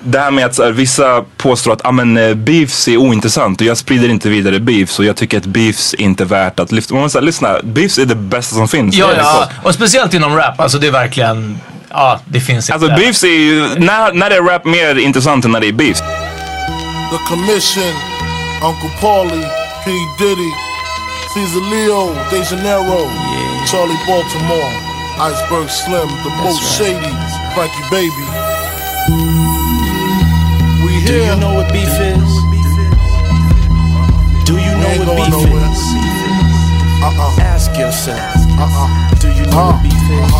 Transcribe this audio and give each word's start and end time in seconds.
Det 0.00 0.18
här 0.18 0.30
med 0.30 0.46
att 0.46 0.58
här, 0.58 0.70
vissa 0.70 1.24
påstår 1.36 1.72
att 1.72 1.86
ah, 1.86 1.92
men, 1.92 2.16
eh, 2.16 2.34
beefs 2.34 2.88
är 2.88 2.96
ointressant 2.96 3.60
och 3.60 3.66
jag 3.66 3.76
sprider 3.78 4.08
inte 4.08 4.28
vidare 4.28 4.60
beefs 4.60 4.98
och 4.98 5.04
jag 5.04 5.16
tycker 5.16 5.38
att 5.38 5.46
beefs 5.46 5.94
inte 5.94 6.24
är 6.24 6.26
värt 6.26 6.60
att 6.60 6.72
lyfta. 6.72 6.94
Man 6.94 7.02
måste 7.02 7.12
säga, 7.12 7.26
lyssna, 7.26 7.56
beefs 7.62 7.98
är 7.98 8.04
det 8.04 8.14
bästa 8.14 8.54
som 8.56 8.68
finns. 8.68 8.94
Ja, 8.94 9.10
ja, 9.16 9.48
så. 9.62 9.68
och 9.68 9.74
speciellt 9.74 10.14
inom 10.14 10.36
rap. 10.36 10.60
Alltså 10.60 10.78
det 10.78 10.86
är 10.86 10.90
verkligen, 10.90 11.58
ja 11.90 12.20
det 12.24 12.40
finns 12.40 12.70
Alltså 12.70 12.88
inte. 12.88 13.00
beefs 13.00 13.22
är 13.24 13.28
ju, 13.28 13.68
när, 13.76 14.12
när 14.12 14.30
det 14.30 14.36
är 14.36 14.42
rap 14.42 14.64
mer 14.64 14.98
intressant 14.98 15.44
än 15.44 15.52
när 15.52 15.60
det 15.60 15.68
är 15.68 15.72
beefs. 15.72 16.00
The 17.10 17.18
Commission, 17.28 17.94
Uncle 18.62 18.90
Paulie, 19.00 19.48
P. 19.84 19.90
Diddy, 20.18 20.50
Caesar 21.34 21.64
Leo, 21.70 22.14
De 22.30 22.36
Janeiro, 22.36 23.10
Charlie 23.70 23.98
Baltimore, 24.06 24.72
Iceberg 25.30 25.68
Slim, 25.68 26.08
The 26.24 26.30
Most 26.44 26.78
Shady, 26.78 27.14
Frankie 27.54 27.84
Baby. 27.90 28.57
We 30.98 31.04
Do 31.04 31.14
you 31.14 31.36
know 31.36 31.54
what 31.54 31.72
beef 31.72 31.94
is? 32.00 32.30
Do 34.46 34.54
you 34.58 34.72
know 34.80 34.94
what 35.06 35.30
beef 35.30 35.46
is? 35.46 35.80
Uh-uh. 37.06 37.40
Ask 37.54 37.70
yourself. 37.78 38.18
Uh-uh. 38.58 38.88
Do 39.20 39.28
you 39.28 39.44
know 39.46 39.66
what 39.70 39.82
beef 39.82 40.10
is? 40.18 40.32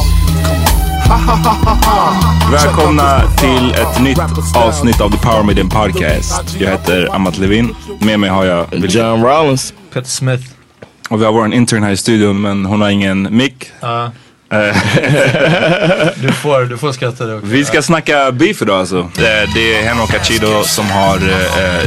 Välkomna 2.53 3.23
till 3.37 3.71
ett 3.75 4.03
nytt 4.03 4.19
avsnitt 4.57 5.01
av 5.01 5.11
The 5.11 5.19
Power 5.19 5.43
Meeting 5.43 5.69
Podcast. 5.69 6.57
Jag 6.61 6.71
heter 6.71 7.15
Amat 7.15 7.39
Levin. 7.39 7.75
Med 8.01 8.21
mig 8.21 8.31
har 8.31 8.45
jag 8.45 8.67
John 8.73 9.23
Rollins. 9.23 9.75
Peter 9.93 10.09
Smith. 10.09 10.45
Och 11.09 11.21
vi 11.21 11.25
har 11.25 11.33
vår 11.33 11.55
intern 11.55 11.83
här 11.83 11.91
i 11.91 11.97
studion 11.97 12.41
men 12.41 12.65
hon 12.65 12.81
har 12.81 12.89
ingen 12.89 13.37
mick. 13.37 13.71
Ja. 13.81 14.11
Eh, 14.51 14.77
Du 16.23 16.33
får, 16.33 16.65
du 16.65 16.79
får 16.79 16.93
skratta 16.93 17.27
det 17.27 17.35
också. 17.35 17.47
Vi 17.47 17.65
ska 17.65 17.83
snacka 17.83 18.33
beef 18.33 18.63
idag 18.63 18.81
alltså. 18.81 18.99
Eh, 18.99 19.55
Det 19.55 19.77
är 19.79 19.83
Henok 19.83 20.15
Achido 20.15 20.63
som 20.65 20.91
har 20.91 21.17
eh, 21.17 21.83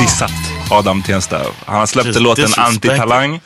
dissat 0.00 0.32
Adam 0.70 1.02
Tensta. 1.02 1.40
Han 1.66 1.78
har 1.78 1.86
släppt 1.86 2.06
Just 2.06 2.20
låten. 2.20 2.48
Antitalang. 2.56 3.40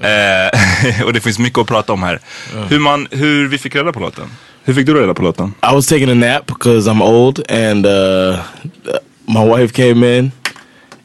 Eh, 0.00 1.04
och 1.04 1.12
det 1.12 1.20
finns 1.20 1.38
mycket 1.38 1.58
att 1.58 1.66
prata 1.66 1.92
om 1.92 2.02
här. 2.02 2.20
Hur, 2.68 2.78
man, 2.78 3.08
hur 3.10 3.48
vi 3.48 3.58
fick 3.58 3.74
reda 3.74 3.92
på 3.92 4.00
låten. 4.00 4.24
Hur 4.64 4.74
fick 4.74 4.86
du 4.86 4.94
reda 4.94 5.14
på 5.14 5.22
låten? 5.22 5.54
I 5.72 5.74
was 5.74 5.86
taking 5.86 6.10
a 6.10 6.14
nap 6.14 6.46
because 6.46 6.90
I'm 6.90 7.02
old, 7.02 7.50
and 7.50 7.86
uh, 7.86 8.38
my 9.26 9.44
wife 9.56 9.72
came 9.74 10.18
in 10.18 10.32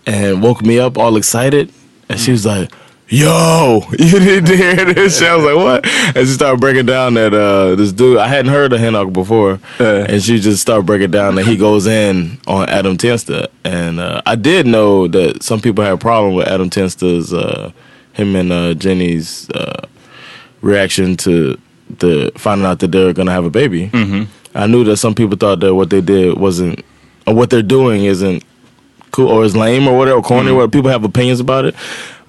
and 0.08 0.42
woke 0.44 0.66
me 0.66 0.86
up 0.86 0.98
all 0.98 1.18
excited, 1.18 1.70
and 2.10 2.20
she 2.20 2.32
was 2.32 2.46
like, 2.46 2.68
"Yo, 3.10 3.84
you 4.00 4.20
didn't 4.20 4.48
hear 4.48 4.94
this?" 4.94 5.22
I 5.22 5.36
was 5.36 5.46
like, 5.46 5.56
"What?" 5.56 5.86
And 6.16 6.28
she 6.28 6.34
started 6.34 6.60
breaking 6.60 6.86
down 6.86 7.14
that 7.16 7.34
uh, 7.34 7.76
this 7.76 7.92
dude 7.92 8.18
I 8.18 8.28
hadn't 8.28 8.52
heard 8.52 8.74
of 8.74 8.80
Henok 8.80 9.14
before, 9.14 9.60
and 9.80 10.22
she 10.22 10.40
just 10.40 10.62
started 10.62 10.86
breaking 10.86 11.12
down 11.12 11.36
that 11.36 11.46
he 11.46 11.58
goes 11.58 11.88
in 11.88 12.40
on 12.48 12.68
Adam 12.70 12.98
Tensta, 12.98 13.48
and 13.64 14.00
uh, 14.00 14.22
I 14.26 14.36
did 14.36 14.66
know 14.68 15.08
that 15.08 15.44
some 15.44 15.62
people 15.62 15.84
had 15.84 15.94
a 15.94 15.98
problem 15.98 16.36
with 16.36 16.48
Adam 16.48 16.70
Tensta's 16.70 17.34
uh, 17.34 17.72
him 18.14 18.36
and 18.36 18.52
uh, 18.52 18.74
Jenny's 18.74 19.50
uh, 19.52 19.88
reaction 20.62 21.16
to 21.18 21.58
the 22.00 22.32
finding 22.36 22.66
out 22.66 22.80
that 22.80 22.92
they're 22.92 23.14
gonna 23.14 23.32
have 23.32 23.46
a 23.46 23.50
baby. 23.50 23.90
Mm 23.94 24.12
-hmm. 24.12 24.26
I 24.56 24.66
knew 24.68 24.84
that 24.86 24.98
some 24.98 25.14
people 25.14 25.38
thought 25.38 25.60
that 25.60 25.74
what 25.76 25.90
they 25.90 26.02
did 26.02 26.38
wasn't, 26.38 26.84
or 27.26 27.36
what 27.36 27.50
they're 27.50 27.68
doing 27.68 28.06
isn't 28.06 28.44
cool 29.12 29.28
or 29.28 29.46
is 29.46 29.56
lame 29.56 29.88
or 29.88 29.98
whatever, 29.98 30.22
corny. 30.22 30.52
Where 30.52 30.68
people 30.68 30.92
have 30.92 31.06
opinions 31.06 31.40
about 31.40 31.66
it, 31.66 31.76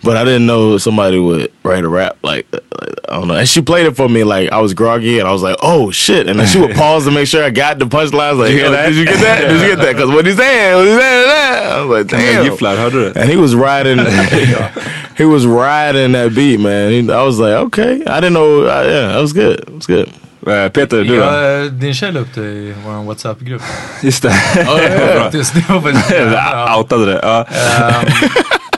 but 0.02 0.16
I 0.16 0.24
didn't 0.24 0.46
know 0.46 0.78
somebody 0.78 1.18
would 1.18 1.52
write 1.62 1.84
a 1.84 1.88
rap 1.88 2.18
like, 2.22 2.46
like, 2.52 2.62
I 3.08 3.18
don't 3.18 3.28
know. 3.28 3.34
And 3.34 3.48
she 3.48 3.60
played 3.60 3.86
it 3.86 3.96
for 3.96 4.08
me 4.08 4.24
like 4.24 4.50
I 4.50 4.60
was 4.60 4.74
groggy, 4.74 5.18
and 5.18 5.28
I 5.28 5.32
was 5.32 5.42
like, 5.42 5.56
oh 5.62 5.90
shit, 5.90 6.28
and 6.28 6.38
then 6.38 6.46
she 6.46 6.60
would 6.60 6.74
pause 6.82 7.04
to 7.04 7.10
make 7.10 7.26
sure 7.26 7.44
I 7.44 7.50
got 7.50 7.78
the 7.78 7.86
punchlines. 7.86 8.38
Like, 8.38 8.50
Did 8.50 8.58
you 8.58 8.70
hear 8.70 8.86
did 8.86 8.96
you 8.96 9.04
get 9.04 9.20
that? 9.20 9.40
Did 9.48 9.60
you 9.60 9.66
get 9.68 9.78
that? 9.78 9.92
Because 9.94 10.10
what 10.10 10.26
he's 10.26 10.36
saying, 10.36 10.76
what 10.76 10.86
he's 10.86 10.98
saying, 10.98 11.26
that. 11.26 11.72
I 11.72 11.80
was 11.80 11.98
like, 11.98 12.06
damn. 12.08 12.44
gifflar, 12.44 12.76
hörde 12.76 13.12
du? 13.14 13.20
And 13.20 13.30
he 13.30 13.36
was 13.36 13.54
riding, 13.54 13.98
he 15.16 15.24
was 15.24 15.46
riding 15.46 16.12
that 16.12 16.34
beat, 16.34 16.60
man. 16.60 16.92
He, 16.92 17.10
I 17.10 17.22
was 17.22 17.38
like, 17.38 17.54
okay, 17.66 18.04
I 18.04 18.20
didn't 18.20 18.34
know. 18.34 18.66
I, 18.66 18.84
yeah, 18.84 19.12
that 19.12 19.20
was 19.20 19.32
good. 19.32 19.60
It 19.60 19.74
was 19.74 19.86
good. 19.86 20.12
Eh, 20.46 20.68
Peter, 20.68 20.96
du 20.96 21.04
då? 21.04 21.14
Ja, 21.14 21.60
eh, 21.60 21.64
din 21.64 21.94
tjej 21.94 22.12
la 22.12 22.20
upp 22.20 22.34
det 22.34 22.40
i 22.40 22.74
vår 22.86 23.04
WhatsApp-grupp. 23.04 23.62
Just 24.02 24.22
det. 24.22 24.28
yeah. 24.56 25.22
Faktiskt, 25.22 25.54
det 25.54 25.68
var 25.68 25.80
faktiskt 25.80 26.10
ja. 26.10 26.76
Outade 26.76 27.06
det. 27.06 27.20
Ja. 27.22 27.38
Ehm, 27.38 28.06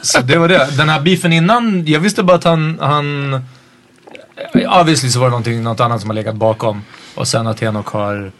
Så 0.03 0.21
det 0.21 0.37
var 0.39 0.49
det. 0.49 0.69
Den 0.77 0.89
här 0.89 1.01
beefen 1.01 1.33
innan, 1.33 1.85
jag 1.87 2.01
visste 2.01 2.23
bara 2.23 2.37
att 2.37 2.45
han, 2.45 2.79
han 2.81 3.41
obviously 4.81 5.11
så 5.11 5.19
var 5.19 5.27
det 5.27 5.31
någonting, 5.31 5.63
något 5.63 5.81
annat 5.81 6.01
som 6.01 6.11
har 6.11 6.15
legat 6.15 6.35
bakom. 6.35 6.83
Och 7.15 7.29
sen 7.29 7.47
att 7.47 7.61
Henok 7.61 7.87
har 7.89 8.33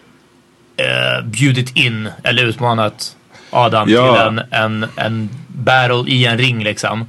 eh, 0.77 1.25
bjudit 1.27 1.77
in, 1.77 2.09
eller 2.25 2.45
utmanat 2.45 3.17
Adam 3.51 3.89
Ja. 3.89 4.15
till 4.15 4.23
en, 4.27 4.41
en, 4.51 4.87
en 4.97 5.29
battle 5.49 6.05
i 6.07 6.27
en 6.27 6.39
ring 6.39 6.63
liksom. 6.65 7.07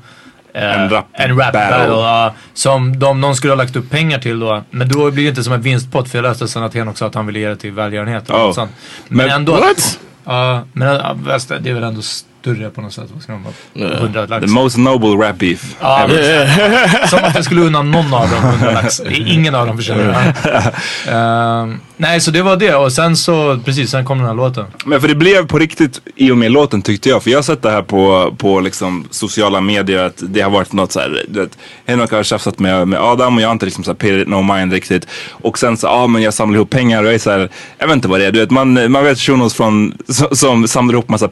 Eh, 0.54 0.81
En 0.81 0.89
rap 0.89 1.06
en 1.13 1.38
rap 1.38 1.54
battle. 1.54 1.77
battle. 1.77 1.94
ja, 1.94 2.33
som 2.54 3.00
de, 3.00 3.21
någon 3.21 3.36
skulle 3.36 3.51
ha 3.54 3.57
lagt 3.57 3.75
upp 3.75 3.89
pengar 3.89 4.19
till 4.19 4.39
då. 4.39 4.63
Men 4.69 4.88
då 4.89 5.12
blir 5.12 5.24
det 5.24 5.30
inte 5.30 5.44
som 5.44 5.54
en 5.54 5.62
vinstpott 5.62 6.09
för 6.09 6.18
jag 6.18 6.24
läste 6.24 6.47
sen 6.47 6.63
att 6.63 6.74
Henok 6.74 6.97
sa 6.97 7.06
att 7.06 7.15
han 7.15 7.25
ville 7.27 7.39
ge 7.39 7.47
det 7.47 7.56
till 7.56 7.71
välgörenhet. 7.71 8.30
och 8.30 8.36
Oh. 8.47 8.54
sånt. 8.54 8.71
Men, 9.07 9.18
Men 9.27 9.36
ändå. 9.36 9.51
What? 9.51 10.00
Ja, 10.25 10.63
men 10.74 10.88
ja, 10.88 11.18
fast 11.27 11.50
det 11.59 11.69
är 11.69 11.74
väl 11.74 11.83
ändå 11.83 12.01
större 12.42 12.70
på 12.70 12.82
något 12.82 12.94
sätt. 12.94 13.10
Vad 13.14 13.24
ska 13.24 13.32
de 13.32 13.44
vara? 13.44 13.94
100 13.94 14.26
lax. 14.26 14.46
The 14.46 14.52
most 14.52 14.78
noble 14.78 15.28
rap 15.28 15.38
beef. 15.38 15.76
Ja. 15.80 16.10
Som 17.08 17.20
att 17.24 17.36
jag 17.36 17.46
skulle 17.46 17.62
unna 17.62 17.82
någon 17.82 18.14
av 18.14 18.30
dem 18.30 18.44
100 18.44 18.72
lax. 18.72 19.00
Ingen 19.10 19.56
av 19.56 19.68
dem 19.68 19.78
förtjänar 19.78 20.34
det. 20.44 20.74
Ehm, 21.12 21.80
nej, 21.98 22.22
så 22.22 22.32
det 22.32 22.42
var 22.42 22.56
det. 22.56 22.76
Och 22.76 22.92
sen 22.92 23.18
så, 23.18 23.60
precis, 23.66 23.92
sen 23.92 24.06
kom 24.06 24.18
den 24.18 24.28
här 24.28 24.34
låten. 24.34 24.66
Men 24.86 25.02
för 25.02 25.08
det 25.08 25.16
blev 25.16 25.48
på 25.48 25.60
riktigt 25.60 26.02
i 26.16 26.32
och 26.32 26.38
med 26.38 26.52
låten 26.52 26.82
tyckte 26.82 27.10
jag. 27.10 27.24
För 27.24 27.30
jag 27.30 27.38
har 27.38 27.44
sett 27.44 27.62
det 27.62 27.72
här 27.72 27.82
på, 27.82 28.34
på 28.38 28.60
liksom 28.60 29.08
sociala 29.12 29.62
medier 29.62 30.04
att 30.04 30.24
det 30.28 30.42
har 30.42 30.50
varit 30.50 30.74
något 30.74 30.92
så 30.92 31.00
här. 31.00 31.26
Du 31.28 31.40
vet, 31.40 31.58
Henok 31.86 32.12
har 32.12 32.24
tjafsat 32.24 32.60
med, 32.60 32.88
med 32.88 33.00
Adam 33.00 33.36
och 33.36 33.42
jag 33.42 33.48
har 33.48 33.54
inte 33.54 33.66
liksom 33.66 33.84
så 33.84 33.96
här 34.00 34.26
no 34.26 34.54
mind 34.56 34.74
riktigt. 34.74 35.08
Och 35.32 35.60
sen 35.60 35.78
så, 35.78 35.88
ja 35.88 35.92
ah, 35.92 36.08
men 36.08 36.22
jag 36.22 36.34
samlar 36.34 36.56
ihop 36.56 36.70
pengar 36.70 37.04
och 37.04 37.08
jag 37.08 37.16
är 37.16 37.20
så 37.20 37.32
här, 37.32 37.50
jag 37.78 37.88
vet 37.88 37.96
inte 37.96 38.08
vad 38.08 38.20
det 38.20 38.26
är. 38.26 38.32
Du 38.32 38.40
vet, 38.40 38.52
man, 38.52 38.92
man 38.92 39.04
vet 39.04 39.20
shunos 39.20 39.54
från, 39.54 39.98
som, 40.08 40.28
som 40.32 40.68
samlar 40.68 40.94
ihop 40.94 41.10
massa, 41.10 41.30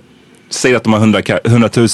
säger 0.50 0.76
att 0.76 0.84
de 0.84 0.94
har 0.94 1.00
100, 1.00 1.22
100 1.44 1.70
000. 1.76 1.88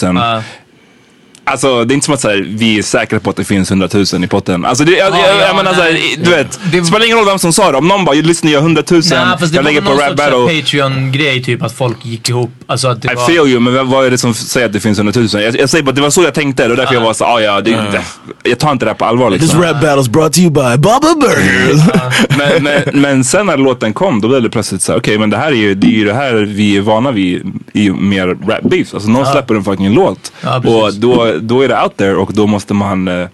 Ja. 1.45 1.51
Alltså 1.51 1.85
det 1.85 1.93
är 1.93 1.95
inte 1.95 2.05
som 2.05 2.13
att 2.13 2.21
så 2.21 2.29
här, 2.29 2.45
vi 2.49 2.77
är 2.77 2.83
säkra 2.83 3.19
på 3.19 3.29
att 3.29 3.35
det 3.35 3.43
finns 3.43 3.71
100 3.71 3.89
000 4.13 4.23
i 4.23 4.27
potten. 4.27 4.65
Alltså 4.65 4.83
det, 4.83 4.91
jag, 4.91 5.13
Ja, 5.13 5.17
jag, 5.27 5.35
ja, 5.35 5.47
jag 5.47 5.55
menar 5.55 5.73
så 5.73 5.81
här, 5.81 5.91
nej. 5.91 6.19
du 6.23 6.29
vet. 6.29 6.59
Det- 6.71 6.83
spelar 6.85 7.05
ingen 7.05 7.17
roll 7.17 7.25
vem 7.25 7.39
som 7.39 7.53
sa 7.53 7.71
det. 7.71 7.77
Om 7.77 7.87
någon 7.87 8.05
bara, 8.05 8.15
lyssna 8.15 8.49
jag 8.49 8.59
har 8.59 8.63
100 8.65 8.83
000, 8.91 9.01
Nej, 9.11 9.19
fast 9.39 9.39
det 9.39 9.55
jag 9.55 9.63
var 9.63 9.69
lägger 9.71 9.81
på 9.81 9.91
rap 9.93 10.15
battle. 10.15 10.61
Patreon-grej, 10.61 11.43
typ 11.43 11.63
att 11.63 11.71
folk 11.77 12.05
gick 12.05 12.29
ihop. 12.29 12.51
Alltså 12.67 12.87
att 12.87 13.01
det 13.01 13.11
I 13.11 13.15
var... 13.15 13.25
feel 13.27 13.47
you, 13.47 13.59
men 13.59 13.89
vad- 13.89 14.05
är 14.05 14.11
det 14.11 14.17
som 14.17 14.33
säger 14.33 14.65
att 14.67 14.73
det 14.73 14.79
finns 14.79 14.97
100 14.99 15.13
000? 15.33 15.43
Jag, 15.43 15.59
jag 15.59 15.69
säger 15.69 15.83
bara, 15.83 15.91
det 15.91 16.01
var 16.01 16.09
så 16.09 16.23
jag 16.23 16.33
tänkte 16.33 16.69
och 16.69 16.75
därför 16.77 16.93
jag 16.93 17.01
var 17.01 17.13
så, 17.13 17.25
ah, 17.25 17.39
ja, 17.41 17.61
det, 17.61 17.71
det, 17.71 18.01
jag 18.43 18.59
tar 18.59 18.71
inte 18.71 18.85
det 18.85 18.89
här 18.91 18.95
på 18.97 19.05
allvar 19.05 19.31
This 19.31 19.41
liksom. 19.41 19.61
rap 19.61 19.75
battle's 19.83 20.09
brought 20.09 20.33
to 20.33 20.39
you 20.39 20.49
by 20.51 20.77
Bubba 20.77 21.15
Burgers. 21.21 21.81
men, 22.37 22.63
men, 22.63 23.01
men 23.01 23.23
sen 23.23 23.45
när 23.45 23.57
låten 23.57 23.93
kom, 23.93 24.21
då 24.21 24.27
blev 24.27 24.41
det 24.41 24.49
plötsligt 24.49 24.81
så 24.81 24.91
här, 24.91 24.99
okej 24.99 25.17
men 25.17 25.29
det 25.29 25.37
här 25.37 25.47
är 25.51 25.55
ju 25.55 25.75
det, 25.75 25.87
är 25.87 25.91
ju 25.91 26.05
det 26.05 26.13
här 26.13 26.33
vi 26.35 26.77
är 26.77 26.81
vana 26.81 27.11
vid 27.11 27.41
i 27.73 27.89
mer 27.89 28.27
rap 28.27 28.61
beefs. 28.63 28.93
Alltså 28.93 29.09
någon 29.09 29.25
släpper 29.25 29.55
en 29.55 29.63
fucking 29.63 29.93
låt 29.93 30.31
Ja, 30.41 30.57
och 30.57 30.93
då, 30.93 31.34
då 31.39 31.61
är 31.61 31.67
det 31.67 31.83
out 31.83 31.97
there 31.97 32.15
och 32.15 32.33
då 32.33 32.47
måste 32.47 32.73
man 32.73 33.07
eh, 33.07 33.27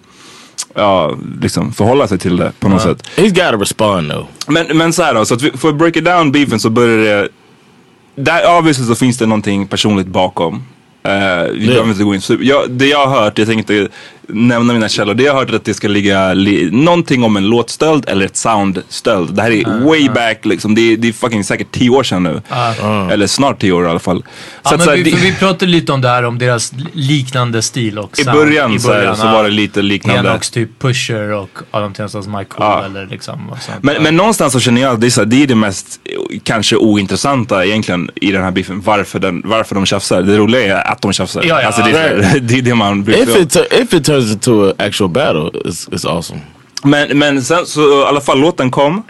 ja, 0.74 1.16
liksom 1.40 1.72
förhålla 1.72 2.08
sig 2.08 2.18
till 2.18 2.36
det 2.36 2.52
på 2.60 2.68
något 2.68 2.82
sätt. 2.82 3.08
He's 3.16 3.34
got 3.34 3.52
to 3.52 3.56
respond 3.56 4.10
though. 4.10 4.26
Men, 4.48 4.76
men 4.76 4.92
så 4.92 5.02
här 5.02 5.14
då, 5.14 5.24
så 5.24 5.34
att 5.34 5.42
vi, 5.42 5.50
för 5.50 5.68
att 5.68 5.76
break 5.76 5.96
it 5.96 6.04
down 6.04 6.32
beefen 6.32 6.60
så 6.60 6.70
börjar 6.70 6.96
det 6.96 7.28
där 8.14 8.58
obviously 8.58 8.86
så 8.86 8.94
finns 8.94 9.18
det 9.18 9.26
någonting 9.26 9.66
personligt 9.66 10.06
bakom. 10.06 10.62
Eh, 11.02 11.50
vi 11.52 11.66
behöver 11.66 11.90
inte 11.90 12.04
gå 12.04 12.14
in 12.14 12.20
super. 12.20 12.44
Jag, 12.44 12.70
det 12.70 12.86
jag 12.86 13.06
har 13.06 13.20
hört, 13.20 13.38
jag 13.38 13.48
tänkte 13.48 13.74
inte 13.74 13.94
nämna 14.32 14.72
mina 14.72 14.88
källor. 14.88 15.14
Det 15.14 15.22
jag 15.22 15.32
har 15.32 15.40
hört 15.40 15.50
är 15.50 15.54
att 15.56 15.64
det 15.64 15.74
ska 15.74 15.88
ligga 15.88 16.34
li, 16.34 16.70
någonting 16.72 17.24
om 17.24 17.36
en 17.36 17.46
låtstöld 17.46 18.08
eller 18.08 18.26
ett 18.26 18.36
soundstöld. 18.36 19.34
Det 19.34 19.42
här 19.42 19.50
är 19.50 19.84
way 19.88 20.08
back 20.08 20.44
liksom. 20.44 20.74
Det 20.74 20.80
är, 20.92 20.96
det 20.96 21.08
är 21.08 21.12
fucking 21.12 21.44
säkert 21.44 21.72
tio 21.72 21.90
år 21.90 22.02
sedan 22.02 22.22
nu. 22.22 22.40
Eller 23.12 23.26
snart 23.26 23.60
tio 23.60 23.72
år 23.72 23.84
i 23.86 23.88
alla 23.88 23.98
fall. 23.98 24.24
Ja, 24.26 24.70
att 24.70 24.76
men 24.76 24.84
så 24.84 24.90
här, 24.90 24.96
vi, 24.96 25.10
det- 25.10 25.16
vi 25.16 25.32
pratade 25.34 25.66
lite 25.70 25.92
om 25.92 26.00
det 26.00 26.08
här, 26.08 26.22
om 26.24 26.38
deras 26.38 26.72
liknande 26.92 27.62
stil 27.62 27.98
och 27.98 28.18
I 28.18 28.24
sound. 28.24 28.38
början, 28.38 28.80
så, 28.80 28.92
här, 28.92 29.14
så 29.14 29.26
ja. 29.26 29.32
var 29.32 29.44
det 29.44 29.50
lite 29.50 29.82
liknande. 29.82 30.28
Henox 30.30 30.50
typ 30.50 30.78
Pusher 30.78 31.30
och 31.32 31.58
Adam 31.70 31.92
Tenstas 31.94 32.26
Mike 32.26 32.44
Cool 32.44 32.66
Ja. 32.66 32.84
eller 32.84 33.06
liksom. 33.06 33.50
Och 33.50 33.58
sånt. 33.62 33.78
Men, 33.82 34.02
men 34.02 34.16
någonstans 34.16 34.52
så 34.52 34.60
känner 34.60 34.80
jag 34.82 34.94
att 34.94 35.00
det 35.00 35.06
är, 35.06 35.10
så 35.10 35.24
det 35.24 35.42
är 35.42 35.46
det 35.46 35.54
mest 35.54 36.00
kanske 36.42 36.76
ointressanta 36.76 37.64
egentligen 37.64 38.10
i 38.14 38.32
den 38.32 38.42
här 38.42 38.50
biffen. 38.50 38.80
Varför, 38.84 39.18
den, 39.18 39.42
varför 39.44 39.74
de 39.74 39.86
tjafsar. 39.86 40.22
Det 40.22 40.36
roliga 40.38 40.78
är 40.82 40.92
att 40.92 41.02
de 41.02 41.12
tjafsar. 41.12 41.42
Ja, 41.46 41.60
ja, 41.60 41.66
alltså, 41.66 41.82
det, 41.82 41.90
är, 41.98 42.32
så 42.32 42.38
det 42.42 42.58
är 42.58 42.62
det 42.62 42.74
man 42.74 43.04
bryr 43.04 43.14
sig 43.14 43.42
If 43.82 43.92
om. 43.92 44.02
Turns 44.22 44.32
into 44.32 44.68
an 44.68 44.74
actual 44.78 45.08
battle, 45.08 45.50
it's 45.64 45.88
it's 45.88 46.06
awesome. 46.06 46.40
Men, 46.84 47.18
men 47.18 47.42
sen 47.42 47.66
så 47.66 48.02
i 48.02 48.04
alla 48.04 48.20
fall 48.20 48.40
låten 48.40 48.70
kom. 48.70 49.02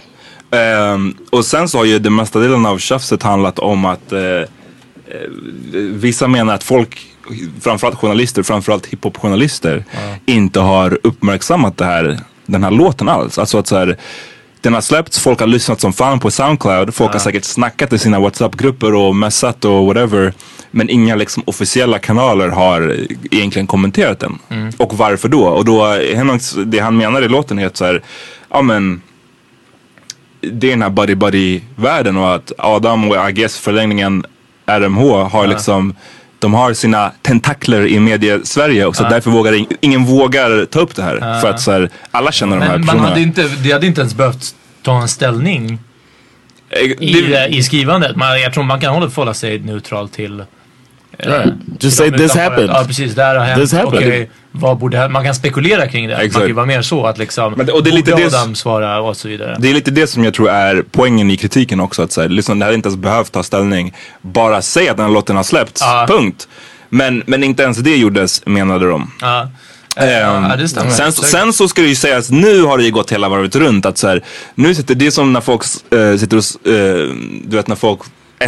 Ehm, 0.50 1.14
och 1.30 1.44
sen 1.44 1.68
så 1.68 1.78
har 1.78 1.84
ju 1.84 1.98
den 1.98 2.14
mesta 2.14 2.38
delen 2.38 2.66
av 2.66 2.78
tjafset 2.78 3.22
handlat 3.22 3.58
om 3.58 3.84
att 3.84 4.12
eh, 4.12 4.20
vissa 5.74 6.28
menar 6.28 6.54
att 6.54 6.64
folk, 6.64 7.06
framförallt 7.60 7.98
journalister, 7.98 8.42
framförallt 8.42 8.86
hiphop-journalister, 8.86 9.84
inte 10.26 10.60
har 10.60 10.98
uppmärksammat 11.02 11.76
det 11.76 11.84
här, 11.84 12.18
den 12.46 12.64
här 12.64 12.70
låten 12.70 13.08
alls. 13.08 13.38
Alltså 13.38 13.58
att 13.58 13.66
så 13.66 13.76
här, 13.76 13.96
den 14.62 14.74
har 14.74 14.80
släppts, 14.80 15.18
folk 15.18 15.40
har 15.40 15.46
lyssnat 15.46 15.80
som 15.80 15.92
fan 15.92 16.20
på 16.20 16.30
Soundcloud, 16.30 16.94
folk 16.94 17.12
har 17.12 17.20
säkert 17.20 17.44
snackat 17.44 17.92
i 17.92 17.98
sina 17.98 18.20
WhatsApp-grupper 18.20 18.94
och 18.94 19.16
messat 19.16 19.64
och 19.64 19.86
whatever. 19.86 20.32
Men 20.70 20.90
inga 20.90 21.14
liksom 21.14 21.42
officiella 21.46 21.98
kanaler 21.98 22.48
har 22.48 22.96
egentligen 23.30 23.66
kommenterat 23.66 24.20
den. 24.20 24.38
Och 24.78 24.94
varför 24.94 25.28
då? 25.28 25.44
Och 25.44 25.64
då, 25.64 25.98
det 26.66 26.78
han 26.78 26.96
menar 26.96 27.22
i 27.22 27.28
låten 27.28 27.58
är 27.58 27.70
så 27.72 27.84
här, 27.84 28.02
ja 28.50 28.62
men 28.62 29.02
det 30.40 30.66
är 30.66 30.70
den 30.70 30.82
här 30.82 30.90
buddy 30.90 31.14
buddy 31.14 31.60
världen 31.76 32.16
och 32.16 32.34
att 32.34 32.52
Adam 32.58 33.10
och 33.10 33.30
I 33.30 33.32
guess 33.32 33.58
förlängningen 33.58 34.24
RMH 34.66 35.28
har 35.28 35.46
liksom 35.46 35.94
de 36.42 36.54
har 36.54 36.72
sina 36.72 37.12
tentakler 37.22 37.86
i 37.86 38.00
media-Sverige 38.00 38.86
och 38.86 38.96
så 38.96 39.02
därför 39.02 39.30
vågar 39.30 39.52
ing- 39.52 39.76
ingen 39.80 40.04
vågar 40.04 40.64
ta 40.64 40.80
upp 40.80 40.94
det 40.96 41.02
här. 41.02 41.40
För 41.40 41.50
att 41.50 41.60
så 41.60 41.72
här, 41.72 41.90
alla 42.10 42.32
känner 42.32 42.56
de 42.56 42.62
här 42.62 42.70
Men 42.72 42.80
man 42.80 42.86
personerna. 42.86 43.08
hade 43.08 43.20
inte, 43.20 43.48
det 43.64 43.72
hade 43.72 43.86
inte 43.86 44.00
ens 44.00 44.14
behövt 44.14 44.54
ta 44.82 45.00
en 45.02 45.08
ställning 45.08 45.78
Eh, 46.70 46.80
i, 46.82 47.22
det- 47.30 47.46
i 47.48 47.62
skrivandet. 47.62 48.16
Man, 48.16 48.40
jag 48.40 48.54
tror 48.54 48.64
man 48.64 48.80
kan 48.80 48.94
hålla, 48.94 49.10
sig 49.34 49.58
neutral 49.58 50.08
till 50.08 50.44
Right. 51.18 51.52
Just 51.80 51.96
say 51.96 52.10
this 52.10 52.34
happened. 52.34 52.70
Ja 52.70 52.84
precis, 52.86 53.14
det 53.14 53.22
här 53.22 53.36
har 53.36 53.44
hänt. 53.44 53.60
This 53.62 53.72
happened. 53.72 53.94
Okej, 53.96 54.30
vad 54.52 54.76
borde 54.78 55.08
Man 55.08 55.24
kan 55.24 55.34
spekulera 55.34 55.88
kring 55.88 56.08
det. 56.08 56.14
Man 56.14 56.24
Exakt. 56.26 56.38
kan 56.40 56.46
ju 56.48 56.52
vara 56.54 56.66
mer 56.66 56.82
så 56.82 57.06
att 57.06 57.18
liksom, 57.18 57.52
Men 57.56 57.66
det- 57.66 57.72
och 57.72 57.84
det 57.84 57.90
är 57.90 57.94
lite 57.94 58.10
borde 58.10 58.22
det- 58.28 58.36
Adam 58.38 58.54
svara 58.54 59.00
och 59.00 59.16
så 59.16 59.28
vidare. 59.28 59.56
Det 59.58 59.70
är 59.70 59.74
lite 59.74 59.90
det 59.90 60.06
som 60.06 60.24
jag 60.24 60.34
tror 60.34 60.50
är 60.50 60.84
poängen 60.90 61.30
i 61.30 61.36
kritiken 61.36 61.80
också. 61.80 62.02
Att 62.02 62.16
här, 62.16 62.28
liksom, 62.28 62.58
det 62.58 62.64
hade 62.64 62.74
inte 62.74 62.88
ens 62.88 63.00
behövt 63.02 63.32
ta 63.32 63.42
ställning. 63.42 63.94
Bara 64.22 64.62
säg 64.62 64.88
att 64.88 64.96
den 64.96 65.06
här 65.06 65.12
låten 65.12 65.36
har 65.36 65.42
släppts. 65.42 65.80
Ja. 65.80 66.06
Punkt. 66.08 66.48
Men, 66.88 67.22
men 67.26 67.44
inte 67.44 67.62
ens 67.62 67.78
det 67.78 67.96
gjordes 67.96 68.46
menade 68.46 68.88
de. 68.88 69.10
Ja. 69.20 69.48
Ehm, 69.96 70.44
ja, 70.50 70.56
det 70.56 70.68
stämmer. 70.68 70.90
sen, 70.90 71.12
Säkert. 71.12 71.30
sen 71.30 71.52
så 71.52 71.68
ska 71.68 71.82
det 71.82 71.88
ju 71.88 71.94
sägas, 71.94 72.30
nu 72.30 72.62
har 72.62 72.78
det 72.78 72.84
ju 72.84 72.90
gått 72.90 73.12
hela 73.12 73.28
varvet 73.28 73.56
runt 73.56 73.86
att 73.86 73.98
så 73.98 74.08
här, 74.08 74.22
nu 74.54 74.74
sitter 74.74 74.94
det 74.94 75.06
är 75.06 75.10
som 75.10 75.32
när 75.32 75.40
folk 75.40 75.62
äh, 75.92 76.16
sitter 76.16 76.36
och, 76.36 76.68
eh, 76.72 77.08
du 77.44 77.56
vet 77.56 77.68
när 77.68 77.76
folk 77.76 78.00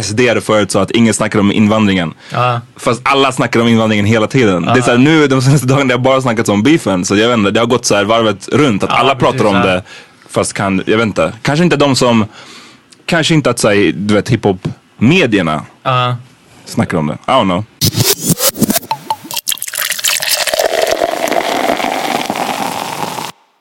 SD 0.03 0.19
förut 0.41 0.71
sa 0.71 0.81
att 0.81 0.91
ingen 0.91 1.13
snackar 1.13 1.39
om 1.39 1.51
invandringen. 1.51 2.13
Ja. 2.29 2.61
Fast 2.77 3.01
alla 3.03 3.31
snackar 3.31 3.59
om 3.59 3.67
invandringen 3.67 4.05
hela 4.05 4.27
tiden. 4.27 4.61
Det 4.65 4.71
är 4.71 4.81
så 4.81 4.91
här, 4.91 4.97
nu 4.97 5.27
de 5.27 5.41
senaste 5.41 5.67
dagarna 5.67 5.93
har 5.93 5.99
bara 5.99 6.21
snackats 6.21 6.49
om 6.49 6.63
beefen. 6.63 7.05
Så 7.05 7.15
jag 7.15 7.29
vet 7.29 7.37
inte, 7.37 7.51
det 7.51 7.59
har 7.59 7.67
gått 7.67 7.85
så 7.85 7.95
här 7.95 8.03
varvet 8.03 8.49
runt. 8.51 8.83
Att 8.83 8.89
Ja, 8.89 8.95
alla 8.95 9.15
precis, 9.15 9.31
pratar 9.41 9.49
om 9.49 9.55
ja. 9.55 9.65
det. 9.65 9.83
Fast 10.29 10.53
kan, 10.53 10.83
jag 10.85 10.97
vet 10.97 11.05
inte. 11.05 11.33
Kanske 11.41 11.63
inte 11.63 11.75
de 11.77 11.95
som, 11.95 12.25
kanske 13.05 13.33
inte 13.33 13.49
att 13.49 13.59
säga, 13.59 13.91
du 13.95 14.13
vet 14.13 14.29
hiphop-medierna 14.29 15.61
snackar 16.65 16.97
om 16.97 17.07
det. 17.07 17.13
I 17.13 17.31
don't 17.31 17.43
know. 17.43 17.63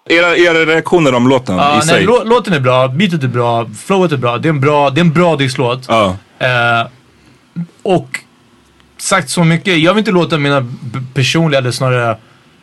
Era, 0.06 0.36
era 0.36 0.66
reaktioner 0.66 1.14
om 1.14 1.28
låten 1.28 1.56
Ja, 1.56 1.72
i 1.74 1.76
nej, 1.76 1.86
sig? 1.86 2.06
lå- 2.06 2.24
låten 2.24 2.52
är 2.52 2.60
bra, 2.60 2.88
beatet 2.88 3.22
är 3.22 3.28
bra, 3.28 3.70
flowet 3.78 4.12
är 4.12 4.16
bra. 4.16 4.38
Det 4.38 4.48
är 4.48 4.50
en 4.50 4.60
bra, 4.60 4.90
det 4.90 5.00
är 5.00 5.04
en 5.04 5.12
bra 5.12 5.36
disslåt. 5.36 5.86
Ja. 5.88 6.16
Eh, 6.38 6.86
och 7.82 8.20
sagt 8.96 9.30
så 9.30 9.44
mycket, 9.44 9.78
jag 9.78 9.94
vill 9.94 9.98
inte 9.98 10.10
låta 10.10 10.38
mina 10.38 10.66
personliga, 11.14 11.58
eller 11.58 11.70
snarare 11.70 12.16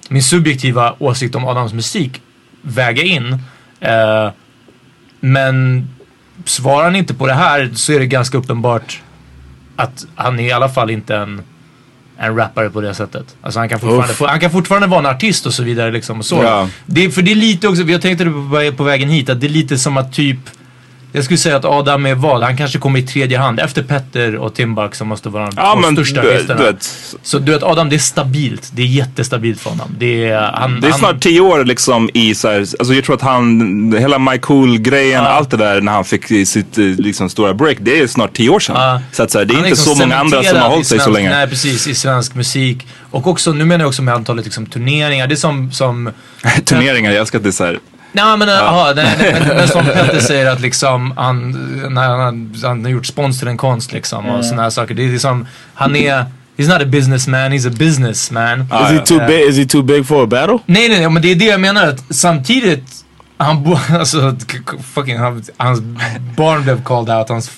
min 0.10 0.24
subjektiva 0.24 0.96
åsikt 1.00 1.36
om 1.36 1.48
Adams 1.48 1.74
musik 1.74 2.22
väga 2.62 3.04
in. 3.04 3.34
Eh, 3.80 4.30
men 5.20 5.88
svarar 6.46 6.84
han 6.84 6.96
inte 6.96 7.14
på 7.14 7.28
det 7.28 7.34
här 7.34 7.72
så 7.76 7.94
är 7.94 8.00
det 8.00 8.06
ganska 8.08 8.38
uppenbart 8.38 9.02
att 9.76 10.06
han 10.16 10.40
är 10.40 10.44
i 10.44 10.52
alla 10.52 10.70
fall 10.70 10.90
inte 10.90 11.16
en, 11.16 11.42
en 12.22 12.36
rappare 12.36 12.70
på 12.70 12.82
det 12.82 12.94
sättet. 12.94 13.36
Alltså 13.42 13.60
han 13.60 13.70
kan 13.70 13.80
fortfarande, 13.80 14.32
han 14.32 14.40
kan 14.40 14.52
fortfarande 14.52 14.88
vara 14.88 15.00
en 15.00 15.06
artist 15.06 15.46
och 15.46 15.54
så 15.54 15.64
vidare 15.64 15.92
liksom. 15.92 16.20
Och 16.20 16.26
så. 16.26 16.36
Ja. 16.44 16.70
Det, 16.86 17.12
för 17.12 17.22
det 17.22 17.32
är 17.32 17.36
lite 17.36 17.68
också, 17.68 17.84
jag 17.84 18.02
tänkte 18.02 18.26
på, 18.26 18.72
på 18.78 18.84
vägen 18.84 19.10
hit, 19.10 19.30
att 19.30 19.42
det 19.42 19.48
är 19.48 19.50
lite 19.50 19.78
som 19.78 19.98
att 19.98 20.14
typ 20.14 20.38
Jag 21.12 21.24
skulle 21.24 21.38
säga 21.38 21.56
att 21.56 21.66
Adam 21.66 22.06
är 22.06 22.16
vad? 22.16 22.44
Han 22.44 22.58
kanske 22.58 22.80
kommer 22.80 23.00
i 23.00 23.04
tredje 23.04 23.38
hand 23.38 23.60
efter 23.60 23.84
Petter 23.84 24.36
och 24.36 24.54
Timbuk 24.54 24.96
som 24.96 25.08
måste 25.08 25.30
vara 25.30 25.46
de 25.46 25.52
Ja, 25.56 25.80
två 25.84 25.92
största 25.94 26.22
artisterna. 26.22 26.74
Så 27.24 27.40
du 27.40 27.52
vet 27.52 27.64
Adam, 27.64 27.90
det 27.90 27.96
är 27.96 28.00
stabilt. 28.00 28.70
Det 28.74 28.82
är 28.82 28.86
jättestabilt 28.86 29.62
för 29.62 29.70
honom. 29.70 29.96
Det 30.00 30.26
är, 30.30 30.42
han, 30.42 30.82
Det 30.82 30.88
är 30.88 30.92
han, 30.92 31.00
snart 31.00 31.20
tio 31.22 31.42
år 31.42 31.66
liksom 31.66 32.10
i 32.14 32.36
så 32.36 32.48
här, 32.48 32.60
alltså 32.60 32.94
jag 32.94 33.04
tror 33.04 33.16
att 33.16 33.22
han, 33.22 33.94
hela 34.00 34.20
My 34.20 34.38
Cool 34.38 34.78
grejen, 34.80 35.24
allt 35.26 35.50
det 35.52 35.58
där 35.58 35.82
när 35.82 35.92
han 35.92 36.06
fick 36.06 36.48
sitt 36.48 36.78
eh, 36.78 36.84
liksom 36.86 37.30
stora 37.30 37.54
break, 37.54 37.78
det 37.80 38.00
är 38.00 38.08
snart 38.08 38.34
tio 38.34 38.50
år 38.50 38.60
sedan. 38.60 38.76
Ja. 38.76 39.02
Så 39.12 39.24
att 39.24 39.32
så 39.32 39.38
här, 39.38 39.46
det 39.46 39.52
är 39.54 39.56
han 39.56 39.66
inte 39.66 39.70
liksom 39.70 39.96
så 39.96 40.02
många 40.02 40.16
andra 40.16 40.44
som 40.44 40.58
har 40.58 40.70
hållit 40.70 40.88
sig 40.88 41.00
så 41.00 41.06
svensk- 41.06 41.14
länge. 41.14 41.30
Nej 41.30 41.48
precis, 41.48 41.88
i 41.88 41.96
svensk 41.96 42.36
musik. 42.36 42.88
Och 43.12 43.28
också, 43.28 43.52
nu 43.54 43.66
menar 43.66 43.84
jag 43.84 43.88
också 43.90 44.02
med 44.02 44.14
antalet 44.14 44.46
liksom, 44.46 44.66
turneringar. 44.66 45.28
Det 45.28 45.34
är 45.34 45.36
som, 45.36 45.72
som 45.72 46.10
Turneringar, 46.66 47.12
jag 47.12 47.20
älskar 47.20 47.38
att 47.40 47.44
det 47.44 47.50
är 47.50 47.52
så 47.52 47.66
här. 47.66 47.80
Nej 48.14 48.38
men, 48.38 48.50
aha, 48.50 48.94
nej, 48.96 49.16
nej, 49.20 49.36
men, 49.40 49.58
men 49.58 49.68
som 49.68 49.86
Petter 49.94 50.20
säger 50.20 50.46
att 50.52 50.62
liksom 50.62 51.14
han, 51.18 51.52
när 51.94 52.08
han, 52.10 52.56
han 52.64 52.84
har 52.84 52.92
gjort 52.92 53.06
spons 53.06 53.40
till 53.40 53.48
en 53.48 53.58
konst 53.58 53.94
liksom 53.94 54.26
och 54.26 54.46
såna 54.46 54.62
här 54.62 54.70
saker. 54.70 54.94
Det 54.96 55.06
är 55.06 55.10
liksom, 55.10 55.48
han 55.74 55.96
är, 55.96 56.26
he's 56.58 56.68
not 56.74 56.82
a 56.82 56.86
businessman, 56.86 57.52
he's 57.52 57.68
a 57.68 57.74
businessman. 57.78 58.62
Is 58.62 58.90
he 58.90 59.00
too 59.06 59.28
big? 59.28 59.50
Is 59.50 59.58
he 59.58 59.66
too 59.66 59.84
big 59.84 60.06
for 60.06 60.24
a 60.24 60.28
battle? 60.28 60.58
Nej 60.66 60.90
nej 60.90 61.00
nej, 61.00 61.10
men 61.10 61.22
det 61.22 61.32
är 61.32 61.36
det 61.36 61.46
jag 61.46 61.60
menar 61.60 61.88
att 61.88 62.04
samtidigt 62.10 63.06
han 63.44 63.64
bo, 63.64 63.78
alltså 64.00 64.36
fucking 64.94 65.18
han, 65.18 65.44
hans 65.58 65.82
barn 66.38 66.64
blev 66.64 66.84
called 66.84 67.10
out, 67.18 67.30
hans 67.30 67.52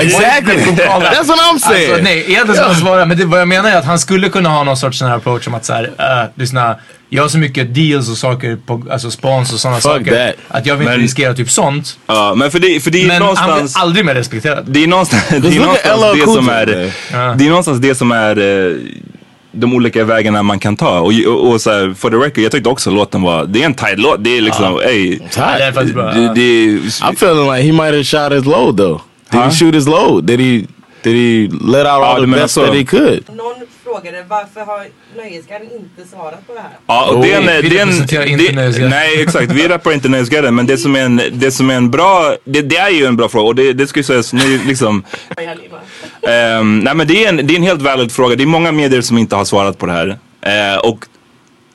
Exactly. 0.00 0.54
blev 0.54 0.76
called 0.76 1.06
out. 1.06 1.12
That's 1.14 1.28
what 1.28 1.38
I'm 1.38 1.58
saying. 1.58 1.90
Alltså, 1.90 2.04
nej, 2.04 2.18
egentligen 2.18 2.54
ska 2.54 2.66
jag 2.66 2.76
svara, 2.76 3.04
men 3.04 3.18
det, 3.18 3.24
vad 3.24 3.40
jag 3.40 3.48
menar 3.48 3.70
är 3.70 3.76
att 3.76 3.84
han 3.84 3.98
skulle 3.98 4.28
kunna 4.28 4.48
ha 4.48 4.64
någon 4.64 4.76
sorts 4.76 4.98
sån 4.98 5.08
här 5.08 5.16
approach 5.16 5.44
som 5.44 5.54
att 5.54 5.64
såhär, 5.64 5.84
uh, 5.84 6.30
lyssna, 6.34 6.76
jag 7.08 7.22
har 7.22 7.28
så 7.28 7.38
mycket 7.38 7.74
deals 7.74 8.10
och 8.10 8.16
saker, 8.16 8.58
på, 8.66 8.82
alltså 8.90 9.10
spons 9.10 9.52
och 9.52 9.60
sådana 9.60 9.80
saker. 9.80 10.26
that. 10.26 10.34
Att 10.48 10.66
jag 10.66 10.74
vill 10.74 10.82
inte 10.82 10.96
Men- 10.96 11.00
riskera 11.00 11.34
typ 11.34 11.50
sånt. 11.50 11.98
Ja, 12.06 12.34
men 12.34 12.50
för 12.50 12.58
det, 12.58 12.80
för 12.80 12.90
det 12.90 13.02
är 13.02 13.06
Men 13.06 13.10
han 13.10 13.20
någonstans... 13.20 13.74
blir 13.74 13.82
aldrig 13.82 14.04
mer 14.04 14.14
respekterad. 14.14 14.64
Det 14.68 14.82
är 14.82 14.86
någonstans 14.86 15.24
det, 15.28 15.36
är 15.36 15.60
någonstans 15.60 16.14
det 16.14 16.32
som 16.34 16.48
är, 16.48 16.66
det 17.36 17.44
är 17.44 17.48
någonstans 17.48 17.78
det 17.78 17.94
som 17.94 18.12
är 18.12 18.38
eh, 18.38 18.76
de 19.56 19.74
olika 19.74 20.04
vägarna 20.04 20.42
man 20.42 20.58
kan 20.58 20.76
ta. 20.76 21.00
Och, 21.00 21.12
och, 21.26 21.50
och 21.50 21.60
så 21.60 21.70
här, 21.70 21.94
for 21.98 22.10
the 22.10 22.16
record, 22.16 22.44
jag 22.44 22.52
tyckte 22.52 22.68
också 22.68 22.90
låten 22.90 23.22
var, 23.22 23.44
det 23.44 23.62
är 23.62 23.66
en 23.66 23.74
tight 23.74 23.98
låt. 23.98 24.24
Det 24.24 24.36
är 24.38 24.40
liksom, 24.40 24.80
ey. 24.80 25.18
Ja, 25.36 25.58
det. 25.58 26.34
Det, 26.34 26.40
I'm 27.02 27.12
feeling 27.12 27.52
like 27.52 27.62
he 27.62 27.72
might 27.72 27.94
have 27.94 28.04
shot 28.04 28.32
his 28.32 28.44
load 28.46 28.76
though. 28.76 29.00
Did 29.30 29.40
Huh? 29.40 29.48
he 29.48 29.50
shoot 29.50 29.74
his 29.74 29.86
load? 29.88 30.24
Did 30.24 30.40
he 30.40 30.66
did 31.02 31.14
he 31.14 31.48
let 31.72 31.86
out 31.86 32.02
all 32.02 32.20
du 32.20 32.26
the 32.26 32.40
best 32.40 32.54
så. 32.54 32.66
that 32.66 32.74
he 32.74 32.84
could? 32.84 33.24
Någon 33.36 33.54
frågade 33.84 34.24
varför 34.28 34.60
har 34.60 34.86
Nöjesguiden 35.16 35.68
inte 35.72 36.10
svarat 36.10 36.46
på 36.46 36.54
det 36.54 36.60
här? 36.60 36.70
Ja, 36.86 37.10
och 37.10 37.22
det 37.22 37.32
är 37.32 37.36
en, 37.40 37.46
vi 37.46 37.78
en, 37.78 37.86
representerar 37.88 38.24
inte 38.24 38.52
Nöjesguiden. 38.52 38.90
Nej, 38.90 39.22
exakt. 39.22 39.52
Vi 39.52 39.68
rappar 39.68 39.92
inte 39.92 40.08
Nöjesguiden. 40.08 40.54
Men 40.54 40.66
det 40.66 40.78
som 40.78 40.96
är 40.96 41.00
en, 41.00 41.20
det 41.32 41.50
som 41.50 41.70
är 41.70 41.74
en 41.74 41.90
bra, 41.90 42.36
det, 42.44 42.62
det 42.62 42.76
är 42.76 42.90
ju 42.90 43.04
en 43.06 43.16
bra 43.16 43.28
fråga. 43.28 43.46
Och 43.48 43.54
det, 43.54 43.72
det 43.72 43.86
ska 43.86 44.00
ju 44.00 44.04
sägas 44.04 44.32
nu 44.32 44.60
liksom. 44.66 45.04
ehm, 46.26 46.78
nej 46.80 46.94
men 46.94 47.06
det 47.06 47.24
är, 47.24 47.28
en, 47.28 47.36
det 47.46 47.54
är 47.54 47.56
en 47.56 47.62
helt 47.62 47.82
valid 47.82 48.12
fråga. 48.12 48.36
Det 48.36 48.42
är 48.44 48.46
många 48.46 48.72
medier 48.72 49.00
som 49.00 49.18
inte 49.18 49.36
har 49.36 49.44
svarat 49.44 49.78
på 49.78 49.86
det 49.86 49.92
här. 49.92 50.18
Eh, 50.40 50.78
och 50.78 51.06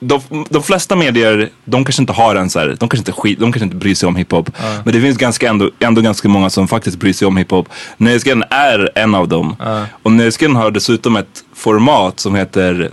de, 0.00 0.20
de 0.50 0.62
flesta 0.62 0.96
medier, 0.96 1.48
de 1.64 1.84
kanske 1.84 2.02
inte 2.02 2.12
har 2.12 2.36
en 2.36 2.50
så 2.50 2.58
här, 2.58 2.66
de 2.68 2.76
kanske 2.88 2.98
inte 2.98 3.12
skit, 3.12 3.40
de 3.40 3.52
kanske 3.52 3.64
inte 3.64 3.76
bryr 3.76 3.94
sig 3.94 4.06
om 4.06 4.16
hiphop. 4.16 4.50
Men 4.84 4.94
det 4.94 5.00
finns 5.00 5.16
ganska 5.18 5.48
ändå, 5.48 5.70
ändå 5.78 6.00
ganska 6.00 6.28
många 6.28 6.50
som 6.50 6.68
faktiskt 6.68 6.96
bryr 6.96 7.12
sig 7.12 7.28
om 7.28 7.36
hiphop. 7.36 7.68
Nöjesguiden 7.96 8.44
är 8.50 8.90
en 8.94 9.14
av 9.14 9.28
dem. 9.28 9.56
Och 10.02 10.12
Nöjesguiden 10.12 10.56
har 10.56 10.70
dessutom 10.70 11.16
ett 11.16 11.44
format 11.54 12.20
som 12.20 12.34
heter 12.34 12.90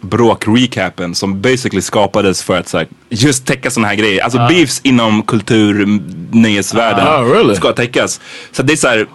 bråk-recapen 0.00 1.14
som 1.14 1.40
basically 1.40 1.82
skapades 1.82 2.42
för 2.42 2.58
att 2.58 2.68
så 2.68 2.78
här, 2.78 2.86
just 3.08 3.46
täcka 3.46 3.70
sådana 3.70 3.88
här 3.88 3.94
grejer. 3.94 4.22
Alltså 4.24 4.38
beefs 4.48 4.80
inom 4.84 5.22
kultur, 5.22 6.00
nöjesvärlden 6.30 7.06
Ah, 7.06 7.22
really? 7.22 7.54
ska 7.54 7.72
täckas. 7.72 8.20
Så 8.52 8.62
det 8.62 8.72
är 8.72 8.76
så 8.76 8.88
här, 8.88 9.06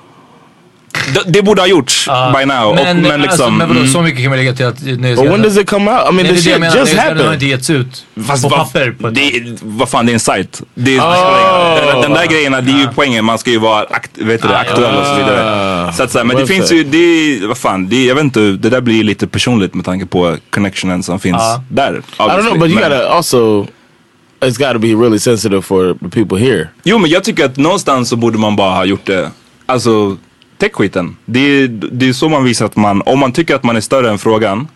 det, 1.13 1.23
det 1.27 1.41
borde 1.41 1.61
ha 1.61 1.67
gjorts 1.67 2.05
by 2.07 2.45
now. 2.45 2.75
Men, 2.75 2.97
och, 2.97 3.03
men 3.03 3.05
alltså, 3.05 3.17
liksom, 3.17 3.57
men 3.57 3.67
vadå, 3.67 3.79
mm. 3.79 3.91
så 3.91 4.01
mycket 4.01 4.21
kan 4.21 4.29
man 4.29 4.37
lägga 4.39 4.53
till 4.53 4.65
att 4.65 4.79
But 4.79 4.87
when 4.87 5.01
Nöjesguiden... 5.01 5.41
does 5.41 5.57
it 5.57 5.69
come 5.69 5.91
out? 5.91 6.01
I 6.09 6.13
mean, 6.13 6.27
det 6.27 6.33
det 6.33 6.37
shit 6.37 6.47
just 6.47 6.75
Nöjesguiden 6.75 6.97
har 6.97 7.09
happened. 7.09 7.33
inte 7.33 7.45
getts 7.45 7.69
ut 7.69 8.05
Fast 8.27 8.43
på 8.43 8.49
papper. 8.49 8.91
På 8.91 9.09
det, 9.09 9.57
vad 9.61 9.89
fan, 9.89 10.05
det 10.05 10.11
är 10.11 10.13
en 10.13 10.19
sajt. 10.19 10.61
Det 10.73 10.97
är, 10.97 11.01
Oh. 11.01 11.75
den, 11.85 12.01
den 12.01 12.13
där 12.13 12.25
grejerna, 12.27 12.61
det 12.61 12.71
är 12.71 12.79
ju 12.79 12.87
poängen. 12.95 13.25
Man 13.25 13.37
ska 13.37 13.51
ju 13.51 13.59
vara 13.59 13.83
akt, 13.83 14.11
vet 14.17 14.41
du, 14.41 14.47
det, 14.47 14.57
aktuell 14.57 14.95
och 14.95 15.05
så 15.05 15.15
vidare. 15.15 15.93
Så 15.93 16.03
att, 16.03 16.11
så 16.11 16.23
men 16.23 16.37
det 16.37 16.47
finns 16.47 16.71
ju, 16.71 16.83
det 16.83 17.47
vad 17.47 17.57
fan, 17.57 17.89
det, 17.89 18.05
jag 18.05 18.15
vet 18.15 18.23
inte, 18.23 18.39
det 18.39 18.69
där 18.69 18.81
blir 18.81 19.03
lite 19.03 19.27
personligt 19.27 19.73
med 19.73 19.85
tanke 19.85 20.05
på 20.05 20.37
connectionen 20.49 21.03
som 21.03 21.19
finns 21.19 21.37
Ja. 21.39 21.63
där. 21.69 21.93
I 21.93 22.21
don't 22.21 22.41
know, 22.41 22.59
but 22.59 22.69
you 22.69 22.79
gotta 22.81 23.09
also. 23.09 23.67
It's 24.39 24.57
got 24.57 24.73
to 24.73 24.79
be 24.79 24.87
really 24.87 25.19
sensitive 25.19 25.61
for 25.61 25.93
the 25.93 26.09
people 26.09 26.39
here. 26.39 26.69
Jo 26.83 26.97
men 26.97 27.09
jag 27.09 27.23
tycker 27.23 27.45
att 27.45 27.57
någonstans 27.57 28.09
så 28.09 28.15
borde 28.15 28.37
man 28.37 28.55
bara 28.55 28.69
ha 28.75 28.85
gjort 28.85 29.05
det, 29.05 29.31
alltså 29.65 30.17
täck 30.57 30.75
skiten. 30.75 31.17
Det 31.25 31.39
är, 31.39 31.67
det 31.67 32.09
är 32.09 32.13
så 32.13 32.29
man 32.29 32.43
visar 32.43 32.65
att 32.65 32.75
man, 32.75 33.01
om 33.01 33.19
man 33.19 33.31
tycker 33.31 33.55
att 33.55 33.63
man 33.63 33.75
är 33.75 33.81
större 33.81 34.09
än 34.09 34.17
frågan, 34.17 34.67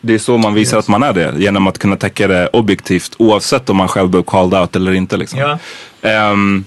det 0.00 0.14
är 0.14 0.18
så 0.18 0.38
man 0.38 0.54
visar 0.54 0.78
att 0.78 0.88
man 0.88 1.02
är 1.02 1.12
det. 1.12 1.34
Genom 1.38 1.66
att 1.66 1.78
kunna 1.78 1.96
täcka 1.96 2.28
det 2.28 2.48
objektivt 2.52 3.14
oavsett 3.18 3.70
om 3.70 3.76
man 3.76 3.88
själv 3.88 4.08
blev 4.08 4.22
called 4.22 4.60
out 4.60 4.76
eller 4.76 4.92
inte 4.92 5.16
liksom. 5.16 5.38
Ja. 5.38 5.58
Ehm, 6.02 6.64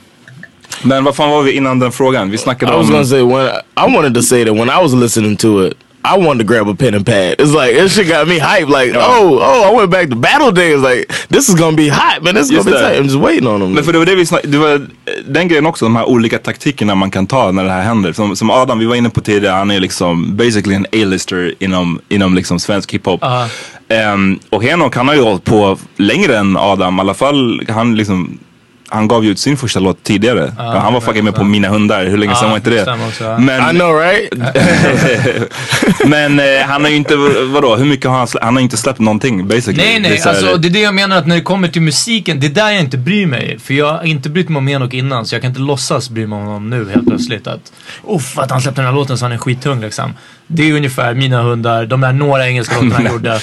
men 0.83 1.03
vad 1.03 1.15
fan 1.15 1.29
var 1.29 1.41
vi 1.41 1.51
innan 1.51 1.79
den 1.79 1.91
frågan? 1.91 2.31
Vi 2.31 2.37
snackade 2.37 2.73
I 2.73 2.75
was 2.75 2.85
om... 2.85 2.91
gonna 2.91 3.05
say 3.05 3.21
when 3.21 3.47
I 3.77 3.95
wanted 3.95 4.13
to 4.13 4.21
say 4.21 4.45
that 4.45 4.55
when 4.55 4.69
I 4.69 4.83
was 4.83 4.93
listening 4.93 5.35
to 5.35 5.67
it, 5.67 5.73
I 6.03 6.17
wanted 6.17 6.39
to 6.39 6.43
grab 6.46 6.67
a 6.67 6.75
pen 6.75 6.93
and 6.93 7.05
pad. 7.05 7.36
It's 7.39 7.53
like 7.53 7.74
this 7.74 7.96
shit 7.96 8.08
got 8.08 8.27
me 8.27 8.39
hyped. 8.39 8.70
Like, 8.70 8.93
oh, 8.96 9.39
oh, 9.41 9.70
I 9.70 9.75
went 9.75 9.91
back 9.91 10.10
to 10.10 10.15
battle 10.15 10.51
days. 10.51 10.81
Like, 10.81 11.08
this 11.29 11.50
is 11.50 11.55
gonna 11.55 11.77
be 11.77 11.89
hot, 11.89 12.24
man. 12.24 12.36
This 12.36 12.46
is 12.46 12.51
Just 12.51 12.65
gonna 12.65 12.77
be 12.77 12.84
tight. 12.84 12.98
I'm 12.98 13.03
just 13.03 13.20
waiting 13.20 13.48
on 13.48 13.60
them. 13.60 13.74
Men 13.74 13.84
för 13.84 13.93
det 13.93 14.00
var 14.00 14.05
det 14.05 14.15
vi 14.15 14.25
snackade, 14.25 14.51
det 14.51 14.58
var 14.58 14.88
den 15.25 15.48
grejen 15.48 15.65
också, 15.65 15.86
de 15.86 15.96
här 15.96 16.10
olika 16.10 16.38
taktikerna 16.38 16.96
man 16.96 17.12
kan 17.12 17.27
ta 17.27 17.51
när 17.51 17.63
det 17.63 17.72
här 17.72 17.81
händer. 17.81 18.13
Som, 18.13 18.36
som 18.36 18.50
Adam, 18.50 18.79
vi 18.79 18.86
var 18.86 18.96
inne 18.96 19.10
på 19.10 19.22
tidigare, 19.22 19.55
han 19.55 19.72
är 19.72 19.79
liksom 19.79 20.36
basically 20.38 20.75
en 20.75 20.86
A-lister 20.86 21.53
inom, 21.60 22.00
inom 22.10 22.36
liksom 22.36 22.60
svensk 22.60 22.93
hiphop. 22.93 23.24
Ehm, 23.89 24.39
och 24.50 24.63
Henok 24.63 24.96
han 24.96 25.08
har 25.08 25.15
ju 25.15 25.22
hållit 25.22 25.43
på 25.43 25.77
längre 25.98 26.38
än 26.38 26.58
Adam, 26.58 26.98
i 26.98 27.00
alla 27.00 27.13
fall 27.13 27.62
han 27.70 27.96
liksom 27.96 28.39
han 28.91 29.07
gav 29.07 29.25
ju 29.25 29.31
ut 29.31 29.39
sin 29.39 29.57
första 29.57 29.79
låt 29.79 30.03
tidigare. 30.03 30.51
han 30.57 30.93
var 30.93 31.01
fucking 31.01 31.24
med 31.24 31.36
på 31.36 31.43
Mina 31.43 31.69
hundar, 31.69 32.05
hur 32.05 32.17
länge 32.17 32.36
sedan 32.36 32.50
var 32.50 32.57
inte 32.57 32.69
det? 32.69 32.81
också. 33.07 33.38
Men, 33.39 33.75
I 33.75 33.79
know, 33.79 33.95
right? 33.95 34.33
men 36.05 36.39
eh, 36.39 36.45
han 36.67 36.81
har 36.83 36.89
ju 36.89 36.95
inte, 36.95 37.15
vadå, 37.53 37.75
hur 37.75 37.86
mycket 37.86 38.05
har 38.12 38.17
han 38.17 38.27
släppt? 38.27 38.43
Han 38.45 38.55
har 38.55 38.62
inte 38.62 38.77
släppt 38.77 39.00
någonting 39.00 39.48
basically. 39.48 39.77
Nej 39.77 40.00
Det 40.00 40.07
är 40.07 40.10
nej, 40.10 40.17
så 40.19 40.29
här- 40.29 40.36
alltså 40.38 40.57
det 40.57 40.67
är 40.67 40.69
det 40.69 40.79
jag 40.79 40.95
menar 40.95 41.17
att 41.17 41.27
när 41.27 41.36
det 41.36 41.41
kommer 41.41 41.67
till 41.67 41.81
musiken, 41.81 42.39
det 42.39 42.48
är 42.48 42.51
där 42.51 42.71
jag 42.71 42.79
inte 42.79 42.98
bryr 42.98 43.25
mig. 43.25 43.60
För 43.60 43.74
jag 43.74 43.93
har 43.93 44.03
inte 44.03 44.29
brytt 44.29 44.50
mig 44.50 44.57
om 44.57 44.67
Enok 44.67 44.93
innan 44.93 45.25
så 45.25 45.36
jag 45.36 45.41
kan 45.41 45.50
inte 45.51 45.62
låtsas 45.62 46.10
bry 46.10 46.27
mig 46.27 46.39
om 46.39 46.45
honom 46.45 46.69
nu 46.69 46.89
helt 46.93 47.07
plötsligt. 47.07 47.48
Att 47.48 47.71
uff, 48.07 48.38
att 48.39 48.51
han 48.51 48.62
släppte 48.62 48.81
den 48.81 48.88
här 48.88 48.95
låten 48.95 49.17
så 49.17 49.25
han 49.25 49.31
är 49.31 49.38
skittung 49.38 49.81
liksom. 49.81 50.13
Det 50.48 50.69
är 50.69 50.74
ungefär 50.74 51.13
Mina 51.13 51.41
hundar, 51.41 51.86
de 51.86 52.01
där 52.01 52.13
några 52.13 52.48
engelska 52.48 52.75
låtarna 52.75 52.95
han 52.95 53.05
gjorde. 53.12 53.39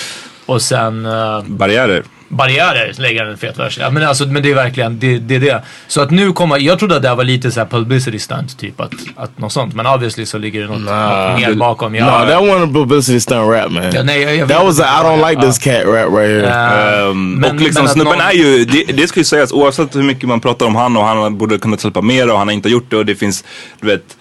Och 0.46 0.62
sen 0.62 1.06
uh, 1.06 1.42
Barriärer. 1.46 2.02
Barriärer 2.30 2.92
lägger 2.98 3.22
han 3.22 3.30
en 3.32 3.38
fet 3.38 3.58
vers. 3.58 3.78
Ja, 3.80 3.90
men, 3.90 4.02
alltså, 4.02 4.26
men 4.26 4.42
det 4.42 4.50
är 4.50 4.54
verkligen 4.54 4.98
det, 4.98 5.18
det 5.18 5.34
är 5.34 5.40
det. 5.40 5.62
Så 5.86 6.00
att 6.00 6.10
nu 6.10 6.32
kommer, 6.32 6.58
jag 6.58 6.78
trodde 6.78 6.96
att 6.96 7.02
det 7.02 7.08
här 7.08 7.16
var 7.16 7.24
lite 7.24 7.50
så 7.50 7.60
här 7.60 7.66
publicity 7.66 8.18
stunt 8.18 8.58
typ. 8.58 8.80
Att, 8.80 8.92
att 9.16 9.38
något 9.38 9.52
sånt. 9.52 9.74
Men 9.74 9.86
obviously 9.86 10.26
så 10.26 10.38
ligger 10.38 10.60
det 10.60 10.66
något, 10.66 10.80
något 10.80 11.40
mer 11.40 11.54
bakom. 11.54 11.92
No, 11.92 11.96
Ja, 11.98 12.26
that 12.26 12.42
wasn't 12.42 12.64
a 12.64 12.70
publicity 12.72 13.20
stunt 13.20 13.50
rap, 13.52 13.70
man. 13.70 13.92
Ja, 13.94 14.02
nej, 14.02 14.22
jag- 14.22 14.36
jag 14.36 14.48
that 14.48 14.64
was 14.64 14.80
a. 14.80 14.84
I 15.00 15.04
don't 15.04 15.30
like 15.30 15.42
this 15.42 15.58
cat 15.58 15.84
rap 15.86 16.12
right 16.12 16.30
here. 16.30 16.46
Eh, 16.48 17.08
Ehm, 17.08 17.32
men- 17.34 17.50
och 17.56 17.62
liksom 17.62 17.84
men 17.84 17.92
snubben 17.94 18.12
någon- 18.18 18.26
är 18.26 18.32
ju, 18.32 18.64
det, 18.64 18.84
det 18.92 19.08
ska 19.08 19.20
ju 19.20 19.24
sägas 19.24 19.52
oavsett 19.52 19.96
hur 19.96 20.02
mycket 20.02 20.28
man 20.28 20.40
pratar 20.40 20.66
om 20.66 20.76
han 20.76 20.96
och 20.96 21.04
han 21.04 21.38
borde 21.38 21.58
kunnat 21.58 21.80
släppa 21.80 22.00
mer 22.00 22.30
och 22.30 22.38
han 22.38 22.48
har 22.48 22.54
inte 22.54 22.68
gjort 22.68 22.90
det 22.90 22.96
och 22.96 23.06
det 23.06 23.14
finns, 23.16 23.44
du 23.80 23.86
vet, 23.86 24.16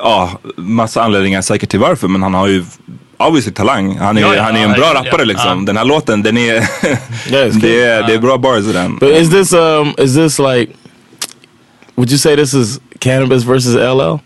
ja, 0.00 0.30
massa 0.56 1.02
anledningar 1.02 1.42
säkert 1.42 1.70
till 1.70 1.80
varför 1.80 2.08
men 2.08 2.22
han 2.22 2.34
har 2.34 2.46
ju 2.48 2.64
obviously 3.18 3.52
talang. 3.52 3.96
Han 3.98 4.16
är, 4.16 4.20
Ja, 4.20 4.34
ja, 4.34 4.42
han 4.42 4.56
är 4.56 4.64
en 4.64 4.72
bra 4.72 4.94
rappare 4.94 5.24
liksom. 5.24 5.58
Ja. 5.58 5.64
Den 5.66 5.76
här 5.76 5.84
låten, 5.84 6.22
den 6.22 6.36
är, 6.36 6.54
det, 7.60 7.80
är 7.84 8.06
det 8.06 8.14
är 8.14 8.18
bra 8.18 8.38
bars 8.38 8.64
i 8.64 8.72
den. 8.72 8.98
But 8.98 9.10
is 9.10 9.30
this 9.30 9.52
um 9.52 9.94
is 9.98 10.14
this 10.14 10.38
like 10.38 10.72
would 11.96 12.10
you 12.10 12.18
say 12.18 12.36
this 12.36 12.54
is 12.54 12.80
cannabis 12.98 13.44
versus 13.44 13.74
LL? 13.74 14.18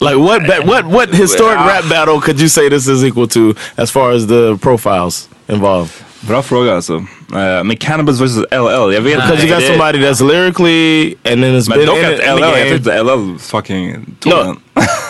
Like 0.00 0.16
what 0.16 0.46
ba- 0.46 0.66
what 0.66 0.84
what 0.84 1.08
historic 1.14 1.56
rap 1.56 1.88
battle 1.88 2.20
could 2.20 2.40
you 2.40 2.48
say 2.48 2.68
this 2.68 2.88
is 2.88 3.04
equal 3.04 3.28
to 3.28 3.54
as 3.76 3.90
far 3.90 4.10
as 4.12 4.26
the 4.26 4.58
profiles 4.60 5.28
involved? 5.48 5.92
Bra 6.20 6.42
fråga 6.42 6.74
alltså. 6.76 7.04
Uh, 7.32 7.64
men 7.64 7.76
Cannabis 7.76 8.20
vs 8.20 8.36
LL, 8.36 8.92
jag 8.94 9.00
vet 9.00 9.16
Because 9.16 9.46
you 9.46 9.54
got 9.54 9.62
somebody 9.62 9.98
that's 9.98 10.20
lyrically 10.20 11.16
and 11.24 11.42
then 11.42 11.56
it's 11.56 11.68
Men 11.68 11.78
been 11.78 11.86
dock 11.86 11.98
in, 11.98 12.04
att 12.04 12.36
LL, 12.36 12.42
the 12.42 12.58
jag 12.58 12.68
tyckte 12.68 13.02
LL 13.02 13.38
fucking 13.38 14.06
tog 14.20 14.32
No. 14.32 14.42
den. 14.44 14.56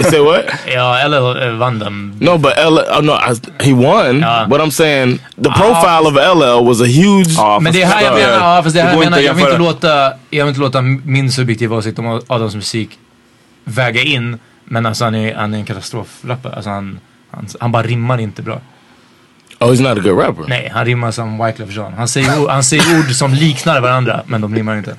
Say 0.11 0.21
what? 0.21 0.45
Ja, 0.75 0.99
eller 0.99 1.47
eh, 1.47 1.53
vann 1.55 1.79
den. 1.79 2.17
No, 2.21 2.39
but 2.39 2.53
L. 2.57 2.79
Oh, 2.79 3.03
no, 3.03 3.13
I, 3.13 3.65
he 3.65 3.73
won. 3.73 4.21
Ja. 4.21 4.47
But 4.49 4.61
I'm 4.61 4.71
saying 4.71 5.19
the 5.37 5.51
profile 5.51 6.07
of 6.07 6.15
LL 6.15 6.69
was 6.69 6.81
a 6.81 6.87
huge. 6.87 7.35
Ja, 7.37 7.59
Men 7.61 7.73
det 7.73 7.83
är 7.83 7.87
här 7.87 8.03
jag 8.03 8.15
menar, 8.15 8.57
ja, 8.57 8.63
fast 8.63 8.75
det 8.75 8.81
är 8.81 8.85
här 8.85 8.93
jag 8.93 8.99
menar, 8.99 9.19
inte 9.19 9.27
jag 9.27 9.35
vill 9.35 9.45
inte 9.45 9.59
låta, 9.59 10.13
jag 10.31 10.45
vill 10.45 10.49
inte 10.49 10.61
låta 10.61 10.83
min 10.83 11.33
subjektiva 11.33 11.77
åsikt 11.77 11.99
om 11.99 12.23
Adams 12.27 12.55
musik 12.55 12.99
väga 13.65 14.03
in. 14.03 14.39
Men 14.65 14.87
alltså 14.87 15.05
han 15.05 15.15
är, 15.15 15.35
han 15.35 15.55
är 15.55 15.59
en 15.59 15.65
katastrofrappare. 15.65 16.55
Alltså 16.55 16.71
han, 16.71 17.01
han, 17.31 17.47
han 17.61 17.73
bara 17.73 17.83
rimmar 17.83 18.19
inte 18.21 18.43
bra. 18.43 18.61
Oh, 19.65 19.73
he's 19.73 19.81
not 19.81 19.99
a 19.99 20.01
good 20.01 20.19
rapper. 20.19 20.45
Nej, 20.49 20.71
han 20.75 20.85
rimmar 20.85 21.11
som 21.11 21.45
Wyclef 21.45 21.71
Jean. 21.71 21.93
Han 21.93 22.09
säger, 22.09 22.49
han 22.49 22.65
säger 22.65 22.99
ord 22.99 23.13
som 23.13 23.35
liknar 23.35 23.81
varandra, 23.81 24.23
men 24.27 24.41
de 24.41 24.55
rimmar 24.55 24.77
inte. 24.77 24.91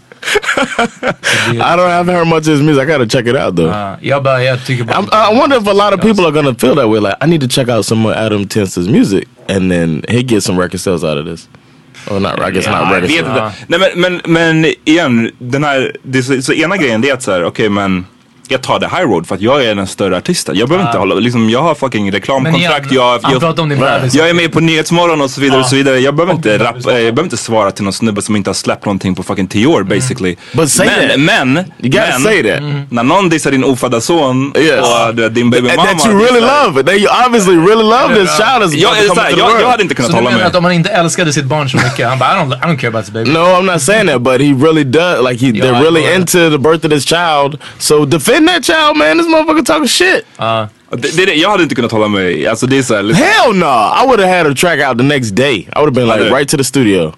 I 1.51 1.75
don't 1.75 1.89
I 1.89 1.93
haven't 1.93 2.15
heard 2.15 2.27
much 2.27 2.47
of 2.47 2.53
his 2.53 2.61
music. 2.61 2.83
I 2.83 2.85
gotta 2.85 3.05
check 3.05 3.27
it 3.27 3.35
out 3.35 3.55
though. 3.55 3.69
Ja, 3.69 3.97
jag 4.01 4.23
bara, 4.23 4.43
jag 4.43 4.65
tycker 4.65 4.83
bara... 4.83 5.31
I 5.31 5.39
wonder 5.39 5.57
if 5.57 5.67
a 5.67 5.73
lot 5.73 5.93
of 5.93 6.01
people 6.01 6.25
are 6.25 6.31
gonna 6.31 6.55
feel 6.55 6.75
that 6.75 6.89
way. 6.89 6.99
Like, 6.99 7.15
I 7.21 7.27
need 7.27 7.41
to 7.41 7.47
check 7.47 7.69
out 7.69 7.85
some 7.85 8.01
more 8.01 8.15
Adam 8.15 8.47
Tence's 8.47 8.89
music, 8.89 9.27
and 9.49 9.71
then 9.71 10.03
he 10.07 10.23
gets 10.23 10.45
some 10.45 10.61
record 10.61 10.81
sales 10.81 11.03
out 11.03 11.17
of 11.17 11.25
this. 11.25 11.49
Or 12.07 12.19
not, 12.19 12.39
I 12.39 12.51
guess 12.51 12.65
Ja, 12.65 12.71
not 12.71 12.93
record 12.93 13.09
sales. 13.09 13.53
Nej, 13.67 13.79
men, 13.79 14.01
men, 14.01 14.21
men 14.25 14.73
igen, 14.85 15.31
den 15.39 15.63
här, 15.63 15.95
det 16.03 16.23
så, 16.23 16.41
så 16.41 16.53
ena 16.53 16.77
grejen 16.77 17.01
det 17.01 17.09
är 17.09 17.13
att 17.13 17.23
så 17.23 17.31
här, 17.31 17.43
okej 17.43 17.69
men 17.69 18.05
jag 18.47 18.61
tar 18.61 18.79
det 18.79 18.87
high 18.87 19.01
road 19.01 19.27
för 19.27 19.35
att 19.35 19.41
jag 19.41 19.65
är 19.65 19.75
den 19.75 19.87
större 19.87 20.17
artisten. 20.17 20.55
Jag 20.57 20.69
behöver 20.69 20.85
inte 20.89 20.97
hålla, 20.97 21.15
liksom 21.15 21.49
jag 21.49 21.61
har 21.61 21.75
fucking 21.75 22.11
reklamkontrakt. 22.11 22.85
Men 22.85 22.95
jag, 22.95 23.19
han 23.23 23.39
jag, 23.41 23.55
din 23.69 23.79
bebis. 23.79 24.13
jag 24.15 24.29
är 24.29 24.33
med 24.33 24.51
på 24.51 24.59
Nyhetsmorgon 24.59 25.21
och 25.21 25.29
så 25.29 25.41
vidare 25.41 25.59
och 25.59 25.65
så 25.65 25.75
vidare. 25.75 25.99
Jag 25.99 26.15
behöver 26.15 26.33
inte 26.33 26.57
bebis 26.57 26.85
eh, 26.85 26.93
jag 26.93 27.01
behöver 27.15 27.23
inte 27.23 27.37
svara 27.37 27.71
till 27.71 27.83
någon 27.83 27.93
snubbe 27.93 28.21
som 28.21 28.35
inte 28.35 28.49
har 28.49 28.55
släppt 28.55 28.85
någonting 28.85 29.15
på 29.15 29.23
fucking 29.23 29.47
10 29.47 29.67
år 29.67 29.83
basically. 29.83 30.35
But 30.53 30.71
say 30.71 30.87
men, 31.07 31.25
men, 31.25 31.57
You 31.57 31.65
gotta 31.91 32.05
men, 32.11 32.21
say 32.21 32.43
that. 32.43 32.61
när 32.89 33.03
någon 33.03 33.29
dissar 33.29 33.51
din 33.51 33.63
ofödda 33.63 34.01
son 34.01 34.53
Yes. 34.57 34.79
och 35.07 35.15
du 35.15 35.29
din 35.29 35.49
baby 35.49 35.67
mama. 35.67 35.83
that 35.85 36.05
you 36.05 36.19
really 36.25 36.41
love 36.41 36.81
it. 36.81 36.85
That 36.87 36.95
you 36.95 37.07
obviously 37.25 37.55
really 37.55 37.83
love 37.83 38.15
this 38.15 38.37
child 38.37 38.63
is 38.73 38.81
Jag, 38.81 38.95
the 38.95 39.05
jag, 39.05 39.31
jag 39.31 39.51
world. 39.51 39.65
hade 39.65 39.83
inte 39.83 39.95
kunnat 39.95 40.11
Så 40.11 40.17
du 40.17 40.23
hålla 40.23 40.35
menar 40.37 40.45
att 40.49 40.55
om 40.55 40.63
man 40.63 40.71
inte 40.71 40.89
älskade 40.89 41.33
sitt 41.33 41.45
barn 41.45 41.69
så 41.69 41.77
mycket, 41.77 42.07
han 42.09 42.19
bara 42.19 42.29
I 42.31 42.35
don't, 42.39 42.53
I 42.53 42.67
don't 42.67 42.77
care 42.77 42.87
about 42.89 43.05
this 43.05 43.13
baby. 43.13 43.31
No, 43.31 43.39
I'm 43.39 43.71
not 43.73 43.81
saying 43.81 44.07
that, 44.07 44.21
but 44.21 44.41
he 44.41 44.53
really 44.65 44.83
does. 44.83 45.29
Like 45.29 45.45
he, 45.45 45.51
they're 45.51 45.81
really 45.83 46.15
into 46.15 46.49
the 46.49 46.57
birth 46.57 46.85
of 46.85 46.91
this 46.91 47.05
child. 47.05 47.57
So 47.77 48.05
defend 48.05 48.34
that 48.43 48.63
child, 48.63 48.97
man. 48.97 49.17
This 49.17 49.27
motherfucker 49.27 49.65
talking 49.65 49.87
shit. 49.87 50.25
Ja. 50.37 50.67
Det, 50.91 51.25
det, 51.25 51.33
jag 51.33 51.49
hade 51.49 51.63
inte 51.63 51.75
kunnat 51.75 51.91
hålla 51.91 52.07
mig. 52.07 52.47
Alltså 52.47 52.67
det 52.67 52.77
är 52.77 52.83
såhär. 52.83 53.13
Hell 53.13 53.55
no! 53.55 53.65
I 53.65 54.05
would 54.07 54.19
have 54.19 54.37
had 54.37 54.47
a 54.47 54.55
track 54.55 54.79
out 54.89 54.97
the 54.97 55.03
next 55.03 55.35
day. 55.35 55.55
I 55.55 55.79
would 55.79 55.85
have 55.85 55.91
been 55.91 56.07
like 56.07 56.35
right 56.35 56.49
to 56.49 56.57
the 56.57 56.63
studio. 56.63 57.13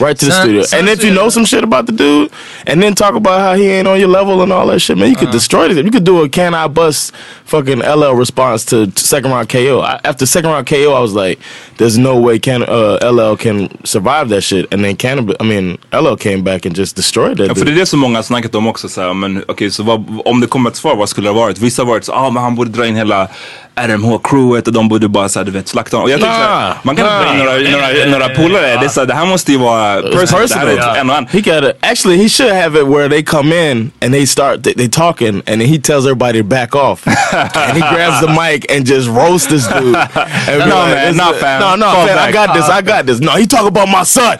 Right 0.00 0.18
to 0.18 0.26
the 0.26 0.32
studio. 0.32 0.64
and 0.72 0.88
if 0.88 1.04
you 1.04 1.14
know 1.14 1.28
some 1.28 1.44
shit 1.44 1.62
about 1.62 1.86
the 1.86 1.92
dude, 1.92 2.32
and 2.66 2.82
then 2.82 2.94
talk 2.94 3.14
about 3.14 3.40
how 3.40 3.54
he 3.54 3.68
ain't 3.68 3.86
on 3.86 4.00
your 4.00 4.08
level 4.08 4.42
and 4.42 4.52
all 4.52 4.66
that 4.66 4.80
shit, 4.80 4.98
man, 4.98 5.08
you 5.08 5.16
could 5.16 5.30
destroy 5.30 5.68
this. 5.68 5.76
You 5.76 5.90
could 5.90 6.04
do 6.04 6.22
a 6.22 6.28
can 6.28 6.54
I 6.54 6.66
bust 6.66 7.14
fucking 7.44 7.78
LL 7.78 8.14
response 8.14 8.64
to, 8.66 8.90
to 8.90 9.00
second 9.04 9.30
round 9.30 9.48
KO. 9.48 9.80
I, 9.80 10.00
after 10.04 10.26
second 10.26 10.50
round 10.50 10.66
KO, 10.66 10.92
I 10.92 11.00
was 11.00 11.14
like, 11.14 11.38
there's 11.76 11.96
no 11.96 12.20
way 12.20 12.38
can 12.38 12.62
uh, 12.62 12.98
LL 13.02 13.36
can 13.36 13.68
survive 13.84 14.28
that 14.30 14.42
shit. 14.42 14.66
And 14.72 14.84
then 14.84 14.96
Cannabis, 14.96 15.36
I 15.40 15.44
mean, 15.44 15.78
LL 15.92 16.16
came 16.16 16.42
back 16.42 16.66
and 16.66 16.74
just 16.74 16.96
destroyed 16.96 17.38
that 17.38 17.48
Ja, 17.48 17.54
för 17.54 17.64
det 17.64 17.72
är 17.72 17.76
det 17.76 17.86
som 17.86 18.00
många 18.00 18.18
har 18.18 18.22
snackat 18.22 18.54
om 18.54 18.66
också. 18.66 18.88
Så 18.88 19.00
här, 19.00 19.14
men, 19.14 19.44
okej, 19.48 19.70
så 19.70 19.82
vad, 19.82 20.20
om 20.24 20.40
det 20.40 20.46
kommer 20.46 20.70
ett 20.70 20.76
svar, 20.76 20.96
vad 20.96 21.08
skulle 21.08 21.28
det 21.28 21.32
ha 21.34 21.40
varit? 21.40 21.58
Vissa 21.58 21.82
har 21.82 21.86
varit 21.86 22.04
så 22.04 22.12
ah, 22.12 22.30
men 22.30 22.42
han 22.42 22.54
borde 22.54 22.70
dra 22.70 22.86
in 22.86 22.96
hela 22.96 23.28
RMH-crewet 23.76 24.66
och 24.66 24.72
de 24.72 24.88
borde 24.88 25.08
bara 25.08 25.28
så 25.28 25.38
här, 25.38 25.44
du 25.46 25.52
vet, 25.52 25.68
slakta 25.68 25.96
honom. 25.96 26.04
Och 26.04 26.10
jag 26.10 26.20
tycker 26.20 26.32
så 26.32 26.38
här, 26.38 26.68
Nah, 26.68 26.76
man 26.82 26.96
kan 26.96 27.06
inte 27.06 27.18
nah. 27.24 27.36
några, 27.36 27.52
några, 27.70 28.10
några 28.18 28.28
polare. 28.28 28.66
Det, 28.80 28.96
är 28.96 29.06
det 29.06 29.14
här 29.14 29.26
måste 29.26 29.52
ju 29.52 29.58
vara 29.58 30.02
personal. 30.02 30.48
Det 30.48 30.54
här 30.54 30.66
personal. 30.66 30.96
är 30.96 31.00
en 31.00 31.10
och 31.10 31.16
en. 31.16 31.26
He. 31.26 31.72
Actually, 31.80 32.22
he 32.22 32.28
should 32.28 32.52
have 32.52 32.80
it 32.80 32.86
where 32.86 33.08
they 33.08 33.22
come 33.22 33.70
in 33.70 33.90
and 34.02 34.12
they 34.12 34.26
start 34.26 34.62
they, 34.62 34.74
they 34.74 34.88
talking 34.88 35.34
and 35.46 35.60
then 35.60 35.60
he 35.60 35.78
tells 35.78 36.06
everybody 36.06 36.38
to 36.38 36.44
back 36.44 36.74
off 36.76 37.06
and 37.06 37.72
he 37.76 37.80
grabs 37.94 38.20
the 38.20 38.28
mic 38.28 38.72
and 38.76 38.86
just 38.86 39.08
roasts 39.08 39.46
this 39.48 39.66
dude. 39.68 39.96
And 40.48 40.58
No, 40.58 40.76
like, 40.78 40.94
man, 40.94 41.06
"This 41.08 41.16
nah, 41.16 41.30
is- 41.32 41.40
fam. 41.40 41.60
No, 41.60 41.76
no, 41.76 41.92
fam, 41.92 42.08
I 42.18 42.32
back." 42.32 42.34
got 42.34 42.54
this. 42.54 42.68
I 42.68 42.82
got 42.82 43.06
this. 43.06 43.20
No, 43.20 43.32
he 43.32 43.46
talk 43.46 43.66
about 43.66 43.88
my 43.88 44.04
son. 44.04 44.38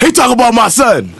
He 0.00 0.12
talk 0.12 0.30
about 0.32 0.54
my 0.54 0.68
son. 0.68 1.10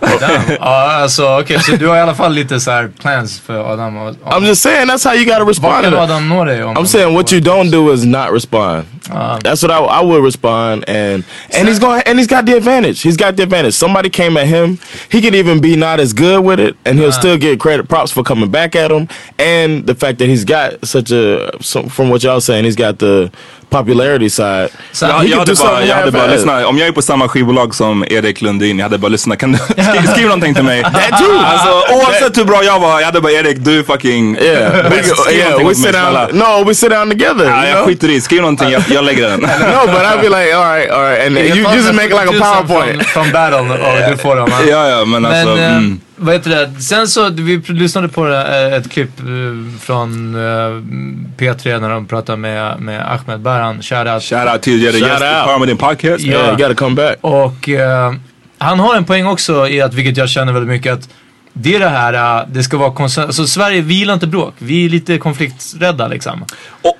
Ja, 0.60 0.92
alltså 1.02 1.38
okej, 1.40 1.60
så 1.60 1.76
du 1.76 1.88
har 1.88 1.96
i 1.96 2.00
alla 2.00 2.14
fall 2.14 2.32
lite 2.32 2.60
så 2.60 2.70
här 2.70 2.90
plans 3.00 3.40
för 3.40 3.72
Adam. 3.72 3.96
Och, 3.96 4.08
och, 4.08 4.32
I'm 4.32 4.46
just 4.46 4.62
saying 4.62 4.88
that's 4.88 5.04
how 5.04 5.14
you 5.14 5.24
got 5.24 5.38
to 5.38 5.44
respond 5.44 5.84
to 5.84 5.90
kan. 5.90 5.98
Adam 5.98 6.28
nå 6.28 6.44
dig 6.44 6.64
om? 6.64 6.76
I'm 6.76 6.86
saying 6.86 7.14
what 7.14 7.32
you 7.32 7.40
don't 7.40 7.70
do 7.70 7.92
is 7.92 8.04
not 8.04 8.32
respond. 8.32 8.84
Ah. 9.10 9.38
That's 9.42 9.62
what 9.62 9.70
I, 9.70 10.00
I 10.00 10.04
would 10.04 10.24
respond, 10.24 10.84
and 10.88 11.24
and 11.50 11.68
he's 11.68 11.78
going 11.78 12.02
and 12.06 12.18
he's 12.18 12.28
got 12.28 12.46
the 12.46 12.56
advantage. 12.56 13.02
He's 13.02 13.16
got 13.16 13.36
the 13.36 13.42
advantage. 13.42 13.74
Somebody 13.74 14.10
came 14.10 14.36
at 14.36 14.46
him. 14.46 14.78
He 15.10 15.20
could 15.20 15.34
even 15.34 15.60
be 15.60 15.76
not 15.76 16.00
as 16.00 16.12
good 16.12 16.44
with 16.44 16.60
it, 16.60 16.76
and 16.84 16.98
he'll 16.98 17.08
ah. 17.08 17.20
still 17.20 17.38
get 17.38 17.60
credit 17.60 17.88
props 17.88 18.12
for 18.12 18.22
coming 18.22 18.50
back 18.50 18.76
at 18.76 18.90
him, 18.90 19.08
and 19.38 19.86
the 19.86 19.94
fact 19.94 20.18
that 20.18 20.28
he's 20.28 20.44
got 20.44 20.84
such 20.84 21.10
a 21.12 21.50
some, 21.60 21.88
from 21.88 22.10
what 22.10 22.22
y'all 22.22 22.40
saying, 22.40 22.64
he's 22.64 22.76
got 22.76 22.98
the 22.98 23.30
popularity 23.70 24.30
side. 24.30 24.68
Så 24.92 25.04
Jag, 25.04 25.26
jag, 25.26 25.38
hade 25.38 25.54
bara, 25.54 25.84
jag 25.84 25.96
hade 25.96 26.12
bara 26.12 26.26
lyssnat. 26.26 26.64
Om 26.64 26.78
jag 26.78 26.88
är 26.88 26.92
på 26.92 27.02
samma 27.02 27.28
skivbolag 27.28 27.74
som 27.74 28.04
Erik 28.10 28.40
Lundin, 28.40 28.78
jag 28.78 28.84
hade 28.84 28.98
bara 28.98 29.08
lyssnat. 29.08 29.38
Kan 29.38 29.52
du 29.52 29.58
skriv, 29.82 30.06
skriv 30.12 30.24
någonting 30.26 30.54
till 30.54 30.64
mig? 30.64 30.84
Alltså 31.46 31.94
oavsett 31.94 32.38
hur 32.38 32.44
bra 32.44 32.64
jag 32.64 32.80
var, 32.80 33.00
jag 33.00 33.06
hade 33.06 33.20
bara 33.20 33.32
Erik, 33.32 33.56
du 33.58 33.84
fucking 33.84 34.36
Yeah, 34.36 34.92
Skriv 35.02 35.38
yeah, 35.38 35.68
we 35.68 35.74
sit 35.74 35.92
down. 35.92 36.28
No, 36.32 36.64
we 36.68 36.74
sit 36.74 36.90
down 36.90 37.10
together. 37.10 37.44
Ja, 37.44 37.66
jag 37.66 37.74
know? 37.74 37.86
skiter 37.86 38.08
i, 38.10 38.20
skriv 38.20 38.40
någonting, 38.40 38.70
jag, 38.70 38.82
jag 38.90 39.04
lägger 39.04 39.28
den. 39.28 39.40
No, 39.40 39.46
but 39.86 40.02
I'd 40.02 40.20
be 40.20 40.28
like, 40.28 40.54
all 40.54 40.64
right, 40.64 40.90
all 40.90 41.02
right, 41.02 41.26
and 41.26 41.38
you 41.38 41.74
just 41.74 41.92
make 41.94 42.08
like 42.08 42.28
a 42.28 42.32
PowerPoint. 42.40 43.02
Från, 43.02 43.24
från 43.24 43.32
battle 43.32 43.58
och 43.58 44.10
du 44.10 44.16
får 44.16 44.36
dem. 44.36 44.50
ja. 44.50 44.66
Ja, 44.70 44.88
ja, 44.88 45.04
men 45.04 45.26
alltså. 45.26 45.48
Men 45.48 45.58
eh, 45.58 45.70
mm. 45.76 46.00
Vad 46.16 46.34
heter 46.34 46.50
det? 46.50 46.80
Sen 46.82 47.08
så, 47.08 47.30
vi 47.30 47.56
lyssnade 47.68 48.08
på 48.08 48.28
eh, 48.28 48.72
ett 48.74 48.90
klipp 48.90 49.20
eh, 49.20 49.26
från 49.80 50.34
eh, 50.34 50.38
P3 51.38 51.80
när 51.80 51.90
de 51.90 52.06
pratade 52.06 52.38
med, 52.38 52.80
med 52.80 53.12
Ahmed 53.12 53.40
Baran, 53.40 53.82
shoutout. 53.82 54.22
Shoutout 54.22 54.62
till 54.62 54.82
Jerry 54.82 55.00
Shout 55.00 55.58
med 55.60 55.68
din 55.68 55.76
podcast. 55.76 56.24
Ja. 56.24 56.32
Yeah, 56.32 56.46
you 56.48 56.56
got 56.68 56.68
to 56.78 56.84
come 56.84 56.94
back. 56.96 57.16
Och 57.20 57.68
eh, 57.68 58.14
han 58.58 58.78
har 58.80 58.96
en 58.96 59.04
poäng 59.04 59.26
också 59.26 59.68
i 59.68 59.80
att, 59.80 59.94
vilket 59.94 60.16
jag 60.16 60.28
känner 60.28 60.52
väldigt 60.52 60.68
mycket, 60.70 60.92
att 60.92 61.08
det 61.52 61.74
är 61.74 61.80
det 61.80 61.88
här, 61.88 62.38
eh, 62.40 62.46
det 62.52 62.62
ska 62.62 62.76
vara 62.76 62.92
konsens... 62.92 63.26
Alltså 63.26 63.46
Sverige, 63.46 63.80
vi 63.80 63.94
gillar 63.94 64.14
inte 64.14 64.26
bråk. 64.26 64.54
Vi 64.58 64.84
är 64.84 64.88
lite 64.88 65.18
konflikträdda 65.18 66.08
liksom. 66.08 66.44
Och- 66.82 66.96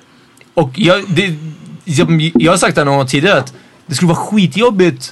Och 0.53 0.71
jag, 0.75 1.03
det, 1.07 1.35
jag, 1.85 2.31
jag 2.35 2.51
har 2.51 2.57
sagt 2.57 2.75
det 2.75 2.81
här 2.81 2.85
någon 2.85 2.97
gång 2.97 3.07
tidigare 3.07 3.39
att 3.39 3.53
det 3.85 3.95
skulle 3.95 4.07
vara 4.09 4.17
skitjobbigt. 4.19 5.09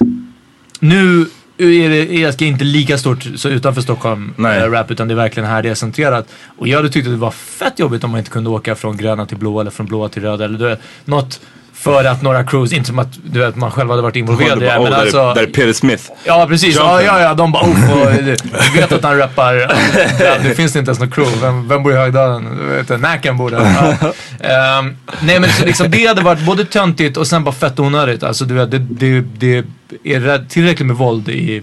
Nu 0.80 1.26
är 1.58 1.90
är 2.12 2.32
det 2.38 2.46
inte 2.46 2.64
lika 2.64 2.98
stort 2.98 3.26
så 3.36 3.48
utanför 3.48 3.80
Stockholm, 3.80 4.34
Nej. 4.36 4.58
eh, 4.62 4.70
rap, 4.70 4.90
utan 4.90 5.08
det 5.08 5.14
är 5.14 5.16
verkligen 5.16 5.48
här 5.48 5.62
det 5.62 5.68
är 5.68 5.74
centrerat. 5.74 6.28
Och 6.58 6.68
jag 6.68 6.76
hade 6.76 6.88
tyckt 6.88 7.06
att 7.06 7.12
det 7.12 7.18
var 7.18 7.30
fett 7.30 7.78
jobbigt 7.78 8.04
om 8.04 8.10
man 8.10 8.18
inte 8.18 8.30
kunde 8.30 8.50
åka 8.50 8.74
från 8.74 8.96
gröna 8.96 9.26
till 9.26 9.36
blåa 9.36 9.60
eller 9.60 9.70
från 9.70 9.86
blåa 9.86 10.08
till 10.08 10.22
röda 10.22 10.44
eller 10.44 10.78
något 11.04 11.40
för 11.86 12.04
att 12.04 12.22
några 12.22 12.44
crews, 12.44 12.72
inte 12.72 12.86
som 12.86 12.98
att 12.98 13.18
du 13.22 13.38
vet, 13.38 13.56
man 13.56 13.70
själv 13.70 13.90
hade 13.90 14.02
varit 14.02 14.16
involverad 14.16 14.62
i 14.62 14.66
det, 14.66 14.76
Oh, 14.76 14.82
men 14.82 14.92
där, 14.92 14.98
alltså... 14.98 15.18
är, 15.18 15.34
där 15.34 15.42
är 15.42 15.46
Peter 15.46 15.72
Smith. 15.72 16.04
Ja 16.24 16.46
precis, 16.48 16.76
ja, 16.76 17.02
ja, 17.02 17.20
ja, 17.20 17.34
de 17.34 17.52
bara 17.52 17.64
oh, 17.64 18.02
och, 18.02 18.12
du 18.24 18.36
vet 18.80 18.92
att 18.92 19.04
han 19.04 19.18
rappar, 19.18 19.54
ja, 19.54 20.34
det 20.42 20.54
finns 20.54 20.76
inte 20.76 20.88
ens 20.88 20.98
någon 20.98 21.10
crew, 21.10 21.40
vem, 21.40 21.68
vem 21.68 21.82
bor 21.82 21.92
i 21.92 21.96
Högdalen? 21.96 22.44
Nacken 23.00 23.36
bor 23.36 23.50
där. 23.50 23.96
Ja. 24.00 24.12
Ehm, 24.40 24.96
nej 25.20 25.40
men 25.40 25.50
så 25.50 25.64
liksom, 25.64 25.90
det 25.90 26.06
hade 26.06 26.22
varit 26.22 26.46
både 26.46 26.64
töntigt 26.64 27.16
och 27.16 27.26
sen 27.26 27.44
bara 27.44 27.54
fett 27.54 27.78
onödigt. 27.78 28.22
Alltså 28.22 28.44
du 28.44 28.54
vet, 28.54 28.70
det, 28.70 28.78
det, 28.78 29.20
det 29.38 29.64
är 30.04 30.48
tillräckligt 30.48 30.86
med 30.86 30.96
våld 30.96 31.28
i, 31.28 31.62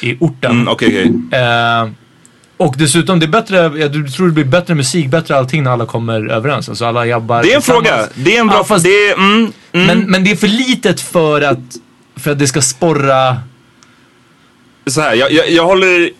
i 0.00 0.16
orten. 0.20 0.50
Mm, 0.50 0.68
Okej, 0.68 0.88
okej. 0.88 1.40
Ehm, 1.40 1.94
och 2.62 2.74
dessutom, 2.78 3.20
det 3.20 3.26
är 3.26 3.28
bättre, 3.28 3.56
jag 3.56 4.14
tror 4.14 4.26
det 4.26 4.32
blir 4.32 4.44
bättre 4.44 4.74
musik, 4.74 5.08
bättre 5.08 5.36
allting 5.36 5.62
när 5.62 5.70
alla 5.70 5.86
kommer 5.86 6.30
överens. 6.30 6.68
Alltså 6.68 6.84
alla 6.84 7.06
jabbar 7.06 7.42
Det 7.42 7.52
är 7.52 7.56
en 7.56 7.62
fråga. 7.62 8.08
Det 8.14 8.36
är 8.36 8.40
en 8.40 8.46
bra 8.46 8.56
Ja, 8.56 8.64
fast- 8.64 8.84
det 8.84 9.08
är, 9.08 9.14
mm, 9.14 9.52
mm. 9.72 9.86
Men, 9.86 10.10
men 10.10 10.24
det 10.24 10.30
är 10.30 10.36
för 10.36 10.48
litet 10.48 11.00
för 11.00 11.42
att, 11.42 11.58
för 12.16 12.30
att 12.30 12.38
det 12.38 12.46
ska 12.46 12.62
sporra 12.62 13.36
så 14.86 15.00
här, 15.00 15.14
jag, 15.14 15.32
jag, 15.32 15.50
jag 15.50 15.64
håller 15.64 16.10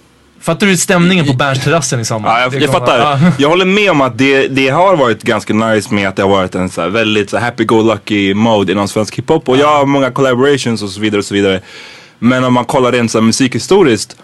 Fattar 0.41 0.67
du 0.67 0.77
stämningen 0.77 1.27
på 1.27 1.33
Berns-terrassen 1.33 2.01
i 2.01 2.05
sommar? 2.05 2.29
Ja, 2.29 2.41
jag, 2.41 2.63
jag 2.63 2.73
fattar. 2.73 2.99
Ja. 2.99 3.19
Jag 3.39 3.49
håller 3.49 3.65
med 3.65 3.91
om 3.91 4.01
att 4.01 4.19
det, 4.19 4.49
det 4.49 4.69
har 4.69 4.97
varit 4.97 5.23
ganska 5.23 5.55
nice 5.55 5.95
med 5.95 6.09
att 6.09 6.17
det 6.17 6.23
har 6.23 6.31
varit 6.31 6.55
en 6.55 6.71
så 6.71 6.81
här 6.81 6.89
väldigt 6.89 7.31
så 7.31 7.39
happy-go-lucky 7.39 8.35
mode 8.35 8.73
inom 8.73 8.89
svensk 8.89 9.19
hiphop. 9.19 9.49
Och 9.49 9.57
jag 9.57 9.67
har 9.67 9.87
många 9.87 10.11
collaborations 10.11 10.83
och 10.83 10.91
så 10.91 11.01
vidare 11.01 11.19
och 11.19 11.25
så 11.25 11.35
vidare. 11.35 11.61
Men 12.19 12.45
om 12.45 12.53
man 12.55 12.65
kollar 12.65 12.93
rent 12.93 13.11
så 13.11 13.19
här 13.19 13.23
musikhistoriskt. 13.23 14.17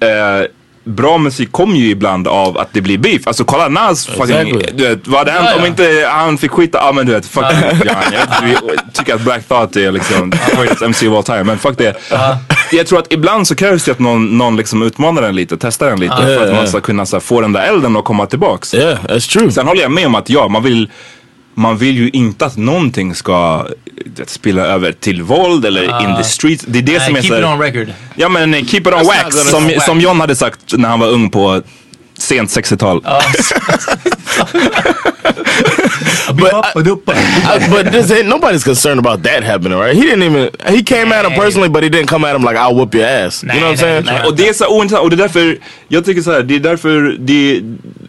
Eh, 0.00 0.46
bra 0.84 1.18
musik 1.18 1.52
kommer 1.52 1.76
ju 1.76 1.90
ibland 1.90 2.28
av 2.28 2.58
att 2.58 2.68
det 2.72 2.80
blir 2.80 2.98
beef. 2.98 3.26
Alltså 3.26 3.44
kolla 3.44 3.68
Nas 3.68 4.06
fucking, 4.06 4.22
Exactly. 4.36 4.64
du 4.74 4.88
vet, 4.88 5.08
vad 5.08 5.18
hade 5.18 5.30
hänt 5.30 5.44
Ja, 5.46 5.52
ja. 5.56 5.60
om 5.60 5.66
inte 5.66 6.08
han 6.12 6.38
fick 6.38 6.50
skita? 6.50 6.78
Ja 6.78 6.92
men 6.92 7.06
du 7.06 7.12
vet, 7.12 7.26
fuck 7.26 7.44
ja. 7.84 7.94
Jag 8.12 8.92
tycker 8.94 9.14
att 9.14 9.20
Black 9.20 9.48
Thought 9.48 9.76
är 9.76 9.92
liksom 9.92 10.32
greatest 10.56 10.82
MC 10.82 11.08
of 11.08 11.16
all 11.16 11.22
time. 11.24 11.44
Men 11.44 11.58
fuck 11.58 11.78
det. 11.78 11.96
Jag 12.72 12.86
tror 12.86 12.98
att 12.98 13.12
ibland 13.12 13.46
så 13.46 13.54
krävs 13.54 13.84
det 13.84 13.92
att 13.92 13.98
någon, 13.98 14.38
någon 14.38 14.56
liksom 14.56 14.82
utmanar 14.82 15.22
den 15.22 15.34
lite, 15.36 15.56
testar 15.56 15.86
den 15.90 16.00
lite. 16.00 16.16
för 16.16 16.46
att 16.48 16.54
man 16.54 16.68
ska 16.68 16.80
kunna 16.80 17.06
så 17.06 17.16
här, 17.16 17.20
få 17.20 17.40
den 17.40 17.52
där 17.52 17.62
elden 17.62 17.96
att 17.96 18.04
komma 18.04 18.26
tillbaks. 18.26 18.74
Yeah, 18.74 18.98
that's 19.04 19.32
true. 19.32 19.52
Sen 19.52 19.66
håller 19.68 19.82
jag 19.82 19.90
med 19.92 20.06
om 20.06 20.14
att 20.14 20.30
ja, 20.30 20.48
man 20.48 20.62
vill 20.62 20.90
man 21.60 21.76
vill 21.76 21.96
ju 21.96 22.10
inte 22.10 22.46
att 22.46 22.56
någonting 22.56 23.14
ska 23.14 23.66
spilla 24.26 24.62
över 24.62 24.92
till 24.92 25.22
våld 25.22 25.64
eller 25.64 26.02
in 26.02 26.16
the 26.16 26.24
streets. 26.24 26.64
Det 26.68 26.78
är 26.78 26.82
det 26.82 27.00
som 27.00 27.16
är 27.16 27.20
Nej, 27.20 27.22
så 27.22 27.28
keep 27.28 27.38
it 27.40 27.46
on 27.46 27.58
record. 27.60 27.94
Ja 28.14 28.28
men 28.28 28.52
keep 28.66 28.80
it 28.80 28.86
on 28.86 28.92
That's 28.92 29.04
wax 29.04 29.24
not 29.36 29.46
som, 29.46 29.64
wax. 29.64 29.84
som 29.84 30.00
John 30.00 30.20
hade 30.20 30.36
sagt 30.36 30.60
när 30.72 30.88
han 30.88 31.00
var 31.00 31.08
ung 31.08 31.30
på 31.30 31.62
sent 32.18 32.50
60-tal. 32.50 33.04
But, 36.40 36.74
but 37.70 37.92
this 37.92 38.10
ain't 38.10 38.28
nobody's 38.28 38.64
concerned 38.64 38.98
about 38.98 39.22
that 39.22 39.42
happening, 39.42 39.78
right? 39.78 39.94
He 39.94 40.02
didn't 40.02 40.22
even. 40.22 40.50
He 40.68 40.82
came 40.82 41.12
at 41.12 41.24
him 41.24 41.32
personally, 41.32 41.68
but 41.68 41.82
he 41.82 41.88
didn't 41.88 42.08
come 42.08 42.24
at 42.24 42.36
him 42.36 42.42
like 42.42 42.56
I'll 42.56 42.74
whoop 42.74 42.94
your 42.94 43.06
ass. 43.06 43.42
you 43.42 43.48
know 43.48 43.70
what 43.70 43.72
I'm 43.72 44.04
saying? 44.04 44.26
Och 44.26 44.36
det 44.36 44.48
är 44.48 44.52
så 44.52 44.78
ointressant 44.78 45.04
och 45.04 45.10
det 45.10 45.16
är 45.16 45.28
därför 45.28 45.58
jag 45.88 46.04
tycker 46.04 46.22
så 46.22 46.32
här, 46.32 46.42
det 46.42 46.56
är 46.56 46.60
därför 46.60 47.16
det, 47.18 47.60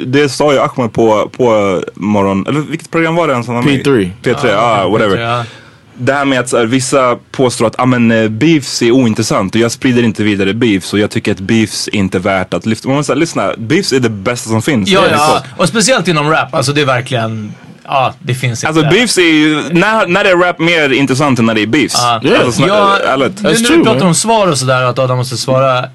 det 0.05 0.29
sa 0.29 0.53
ju 0.53 0.59
Ahmed 0.59 0.93
på, 0.93 1.29
på 1.37 1.81
morgon, 1.93 2.45
eller 2.47 2.59
vilket 2.59 2.91
program 2.91 3.15
var 3.15 3.27
det 3.27 3.33
ens 3.33 3.47
han 3.47 3.55
var 3.55 3.63
med 3.63 3.73
i? 3.73 3.83
P3. 3.83 4.11
P3, 4.23 4.55
ah, 4.57 4.89
whatever. 4.89 5.45
Det 5.93 6.13
här 6.13 6.25
med 6.25 6.39
att 6.39 6.51
här, 6.51 6.65
vissa 6.65 7.17
påstår 7.31 7.67
att 7.67 7.79
ah, 7.79 7.85
men, 7.85 8.11
eh, 8.11 8.29
beefs 8.29 8.81
är 8.81 8.91
ointressant 8.91 9.55
och 9.55 9.61
jag 9.61 9.71
sprider 9.71 10.03
inte 10.03 10.23
vidare 10.23 10.53
beefs 10.53 10.93
och 10.93 10.99
jag 10.99 11.11
tycker 11.11 11.31
att 11.31 11.39
beefs 11.39 11.87
är 11.87 11.95
inte 11.95 12.19
värt 12.19 12.53
att 12.53 12.65
lyfta. 12.65 12.87
Man 12.87 12.97
måste 12.97 13.07
säga, 13.07 13.19
lyssna, 13.19 13.53
beefs 13.57 13.93
är 13.93 13.99
det 13.99 14.09
bästa 14.09 14.49
som 14.49 14.61
finns. 14.61 14.89
Ja, 14.89 15.03
ja. 15.11 15.43
och 15.57 15.67
speciellt 15.67 16.07
inom 16.07 16.29
rap. 16.29 16.53
Alltså 16.55 16.73
det 16.73 16.81
är 16.81 16.85
verkligen, 16.85 17.53
ja 17.83 18.13
det 18.19 18.35
finns 18.35 18.59
inte. 18.63 18.67
Alltså 18.67 18.83
beefs 18.95 19.17
är 19.17 19.21
ju, 19.21 19.61
när, 19.71 20.07
när 20.07 20.23
det 20.23 20.29
är 20.29 20.37
rap 20.37 20.59
mer 20.59 20.89
intressant 20.93 21.39
än 21.39 21.45
när 21.45 21.53
det 21.53 21.61
är 21.61 21.67
beefs. 21.67 21.95
Ja. 21.97 22.13
Alltså, 22.43 22.61
sna- 22.61 22.67
Ja, 22.67 22.97
ärligt. 22.97 23.41
nu 23.43 23.49
när 23.49 23.77
du 23.77 23.83
pratar 23.83 24.05
om 24.05 24.15
svar 24.15 24.47
och 24.47 24.57
sådär, 24.57 24.81
att 24.83 24.99
Adam 24.99 25.17
måste 25.17 25.37
svara. 25.37 25.85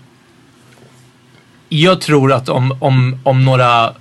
Jag 1.68 2.00
tror 2.00 2.32
att 2.32 2.48
om, 2.48 2.76
om, 2.80 3.20
om 3.24 3.44
några, 3.44 3.92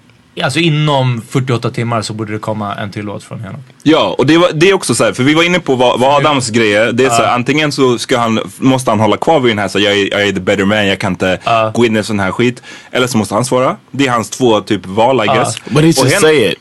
alltså 0.44 0.60
inom 0.60 1.22
48 1.30 1.70
timmar 1.72 2.02
så 2.02 2.14
borde 2.14 2.34
det 2.34 2.40
komma 2.40 2.76
en 2.76 2.92
till 2.92 3.06
låt 3.06 3.24
från 3.24 3.40
Henok. 3.40 3.62
Ja, 3.84 4.16
och 4.18 4.26
det, 4.26 4.38
var, 4.38 4.50
det 4.54 4.70
är 4.70 4.74
också 4.74 4.96
så 4.96 5.04
här, 5.04 5.14
för 5.14 5.24
vi 5.24 5.34
var 5.34 5.44
inne 5.44 5.60
på 5.60 5.76
vad, 5.76 6.00
vad 6.00 6.16
Adams 6.16 6.50
grej 6.50 6.76
är. 6.76 6.92
Det 6.92 7.06
är 7.06 7.10
så 7.10 7.16
här, 7.24 7.34
antingen 7.36 7.72
så 7.72 7.98
ska 7.98 8.18
han, 8.18 8.40
måste 8.58 8.92
han 8.92 9.00
hålla 9.00 9.18
kvar 9.18 9.40
vid 9.40 9.52
den 9.52 9.60
här, 9.60 9.68
så 9.68 9.80
jag, 9.80 9.94
är, 9.98 10.12
jag 10.12 10.28
är 10.28 10.32
the 10.32 10.40
better 10.40 10.66
man, 10.66 10.88
jag 10.88 11.00
kan 11.00 11.12
inte 11.12 11.40
gå 11.74 11.86
in 11.86 11.98
i 11.98 12.04
sån 12.04 12.20
här 12.20 12.32
skit. 12.32 12.62
Eller 12.92 13.08
så 13.08 13.18
måste 13.18 13.34
han 13.34 13.46
svara. 13.46 13.76
Det 13.92 14.08
är 14.08 14.12
hans 14.12 14.30
två 14.30 14.62
typ 14.62 14.86
val 14.86 15.24
I 15.24 15.28
guess. 15.28 15.56
But 15.70 15.84
he 15.84 15.94
should 15.94 16.12
say 16.22 16.52
it. 16.52 16.56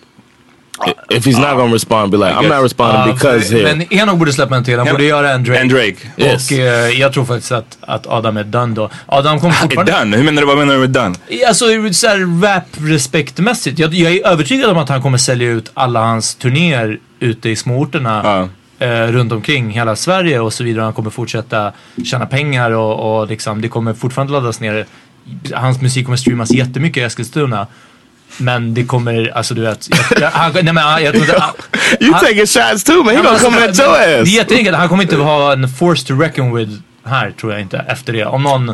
If 1.08 1.26
he's 1.26 1.38
not 1.38 1.56
gonna 1.56 1.74
respond, 1.74 2.10
be 2.10 2.16
like, 2.16 2.34
I'm 2.34 2.48
not 2.48 2.62
responding 2.62 3.00
Ja, 3.06 3.12
because 3.12 3.54
here. 3.54 3.62
Men 3.76 3.86
Henok 3.90 4.18
borde 4.18 4.32
släppa 4.32 4.56
en 4.56 4.64
till, 4.64 4.78
han 4.78 4.86
borde 4.86 5.04
göra 5.04 5.32
en 5.32 5.44
Drake. 5.44 5.60
En 5.60 5.68
Drake. 5.68 5.96
Yes. 6.16 6.50
Och 6.50 6.58
eh, 6.58 7.00
jag 7.00 7.12
tror 7.12 7.24
faktiskt 7.24 7.52
att, 7.52 7.78
att 7.80 8.06
Adam 8.06 8.36
är 8.36 8.44
done 8.44 8.74
då. 8.74 8.90
Adam 9.06 9.40
kommer 9.40 9.54
Är 9.54 9.58
fortfarande... 9.58 9.92
done? 9.92 10.16
Hur 10.16 10.24
menar 10.24 10.42
du, 10.42 10.46
vad 10.46 10.58
menar 10.58 10.74
du 10.74 10.80
med 10.80 10.90
done? 10.90 11.14
Alltså 11.48 11.64
såhär 11.92 12.42
rap-respektmässigt. 12.42 13.78
Jag, 13.78 13.94
jag 13.94 14.12
är 14.12 14.26
övertygad 14.26 14.70
om 14.70 14.78
att 14.78 14.88
han 14.88 15.02
kommer 15.02 15.18
sälja 15.18 15.48
ut 15.48 15.70
alla 15.74 16.00
hans 16.00 16.34
turnéer 16.34 16.98
ute 17.20 17.50
i 17.50 17.56
småorterna. 17.56 18.48
Eh, 18.78 18.88
runt 18.88 19.32
omkring 19.32 19.70
hela 19.70 19.96
Sverige 19.96 20.40
och 20.40 20.52
så 20.52 20.64
vidare. 20.64 20.84
Han 20.84 20.92
kommer 20.92 21.10
fortsätta 21.10 21.72
tjäna 22.04 22.26
pengar 22.26 22.70
och, 22.70 23.20
och 23.20 23.28
liksom, 23.28 23.60
det 23.60 23.68
kommer 23.68 23.94
fortfarande 23.94 24.32
laddas 24.32 24.60
ner. 24.60 24.86
Hans 25.52 25.80
musik 25.80 26.04
kommer 26.04 26.16
streamas 26.16 26.50
jättemycket 26.50 27.00
i 27.00 27.04
Eskilstuna. 27.04 27.66
Men 28.38 28.74
det 28.74 28.84
kommer, 28.84 29.32
alltså 29.36 29.54
du 29.54 29.60
vet. 29.62 29.88
Jag, 30.10 30.20
jag, 30.20 30.30
han, 30.30 30.52
nej, 30.54 30.64
men, 30.64 30.76
han- 30.76 31.04
jag 31.04 31.14
You 31.14 31.24
han- 32.12 32.20
taking 32.20 32.46
shots 32.46 32.84
too, 32.84 32.96
man. 33.04 33.08
He 33.08 33.16
gonna 33.16 33.28
alltså, 33.30 33.44
come 33.46 33.68
at 33.68 33.78
your 33.80 33.92
Det 33.92 34.04
är 34.04 34.22
ass. 34.22 34.28
jätteenkelt. 34.28 34.76
Han 34.76 34.88
kommer 34.88 35.02
inte 35.02 35.16
ha 35.16 35.52
en 35.52 35.68
force 35.68 36.06
to 36.06 36.14
reckon 36.20 36.54
with 36.54 36.72
här 37.04 37.30
tror 37.40 37.52
jag 37.52 37.60
inte 37.60 37.78
efter 37.88 38.12
det. 38.12 38.24
Om 38.24 38.42
någon, 38.42 38.68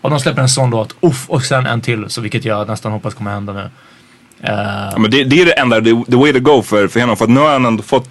om 0.00 0.10
de 0.10 0.20
släpper 0.20 0.42
en 0.42 0.48
sån 0.48 0.70
låt, 0.70 0.94
uff, 1.00 1.24
och 1.28 1.42
sen 1.42 1.66
en 1.66 1.80
till. 1.80 2.04
Så 2.08 2.20
vilket 2.20 2.44
jag 2.44 2.68
nästan 2.68 2.92
hoppas 2.92 3.14
kommer 3.14 3.30
hända 3.30 3.52
nu. 3.52 3.60
Eh, 3.60 4.50
Ja, 4.92 4.98
men 4.98 5.10
det, 5.10 5.24
det 5.24 5.40
är 5.42 5.46
det 5.46 5.52
enda, 5.52 5.80
det, 5.80 6.04
the 6.10 6.16
way 6.16 6.32
to 6.32 6.40
go 6.40 6.62
för, 6.62 6.88
för 6.88 7.00
honom. 7.00 7.16
För 7.16 7.24
att 7.24 7.30
nu 7.30 7.40
har 7.40 7.52
han 7.52 7.64
ändå 7.66 7.82
fått 7.82 8.08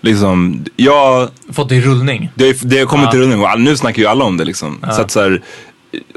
liksom, 0.00 0.64
jag... 0.76 1.28
Fått 1.52 1.68
det 1.68 1.74
i 1.76 1.80
rullning. 1.80 2.30
Det, 2.34 2.60
det 2.62 2.78
har 2.78 2.86
kommit 2.86 3.04
Ja. 3.04 3.10
till 3.10 3.20
rullning 3.20 3.40
och 3.44 3.60
nu 3.60 3.76
snackar 3.76 4.02
ju 4.02 4.08
alla 4.08 4.24
om 4.24 4.36
det 4.36 4.44
liksom. 4.44 4.78
Ja. 4.82 4.90
Så 4.92 5.00
att 5.02 5.10
så 5.10 5.20
här, 5.20 5.42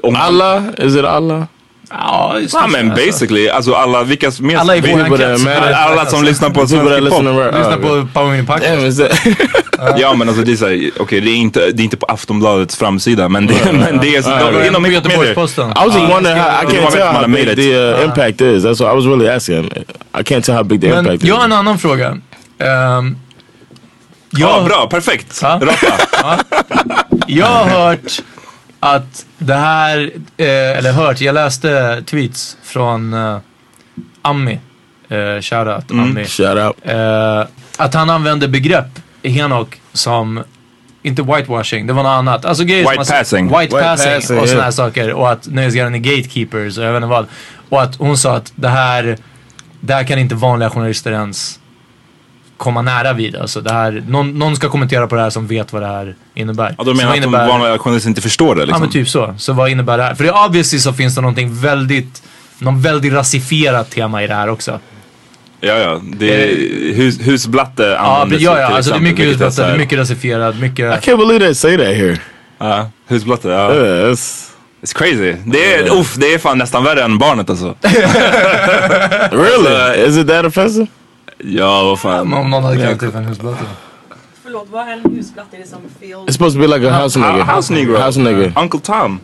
om 0.03 0.15
Allah? 0.15 0.63
Is 0.77 0.95
it 0.95 1.05
Allah? 1.05 1.47
Ja, 1.97 2.39
Ja 2.53 2.67
men 2.67 2.89
basically, 2.89 3.49
alltså 3.49 3.73
alla, 3.73 4.03
vilka 4.03 4.31
mer... 4.39 4.57
Alla 4.57 4.73
vi- 4.75 4.93
alla, 4.93 5.75
alla 5.77 6.05
som 6.05 6.23
lyssnar 6.23 6.49
på 6.49 6.67
svensk 6.67 6.95
hiphop. 6.95 7.23
rap. 7.23 7.55
Lyssna 7.55 7.77
på 7.77 8.07
Power 8.13 8.31
Mini 8.31 8.43
is 8.87 8.97
that? 8.97 9.99
Ja 9.99 10.13
men 10.13 10.27
alltså 10.29 10.43
det 10.43 10.51
är 10.51 10.55
såhär, 10.55 10.91
okej 10.99 11.21
det, 11.21 11.29
är 11.29 11.35
inte, 11.35 11.59
det 11.71 11.81
är 11.81 11.83
inte 11.83 11.97
på 11.97 12.05
Aftonbladets 12.05 12.75
framsida 12.75 13.29
men 13.29 13.47
det, 13.47 13.73
men 13.73 13.97
det 14.01 14.15
är 14.15 14.21
så, 14.21 14.67
inom 14.67 14.85
Göteborgs-Posten. 14.91 15.69
I 15.69 15.73
was 15.87 15.95
just 15.95 16.09
wondering 16.13 16.37
how, 16.37 16.49
I 16.49 16.65
can't 16.65 16.91
tell 16.91 17.01
how 17.01 17.13
har 17.13 17.27
big 17.27 17.55
the 17.55 17.75
uh, 17.75 18.03
impact 18.03 18.41
is. 18.41 18.63
That's 18.63 18.79
what 18.83 18.93
I 18.93 18.95
was 18.95 19.05
really 19.05 19.27
asking. 19.29 19.65
I 20.19 20.23
can't 20.23 20.41
tell 20.41 20.55
how 20.55 20.63
big 20.63 20.81
the 20.81 20.87
Men 20.89 20.97
impact 20.99 21.23
jag 21.23 21.35
har 21.35 21.41
is. 21.41 21.45
en 21.45 21.53
annan 21.53 21.79
fråga. 21.79 22.09
Um, 22.09 23.17
Ja 24.29 24.63
bra, 24.65 24.87
perfekt. 24.89 25.39
Ja. 25.41 25.59
Raka. 25.61 25.93
Jag 27.27 27.45
har 27.45 27.65
hört 27.65 28.21
att 28.83 29.25
det 29.37 29.53
här, 29.53 30.11
eh, 30.37 30.77
eller 30.77 30.91
hört, 30.91 31.21
jag 31.21 31.33
läste 31.33 32.03
tweets 32.05 32.57
från 32.63 33.13
eh, 33.13 33.37
Ami. 34.21 34.59
Eh, 35.09 35.41
shoutout 35.41 35.91
Mm. 35.91 36.03
Ami. 36.03 36.25
Shout 36.25 36.57
out. 36.57 36.75
Eh, 36.81 37.45
att 37.77 37.93
han 37.93 38.09
använde 38.09 38.47
begrepp 38.47 38.99
i 39.21 39.29
Henok 39.29 39.81
som, 39.93 40.43
inte 41.01 41.21
whitewashing, 41.21 41.87
det 41.87 41.93
var 41.93 42.03
något 42.03 42.09
annat. 42.09 42.45
Alltså 42.45 42.63
grejer 42.63 42.89
White 42.89 43.05
som 43.05 43.17
passing. 43.17 43.47
White, 43.47 43.59
White 43.59 43.83
passing, 43.83 44.13
passing, 44.13 44.39
och 44.39 44.47
sådana 44.47 44.63
här 44.63 44.71
saker. 44.71 45.13
Och 45.13 45.31
att 45.31 45.47
nöjesgarden 45.47 45.95
är 45.95 45.99
gatekeepers 45.99 46.77
och 46.77 46.83
jag 46.83 46.91
vet 46.93 46.97
inte 46.97 47.07
vad. 47.07 47.27
Och 47.69 47.81
att 47.81 47.95
hon 47.95 48.17
sa 48.17 48.35
att 48.35 48.53
det 48.55 48.69
här, 48.69 49.17
det 49.79 49.93
här 49.93 50.03
kan 50.03 50.19
inte 50.19 50.35
vanliga 50.35 50.69
journalister 50.69 51.11
ens 51.11 51.59
komma 52.63 52.81
nära 52.81 53.13
vid. 53.13 53.35
Alltså 53.35 53.61
det 53.61 53.73
här, 53.73 54.03
någon, 54.07 54.39
någon 54.39 54.55
ska 54.55 54.69
kommentera 54.69 55.07
på 55.07 55.15
det 55.15 55.21
här 55.21 55.29
som 55.29 55.47
vet 55.47 55.73
vad 55.73 55.81
det 55.81 55.87
här 55.87 56.15
innebär. 56.35 56.75
Ja, 56.77 56.83
Så 56.83 56.93
menar 56.93 57.09
att 57.09 57.15
de 57.15 57.17
innebär- 57.17 57.47
vanliga 57.47 57.77
journalister 57.79 58.09
inte 58.09 58.21
förstår 58.21 58.55
det 58.55 58.61
Ja 58.61 58.65
liksom. 58.65 58.81
men 58.81 58.91
typ 58.91 59.09
så. 59.09 59.33
Så 59.37 59.53
vad 59.53 59.69
innebär 59.69 59.97
det 59.97 60.03
här? 60.03 60.15
För 60.15 60.23
det 60.23 60.31
obviously 60.31 60.79
så 60.79 60.93
finns 60.93 61.15
det 61.15 61.21
någonting 61.21 61.61
väldigt, 61.61 62.23
någon 62.59 62.81
väldigt 62.81 63.13
rasifierat 63.13 63.89
tema 63.91 64.23
i 64.23 64.27
det 64.27 64.33
här 64.35 64.47
också. 64.49 64.79
Ja 65.59 65.73
ja, 65.73 66.01
det 66.03 66.43
är 66.43 66.93
hus, 66.93 67.19
husblatte 67.21 67.83
Ja, 67.83 67.97
användes 67.97 68.41
ja, 68.41 68.59
ja 68.59 68.67
till 68.67 68.75
alltså 68.75 68.91
det 68.91 68.97
är 68.97 69.01
mycket 69.01 69.25
husblatte, 69.25 69.63
här- 69.63 69.73
är 69.73 69.77
mycket 69.77 69.99
rasifierat, 69.99 70.55
I 70.55 70.59
mycket... 70.59 70.85
can't 71.07 71.17
believe 71.17 71.39
they 71.45 71.55
say 71.55 71.77
that 71.77 71.85
here. 71.87 72.17
Ja, 72.57 72.89
husblatte, 73.07 73.47
ja. 73.49 73.73
Yeah, 73.75 74.11
it's 74.11 74.49
It's 74.83 74.93
crazy. 74.97 75.35
Det 75.45 75.73
är, 75.75 75.99
uff, 75.99 76.15
det 76.15 76.33
är 76.33 76.39
fan 76.39 76.57
nästan 76.57 76.83
värre 76.83 77.03
än 77.03 77.17
barnet 77.17 77.49
alltså. 77.49 77.75
really. 79.31 80.07
Is 80.07 80.17
it 80.17 80.27
that 80.27 80.45
offensive? 80.45 80.87
Ja, 81.45 81.83
vad 81.83 81.99
fan. 81.99 82.33
Om 82.33 82.49
någon 82.49 82.63
hade 82.63 82.77
kallat 82.77 82.99
det 82.99 83.11
för 83.11 83.17
en 83.17 83.25
husblatte. 83.25 83.63
Förlåt, 84.43 84.67
vad 84.71 84.87
är 84.87 84.91
en 84.93 85.15
husplatta? 85.15 85.57
Är 85.57 85.61
det 85.61 85.67
som 85.67 85.79
film? 86.01 86.19
It's 86.19 86.31
supposed 86.31 86.61
to 86.61 86.67
be 86.67 86.77
like 86.77 86.89
a 86.89 87.01
house 87.03 87.19
nigga. 87.19 87.43
House 87.55 87.73
Negro. 87.73 87.97
House 87.97 88.19
nigga. 88.19 88.51
Uncle 88.61 88.79
Tom. 88.79 89.19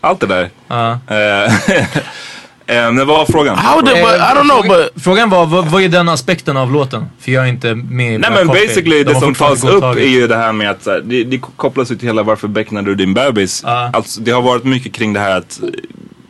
Allt 0.00 0.20
det 0.20 0.26
där. 0.26 0.50
Ja. 0.68 0.90
Eh, 1.06 1.44
eh, 2.76 2.92
men 2.92 2.96
vad 2.96 3.06
var 3.06 3.24
frågan? 3.26 3.58
How 3.58 3.80
did? 3.80 3.94
But 3.94 4.02
I 4.02 4.18
don't 4.18 4.42
know. 4.42 4.62
Frågan- 4.62 4.68
But 4.94 5.02
Frågan 5.02 5.30
var, 5.30 5.46
vad, 5.46 5.66
vad 5.66 5.82
är 5.82 5.88
den 5.88 6.08
aspekten 6.08 6.56
av 6.56 6.72
låten? 6.72 7.04
För 7.18 7.32
jag 7.32 7.44
är 7.44 7.48
inte 7.48 7.74
med 7.74 8.20
Nej 8.20 8.30
men 8.30 8.46
basically 8.46 9.04
De 9.04 9.12
det 9.12 9.20
som 9.20 9.34
tas 9.34 9.64
upp 9.64 9.84
är 9.84 10.00
ju 10.08 10.26
det 10.26 10.36
här 10.36 10.52
med 10.52 10.70
att 10.70 10.84
det, 10.84 11.24
det 11.24 11.38
kopplas 11.56 11.90
ju 11.90 11.96
till 11.96 12.08
hela 12.08 12.22
varför 12.22 12.48
becknade 12.48 12.90
du 12.90 12.94
din 12.94 13.14
bebis? 13.14 13.62
Ja. 13.66 13.90
Alltså, 13.92 14.20
det 14.20 14.30
har 14.30 14.42
varit 14.42 14.64
mycket 14.64 14.92
kring 14.92 15.12
det 15.12 15.20
här 15.20 15.36
att 15.38 15.60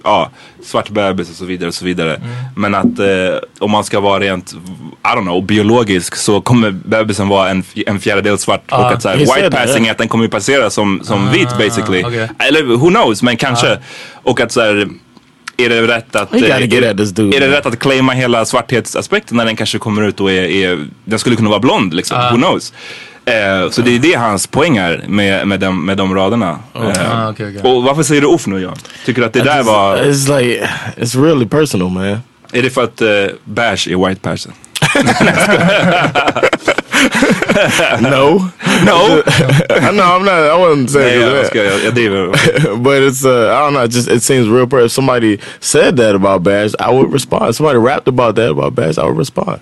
ja, 0.06 0.30
svart 0.62 0.88
bebis 0.90 1.30
och 1.30 1.36
så 1.36 1.44
vidare 1.44 1.68
och 1.68 1.74
så 1.74 1.84
vidare. 1.84 2.14
Mm. 2.14 2.28
Men 2.56 2.74
att 2.74 2.98
eh, 2.98 3.38
om 3.58 3.70
man 3.70 3.84
ska 3.84 4.00
vara 4.00 4.20
rent, 4.20 4.52
I 4.52 5.08
don't 5.16 5.22
know, 5.22 5.42
biologisk 5.44 6.16
så 6.16 6.40
kommer 6.40 6.70
bebisen 6.70 7.28
vara 7.28 7.50
en, 7.50 7.64
en 7.86 8.00
fjärdedel 8.00 8.38
svart. 8.38 8.62
Ja. 8.68 8.76
Och 8.86 8.92
att 8.92 9.02
så 9.02 9.08
här, 9.08 9.16
white 9.16 9.50
passing 9.50 9.86
är 9.86 9.90
att 9.90 9.98
den 9.98 10.08
kommer 10.08 10.28
passera 10.28 10.70
som, 10.70 11.00
som 11.04 11.30
vit 11.32 11.58
basically. 11.58 12.04
okej. 12.04 12.28
Eller 12.38 12.62
who 12.62 12.88
knows, 12.88 13.22
men 13.22 13.36
kanske. 13.36 13.78
Och 14.22 14.40
att 14.40 14.52
så 14.52 14.60
här, 14.60 14.88
är 15.56 15.68
det 15.68 15.82
rätt 15.86 16.16
att... 16.16 16.34
Eh, 16.34 16.42
är, 16.42 16.60
är 16.60 17.40
det 17.40 17.50
rätt 17.50 17.66
att 17.66 17.78
claima 17.78 18.12
hela 18.12 18.44
svarthetsaspekten 18.44 19.36
när 19.36 19.44
den 19.44 19.56
kanske 19.56 19.78
kommer 19.78 20.02
ut 20.02 20.20
och 20.20 20.32
är, 20.32 20.42
är 20.42 20.86
den 21.04 21.18
skulle 21.18 21.36
kunna 21.36 21.50
vara 21.50 21.60
blond 21.60 21.94
liksom, 21.94 22.16
Ah. 22.20 22.30
who 22.30 22.36
knows. 22.36 22.72
Eh, 23.26 23.70
så 23.70 23.82
det 23.82 23.94
är 23.94 23.98
det 23.98 24.12
hans 24.14 24.46
poäng 24.46 24.76
är 24.76 25.04
med, 25.08 25.48
med, 25.48 25.60
de, 25.60 25.86
med 25.86 25.96
de 25.96 26.14
raderna. 26.14 26.58
Eh, 26.74 26.80
Ah, 26.82 27.30
okej, 27.30 27.48
okej. 27.58 27.70
Och 27.72 27.82
varför 27.82 28.02
säger 28.02 28.20
du 28.20 28.26
off 28.26 28.46
nu 28.46 28.60
Jan? 28.60 28.76
Tycker 29.06 29.20
du 29.20 29.26
att 29.26 29.32
det 29.32 29.38
I 29.38 29.42
där 29.42 29.56
just- 29.56 29.66
var, 29.68 29.96
It's 29.96 30.38
like 30.40 30.68
it's 30.96 31.24
really 31.24 31.46
personal, 31.46 31.90
man. 31.90 32.04
är 32.52 32.62
det 32.62 32.70
för 32.70 32.84
att 32.84 33.02
uh, 33.02 33.08
Bash 33.44 33.88
är 33.88 34.08
white 34.08 34.20
person? 34.20 34.52
No, 38.00 38.50
No! 38.84 38.84
no, 38.84 39.22
I'm 39.70 40.24
not. 40.24 40.28
I 40.28 40.58
wasn't 40.58 40.90
saying 40.90 41.20
jag, 41.22 41.44
that. 41.52 41.84
jag 41.84 41.94
driver. 41.94 42.28
but 42.76 43.02
it's 43.02 43.24
uh, 43.24 43.52
I 43.52 43.60
don't 43.60 43.72
know. 43.72 43.84
It 43.84 43.92
just 43.94 44.08
it 44.08 44.22
seems 44.22 44.48
real. 44.48 44.84
If 44.84 44.92
somebody 44.92 45.38
said 45.60 45.96
that 45.96 46.14
about 46.14 46.42
Bash, 46.42 46.72
I 46.78 46.90
would 46.92 47.12
respond. 47.12 47.50
If 47.50 47.56
somebody 47.56 47.78
rapped 47.78 48.08
about 48.08 48.36
that 48.36 48.50
about 48.50 48.74
Bash, 48.74 48.98
I 48.98 49.04
would 49.04 49.16
respond. 49.18 49.60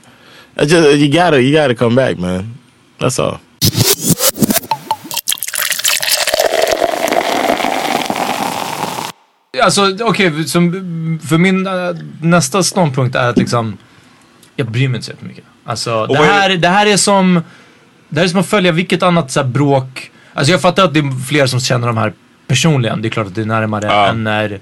I 0.57 0.65
just 0.65 0.99
you 0.99 1.13
gotta 1.13 1.43
you 1.43 1.53
gotta 1.53 1.75
come 1.75 1.95
back, 1.95 2.19
man. 2.19 2.55
That's 2.99 3.19
all. 3.19 3.41
Alltså 9.65 9.97
okej, 10.01 10.45
som- 10.45 11.21
för 11.29 11.39
min 11.39 11.67
äh, 11.67 11.73
nästa 12.21 12.63
ståndpunkt 12.63 13.17
är 13.17 13.29
att 13.29 13.37
liksom, 13.39 13.77
jag 14.57 14.71
bryr 14.71 14.89
mig 14.89 14.97
inte 14.97 15.07
så 15.07 15.13
jättemycket. 15.13 15.45
Alltså 15.65 16.07
det 16.07 16.19
här, 16.19 16.57
det 16.57 16.69
här 16.69 16.87
är 16.87 16.97
som, 16.97 17.43
det 18.09 18.21
här 18.21 18.25
är 18.25 18.29
som 18.31 18.41
att 18.41 18.47
följa 18.47 18.73
vilket 18.73 19.03
annat 19.03 19.31
så 19.31 19.41
här, 19.41 19.47
bråk. 19.49 20.11
Alltså 20.35 20.53
jag 20.53 20.61
fattar 20.61 20.85
att 20.85 20.95
det 20.95 21.01
är 21.01 21.25
fler 21.27 21.47
som 21.47 21.61
känner 21.61 21.87
de 21.87 21.97
här 21.97 22.13
personligen. 22.47 23.03
Det 23.03 23.09
är 23.09 23.11
klart 23.11 23.27
att 23.27 23.35
det 23.35 23.41
är 23.41 23.47
närmare 23.47 23.87
Ja. 23.87 24.07
än 24.07 24.25
när 24.25 24.61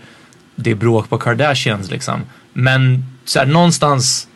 det 0.57 0.71
är 0.71 0.75
bråk 0.75 1.09
på 1.09 1.19
Kardashians 1.19 1.91
liksom. 1.91 2.21
Men 2.53 3.05
så 3.25 3.39
här, 3.39 3.47
någonstans 3.47 4.29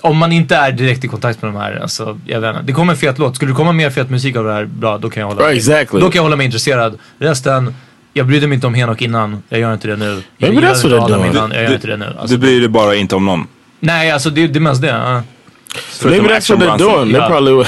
om 0.00 0.16
man 0.16 0.32
inte 0.32 0.56
är 0.56 0.72
direkt 0.72 1.04
i 1.04 1.08
kontakt 1.08 1.42
med 1.42 1.52
de 1.52 1.58
här, 1.58 1.78
alltså 1.82 2.18
jag 2.26 2.40
vet 2.40 2.50
inte. 2.54 2.66
Det 2.66 2.72
kommer 2.72 2.92
en 2.92 2.98
fet 2.98 3.18
låt. 3.18 3.36
Skulle 3.36 3.50
det 3.52 3.56
komma 3.56 3.72
mer 3.72 3.90
fet 3.90 4.10
musik 4.10 4.36
av 4.36 4.44
det 4.44 4.52
här, 4.52 4.64
bra, 4.64 4.98
då 4.98 5.10
kan 5.10 5.20
jag 5.20 5.28
hålla 5.28 5.42
Right, 5.42 5.56
exactly. 5.56 6.00
Då 6.00 6.06
kan 6.10 6.18
jag 6.18 6.22
hålla 6.22 6.36
mig 6.36 6.46
intresserad. 6.46 6.98
Resten, 7.18 7.74
jag 8.12 8.26
brydde 8.26 8.46
mig 8.46 8.54
inte 8.54 8.66
om 8.66 8.74
Henok 8.74 9.02
innan. 9.02 9.42
Jag 9.48 9.60
gör 9.60 9.72
inte 9.72 9.88
det 9.88 9.96
nu. 9.96 10.22
Jag 10.38 10.48
inte 10.84 10.88
they're 10.96 11.04
Adam 11.04 11.18
doing. 11.20 11.30
innan. 11.32 11.52
Jag 11.52 11.62
gör 11.62 11.74
inte 11.74 11.86
det 11.86 11.96
nu. 11.96 12.06
Alltså, 12.18 12.26
Du 12.26 12.38
bryr 12.38 12.60
dig 12.60 12.68
bara 12.68 12.94
inte 12.94 13.14
om 13.16 13.24
någon. 13.24 13.46
nej, 13.80 14.10
alltså 14.10 14.30
det, 14.30 14.46
det 14.46 14.58
är 14.58 14.60
mest 14.60 14.82
det. 14.82 14.88
ja. 14.88 15.22
Maybe 16.04 16.28
that's 16.28 16.50
what 16.50 16.60
they're 16.60 16.78
doing. 16.78 17.04
They 17.12 17.12
Yeah. 17.20 17.28
probably 17.28 17.64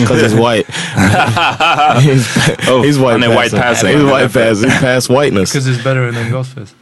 Because 0.00 0.22
he's 0.22 0.34
white. 0.34 0.72
he's, 2.00 2.26
Oh, 2.70 2.82
he's 2.82 2.96
white 2.96 3.18
är 3.24 3.28
white 3.42 3.56
passing. 3.56 3.88
He's 3.98 4.04
white 4.04 4.28
passing. 4.32 4.70
He's 4.70 4.80
past 4.80 5.10
whiteness. 5.10 5.52
Because 5.52 5.70
it's 5.70 5.82
better 5.84 6.12
than 6.12 6.30
Ghostface. 6.32 6.74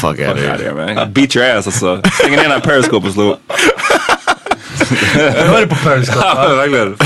Fuck 0.00 0.20
out 0.20 0.36
of 0.36 0.38
here. 0.38 0.56
det 0.58 0.66
är 0.66 0.74
man. 0.74 0.98
I'll 0.98 1.12
beat 1.12 1.36
your 1.36 1.44
ass 1.58 1.66
alltså. 1.66 2.00
Stänger 2.14 2.36
ner 2.36 2.42
den 2.42 2.52
här 2.52 2.60
periscope 2.60 3.06
och 3.08 3.12
slå. 3.14 3.36
Jag 5.16 5.32
hörde 5.46 5.66
på 5.66 5.74
Periscope. 5.74 6.48
Verkligen. 6.56 6.96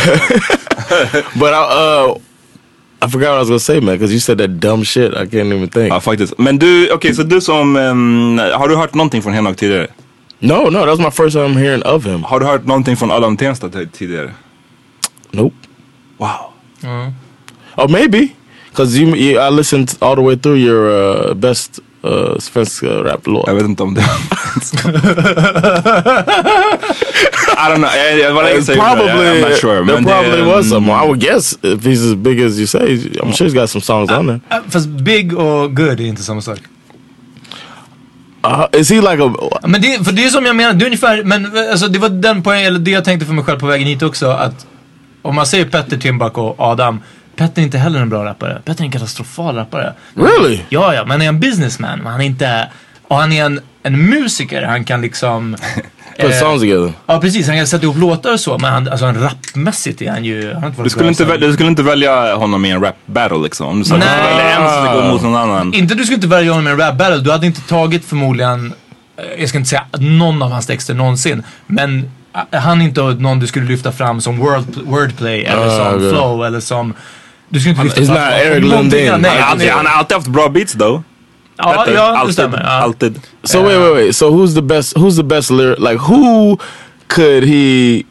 But 1.34 1.50
I, 1.50 1.54
uh, 1.54 2.16
I 3.00 3.08
forgot 3.08 3.28
what 3.28 3.36
I 3.36 3.38
was 3.38 3.48
gonna 3.48 3.60
say, 3.60 3.80
man. 3.80 3.94
Because 3.94 4.12
you 4.12 4.20
said 4.20 4.38
that 4.38 4.60
dumb 4.60 4.84
shit. 4.84 5.12
I 5.14 5.26
can't 5.26 5.52
even 5.52 5.68
think. 5.68 5.92
Ja, 5.92 6.00
faktiskt. 6.00 6.38
Men 6.38 6.58
du, 6.58 6.90
okej, 6.92 7.14
så 7.14 7.22
du 7.22 7.40
som, 7.40 7.76
ehm, 7.76 8.38
har 8.38 8.68
du 8.68 8.76
hört 8.76 8.94
någonting 8.94 9.22
från 9.22 9.32
Henok 9.32 9.56
tidigare? 9.56 9.86
no, 10.40 10.70
no, 10.70 10.78
that 10.84 10.88
was 10.88 11.00
my 11.00 11.10
first 11.10 11.34
time 11.36 11.56
hearing 11.56 11.82
of 11.82 12.04
him. 12.04 12.22
Har 12.22 12.40
du 12.40 12.46
hört 12.46 12.66
någonting 12.66 12.96
från 12.96 13.10
Adam 13.10 13.36
Tensta 13.36 13.68
tidigare? 13.92 14.32
Nope. 15.30 15.54
Wow. 16.18 16.52
Oh, 17.76 17.88
maybe. 17.88 18.28
Because 18.70 18.96
you, 18.96 19.14
you, 19.16 19.38
I 19.40 19.50
listened 19.50 19.96
all 20.00 20.14
the 20.16 20.22
way 20.22 20.36
through 20.36 20.56
your 20.56 20.88
uh, 20.88 21.34
best 21.34 21.80
uh, 22.04 22.38
svensk 22.38 22.82
uh, 22.82 22.88
rap 22.88 23.20
Jag 23.46 23.54
vet 23.54 23.64
inte 23.64 23.82
om 23.82 23.94
det... 23.94 24.00
I 27.58 27.68
don't 27.68 27.76
know. 27.76 27.90
Jag, 27.96 28.18
jag 28.18 28.32
var 28.32 28.42
länge 28.42 28.62
sedan 28.62 28.76
jag 28.76 28.98
gjorde 28.98 29.04
det. 29.04 29.12
Probably, 29.12 29.40
I'm 29.40 29.48
not 29.48 29.58
sure. 29.58 29.86
there 29.86 30.02
probably 30.02 30.36
det, 30.36 30.44
was 30.44 30.68
some. 30.68 30.90
I 30.90 31.06
would 31.06 31.20
guess 31.20 31.58
if 31.62 31.84
he's 31.84 32.06
as 32.06 32.14
big 32.14 32.40
as 32.40 32.58
you 32.58 32.66
say, 32.66 32.98
I'm 33.22 33.32
sure 33.32 33.46
he's 33.46 33.54
got 33.54 33.70
some 33.70 33.82
songs 33.82 34.10
on 34.10 34.26
there. 34.26 34.40
Äh, 34.50 34.70
Fast 34.70 34.88
big 34.88 35.38
och 35.38 35.76
good 35.76 36.00
är 36.00 36.06
inte 36.06 36.22
samma 36.22 36.40
sak. 36.40 36.58
Uh, 38.46 38.66
is 38.72 38.90
he 38.90 39.00
like 39.00 39.22
a? 39.22 39.32
Men 39.66 39.80
det, 39.82 40.04
för 40.04 40.12
det 40.12 40.24
är 40.24 40.28
som 40.30 40.46
jag 40.46 40.56
menar, 40.56 40.72
det 40.72 40.84
är 40.84 40.86
ungefär, 40.86 41.24
men 41.24 41.46
alltså, 41.70 41.88
det 41.88 41.98
var 41.98 42.08
den 42.08 42.42
poängen, 42.42 42.66
eller 42.66 42.78
det 42.78 42.90
jag 42.90 43.04
tänkte 43.04 43.26
för 43.26 43.34
mig 43.34 43.44
själv 43.44 43.58
på 43.58 43.66
vägen 43.66 43.86
hit 43.86 44.02
också. 44.02 44.30
Att 44.30 44.66
om 45.22 45.34
man 45.34 45.46
säger 45.46 45.64
Petter, 45.64 45.96
Timbuk 45.96 46.38
och 46.38 46.60
Adam. 46.60 47.00
Petter 47.38 47.62
är 47.62 47.64
inte 47.64 47.78
heller 47.78 48.00
en 48.00 48.08
bra 48.08 48.24
rappare. 48.24 48.58
Petter 48.64 48.80
är 48.82 48.84
en 48.84 48.92
katastrofal 48.92 49.54
rappare. 49.56 49.92
Really? 50.14 50.60
Ja, 50.68 50.94
ja, 50.94 51.02
men 51.02 51.10
han 51.10 51.22
är 51.22 51.28
en 51.28 51.40
businessman. 51.40 51.98
Men 51.98 52.12
han 52.12 52.20
är 52.20 52.24
inte, 52.24 52.68
och 53.08 53.16
han 53.16 53.32
är 53.32 53.44
en, 53.44 53.60
en 53.82 53.98
musiker. 54.10 54.62
Han 54.62 54.84
kan 54.84 55.00
liksom... 55.00 55.56
Put 56.20 56.32
eh, 56.32 56.38
songs 56.38 56.60
together. 56.60 56.92
Ja 57.06 57.20
precis, 57.20 57.46
han 57.48 57.56
kan 57.56 57.66
sätta 57.66 57.84
ihop 57.84 57.96
låtar 57.96 58.32
och 58.32 58.40
så. 58.40 58.58
Men 58.58 58.72
han, 58.72 58.88
alltså, 58.88 59.06
han 59.06 59.22
rapmässigt 59.22 60.02
är 60.02 60.10
han 60.10 60.24
ju... 60.24 60.54
Han 60.54 60.64
inte 60.64 60.82
du, 60.82 60.90
skulle 60.90 61.08
inte, 61.08 61.18
sen- 61.18 61.28
väl- 61.28 61.40
du 61.40 61.52
skulle 61.52 61.68
inte 61.68 61.82
välja 61.82 62.34
honom 62.34 62.64
i 62.64 62.70
en 62.70 62.80
rap 62.82 62.94
battle 63.06 63.38
liksom? 63.38 63.66
Om 63.66 63.78
du 63.78 63.84
skulle 63.84 64.00
välja 64.04 64.50
en 64.50 64.68
som 64.70 64.84
ska 64.84 64.94
gå 64.94 65.08
mot 65.12 65.22
någon 65.22 65.36
annan. 65.36 65.74
Inte 65.74 65.94
du 65.94 66.02
skulle 66.04 66.14
inte 66.14 66.26
välja 66.28 66.52
honom 66.52 66.68
i 66.68 66.70
en 66.70 66.78
rap 66.78 66.98
battle. 66.98 67.16
Du 67.16 67.30
hade 67.30 67.46
inte 67.46 67.60
tagit 67.60 68.04
förmodligen, 68.04 68.72
eh, 69.16 69.40
jag 69.40 69.48
ska 69.48 69.58
inte 69.58 69.70
säga 69.70 69.84
någon 69.98 70.42
av 70.42 70.50
hans 70.50 70.66
texter 70.66 70.94
någonsin. 70.94 71.42
Men 71.66 72.10
eh, 72.52 72.60
han 72.60 72.80
är 72.80 72.84
inte 72.84 73.00
någon 73.02 73.40
du 73.40 73.46
skulle 73.46 73.66
lyfta 73.66 73.92
fram 73.92 74.20
som 74.20 74.38
word, 74.38 74.64
wordplay 74.84 75.44
eller 75.44 75.66
Ah, 75.66 75.90
som 75.92 76.00
flow 76.10 76.46
eller 76.46 76.60
som... 76.60 76.94
Du 77.50 77.60
skulle 77.60 77.82
inte 77.82 78.00
He's 78.00 78.06
fram 78.06 78.14
not 78.14 78.24
Eric 78.46 78.64
Lundin. 78.64 79.08
Han, 79.10 79.24
har 79.24 79.30
han 79.30 79.50
alltid, 79.50 79.70
har 79.72 80.14
haft 80.14 80.26
bra 80.26 80.48
beats 80.48 80.72
though. 80.72 81.00
Ja, 81.56 81.72
Petter. 81.72 81.94
ja, 81.98 82.10
det 82.12 82.18
alltid, 82.18 82.34
stämmer. 82.34 82.60
Ja. 82.60 82.68
alltid. 82.68 83.20
So 83.44 83.62
wait, 83.62 83.78
wait, 83.80 83.94
wait. 83.94 84.16
So 84.16 84.30
who's 84.30 84.54
the 84.54 84.62
best? 84.62 84.96
Who's 84.96 85.16
the 85.16 85.22
best 85.22 85.50
lyric? 85.50 85.78
Like 85.78 85.98
who 85.98 86.56
could 87.08 87.44
he? 87.44 88.02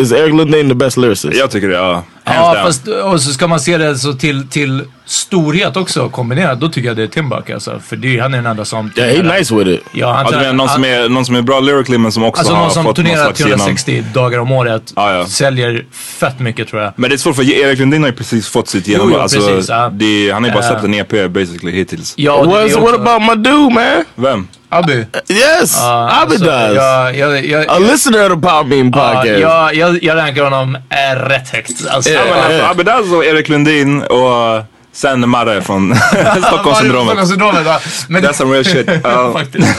Is 0.00 0.12
Eric 0.12 0.34
Lundin 0.34 0.68
the 0.68 0.74
best 0.74 0.96
lyricist? 0.96 1.36
Jag 1.38 1.50
tycker 1.50 1.68
det, 1.68 1.74
ja. 1.74 1.92
Hands 2.24 2.38
Ja, 2.38 2.54
down. 2.54 2.66
fast 2.66 2.88
och 2.88 3.20
så 3.22 3.32
ska 3.32 3.46
man 3.46 3.60
se 3.60 3.78
det 3.78 3.98
så 3.98 4.12
till, 4.12 4.48
till 4.48 4.84
storhet 5.10 5.76
också 5.76 6.08
kombinerat. 6.08 6.60
Då 6.60 6.68
tycker 6.68 6.88
jag 6.88 6.96
det 6.96 7.02
är 7.02 7.06
Timbuk 7.06 7.50
alltså. 7.50 7.80
För 7.88 7.96
det, 7.96 8.16
är- 8.18 8.22
han 8.22 8.32
är 8.34 8.38
den 8.38 8.46
enda 8.46 8.64
som... 8.64 8.92
Yeah, 8.96 9.16
he 9.30 9.38
nice 9.38 9.54
with 9.54 9.70
it. 9.70 9.80
Ja, 9.92 10.12
han, 10.12 10.24
Ja, 10.24 10.30
du 10.30 10.36
menar 10.36 10.52
någon 10.52 10.68
som, 10.68 10.84
är, 10.84 11.08
någon 11.08 11.24
som 11.24 11.34
är 11.36 11.42
bra 11.42 11.60
lyrically 11.60 11.98
men 11.98 12.12
som 12.12 12.24
också 12.24 12.40
Alltså 12.40 12.54
har 12.54 12.62
någon 12.62 12.70
som 12.70 12.84
fått 12.84 12.96
någon 12.98 13.06
turnerar 13.06 13.24
slags 13.24 13.40
genom... 13.40 13.58
360 13.58 14.04
dagar 14.14 14.38
om 14.38 14.52
året. 14.52 14.92
Ja, 14.96 15.12
ja. 15.14 15.26
Säljer 15.26 15.84
fett 15.92 16.38
mycket 16.40 16.68
tror 16.68 16.82
jag. 16.82 16.92
Men 16.96 17.10
det 17.10 17.16
är 17.16 17.18
svårt 17.18 17.36
för 17.36 17.50
Erik 17.50 17.78
Lundin 17.78 18.02
har 18.02 18.10
ju 18.10 18.16
precis 18.16 18.48
fått 18.48 18.68
sitt 18.68 18.88
genombrott. 18.88 19.16
jo, 19.16 19.22
Alltså, 19.22 19.40
precis, 19.48 19.68
ja. 19.68 19.90
det, 19.92 20.30
han 20.30 20.42
har 20.42 20.48
ju 20.50 20.54
bara 20.54 20.64
Eh. 20.64 20.68
släppt 20.70 20.84
en 20.84 20.94
EP 20.94 21.28
basically 21.32 21.72
hittills. 21.72 22.14
Ja, 22.16 22.32
och 22.32 22.46
What's, 22.46 22.64
också- 22.64 22.80
what 22.80 22.94
about 22.94 23.22
my 23.22 23.42
dude, 23.50 23.74
man? 23.74 24.04
Vem? 24.14 24.48
Abby. 24.72 24.92
Yes, 25.28 25.76
Ja, 25.80 26.10
Abby 26.22 26.34
alltså, 26.34 26.44
does. 26.44 26.74
Jag, 26.76 27.16
jag, 27.16 27.44
jag, 27.46 27.64
A 27.68 27.78
listener 27.78 28.28
the 28.28 28.34
Pop 28.34 28.66
Bean 28.70 28.92
ja, 28.94 29.12
podcast. 29.14 29.40
jag, 29.40 29.74
jag, 29.74 30.02
jag 30.02 30.16
rankar 30.16 30.44
honom 30.44 30.74
äh, 30.74 31.18
rätt 31.28 31.48
högt. 31.48 31.86
Alltså, 31.90 32.10
Ja, 32.10 32.20
men 32.30 32.38
alltså, 32.44 32.62
Abedaz 32.70 33.12
och 33.12 33.24
Erik 33.24 33.48
Lundin 33.48 34.02
och 34.02 34.64
sen 34.92 35.28
Marre 35.28 35.62
från 35.62 35.94
Stockholmssyndromet. 36.46 37.12
Stockholmssyndromet, 37.12 37.62
ja. 37.66 37.80
Men 38.08 38.24
That's 38.24 38.32
some 38.32 38.54
real 38.54 38.64
shit. 38.64 38.90
Ja. 39.04 39.32
Faktiskt. 39.32 39.76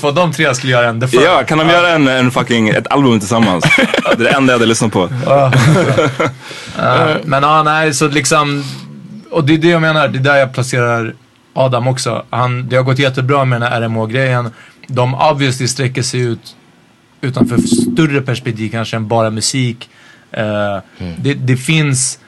För 0.00 0.12
de 0.12 0.32
tre 0.32 0.54
skulle 0.54 0.72
göra 0.72 0.88
en 0.88 1.00
The 1.00 1.08
Firm. 1.08 1.22
Ja, 1.22 1.44
kan 1.44 1.58
de 1.58 1.68
göra 1.68 1.88
en, 1.88 2.08
en 2.08 2.30
fucking, 2.30 2.68
ett 2.68 2.86
album 2.86 3.18
tillsammans? 3.20 3.64
Det 3.76 4.12
är 4.12 4.16
det 4.16 4.30
enda 4.30 4.52
jag 4.52 4.58
hade 4.58 4.66
lyssnat 4.66 4.92
på. 4.92 5.08
Ja, 5.26 5.52
men 7.24 7.42
ja, 7.42 7.62
nej, 7.62 7.94
så 7.94 8.08
liksom... 8.08 8.64
Och 9.30 9.44
det 9.44 9.54
är 9.54 9.58
det 9.58 9.68
jag 9.68 9.80
menar, 9.80 10.08
det 10.08 10.18
är 10.18 10.22
där 10.22 10.36
jag 10.36 10.54
placerar 10.54 11.14
Adam 11.54 11.88
också. 11.88 12.24
Han, 12.30 12.68
det 12.68 12.76
har 12.76 12.82
gått 12.82 12.98
jättebra 12.98 13.44
med 13.44 13.60
den 13.60 13.72
här 13.72 13.80
RMH-grejen. 13.80 14.50
De 14.86 15.14
obviously 15.14 15.68
sträcker 15.68 16.02
sig 16.02 16.20
ut 16.20 16.56
utanför 17.22 17.58
större 17.58 18.20
perspektiv 18.20 18.70
kanske 18.70 18.96
än 18.96 19.08
bara 19.08 19.30
musik. 19.30 19.90
Eh, 20.30 20.78
det, 21.16 21.34
det, 21.34 21.56
finns, 21.56 22.18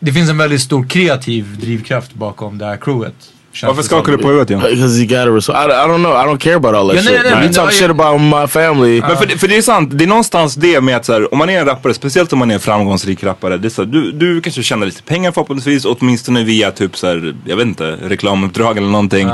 det 0.00 0.12
finns 0.12 0.30
en 0.30 0.38
väldigt 0.38 0.60
stor 0.60 0.84
kreativ 0.88 1.58
drivkraft 1.60 2.14
bakom 2.14 2.58
det 2.58 2.64
här 2.64 2.76
crewet. 2.76 3.14
Varför 3.62 3.82
skakar 3.82 4.12
du 4.12 4.18
på 4.18 4.28
huvudet 4.28 4.50
igen? 4.50 4.62
Because 4.70 4.98
he 5.00 5.04
got 5.06 5.18
a 5.18 5.30
response. 5.36 5.60
I, 5.60 5.64
I 5.64 5.88
don't 5.88 5.96
know. 5.98 6.12
I 6.12 6.24
don't 6.26 6.38
care 6.38 6.54
about 6.56 6.74
all 6.74 6.88
that 6.88 7.04
Yeah, 7.04 7.04
no, 7.04 7.22
shit. 7.22 7.32
no, 7.32 7.38
If 7.38 7.42
you 7.44 7.48
no, 7.48 7.52
talk 7.52 7.72
shit 7.72 7.90
about 7.90 8.20
my 8.20 8.46
family. 8.46 9.00
Men 9.00 9.16
för, 9.16 9.26
det- 9.26 9.38
för 9.38 9.48
det 9.48 9.56
är 9.56 9.62
sant, 9.62 9.90
det 9.98 10.04
är 10.04 10.08
någonstans 10.08 10.54
det 10.54 10.80
med 10.80 10.96
att 10.96 11.04
så 11.04 11.12
här, 11.12 11.32
om 11.32 11.38
man 11.38 11.48
är 11.50 11.58
en 11.60 11.66
rappare, 11.66 11.94
speciellt 11.94 12.32
om 12.32 12.38
man 12.38 12.50
är 12.50 12.54
en 12.54 12.60
framgångsrik 12.60 13.24
rappare, 13.24 13.56
det 13.56 13.68
är 13.68 13.70
så 13.70 13.82
här, 13.84 13.90
du, 13.92 14.12
du 14.12 14.40
kanske 14.40 14.62
tjänar 14.62 14.86
lite 14.86 15.02
pengar 15.02 15.32
förhoppningsvis, 15.32 15.84
åtminstone 15.84 16.44
via 16.44 16.70
typ 16.70 16.96
så 16.96 17.06
här, 17.06 17.34
jag 17.44 17.56
vet 17.56 17.66
inte, 17.66 17.84
reklamuppdrag 18.02 18.76
eller 18.78 18.88
någonting. 18.88 19.28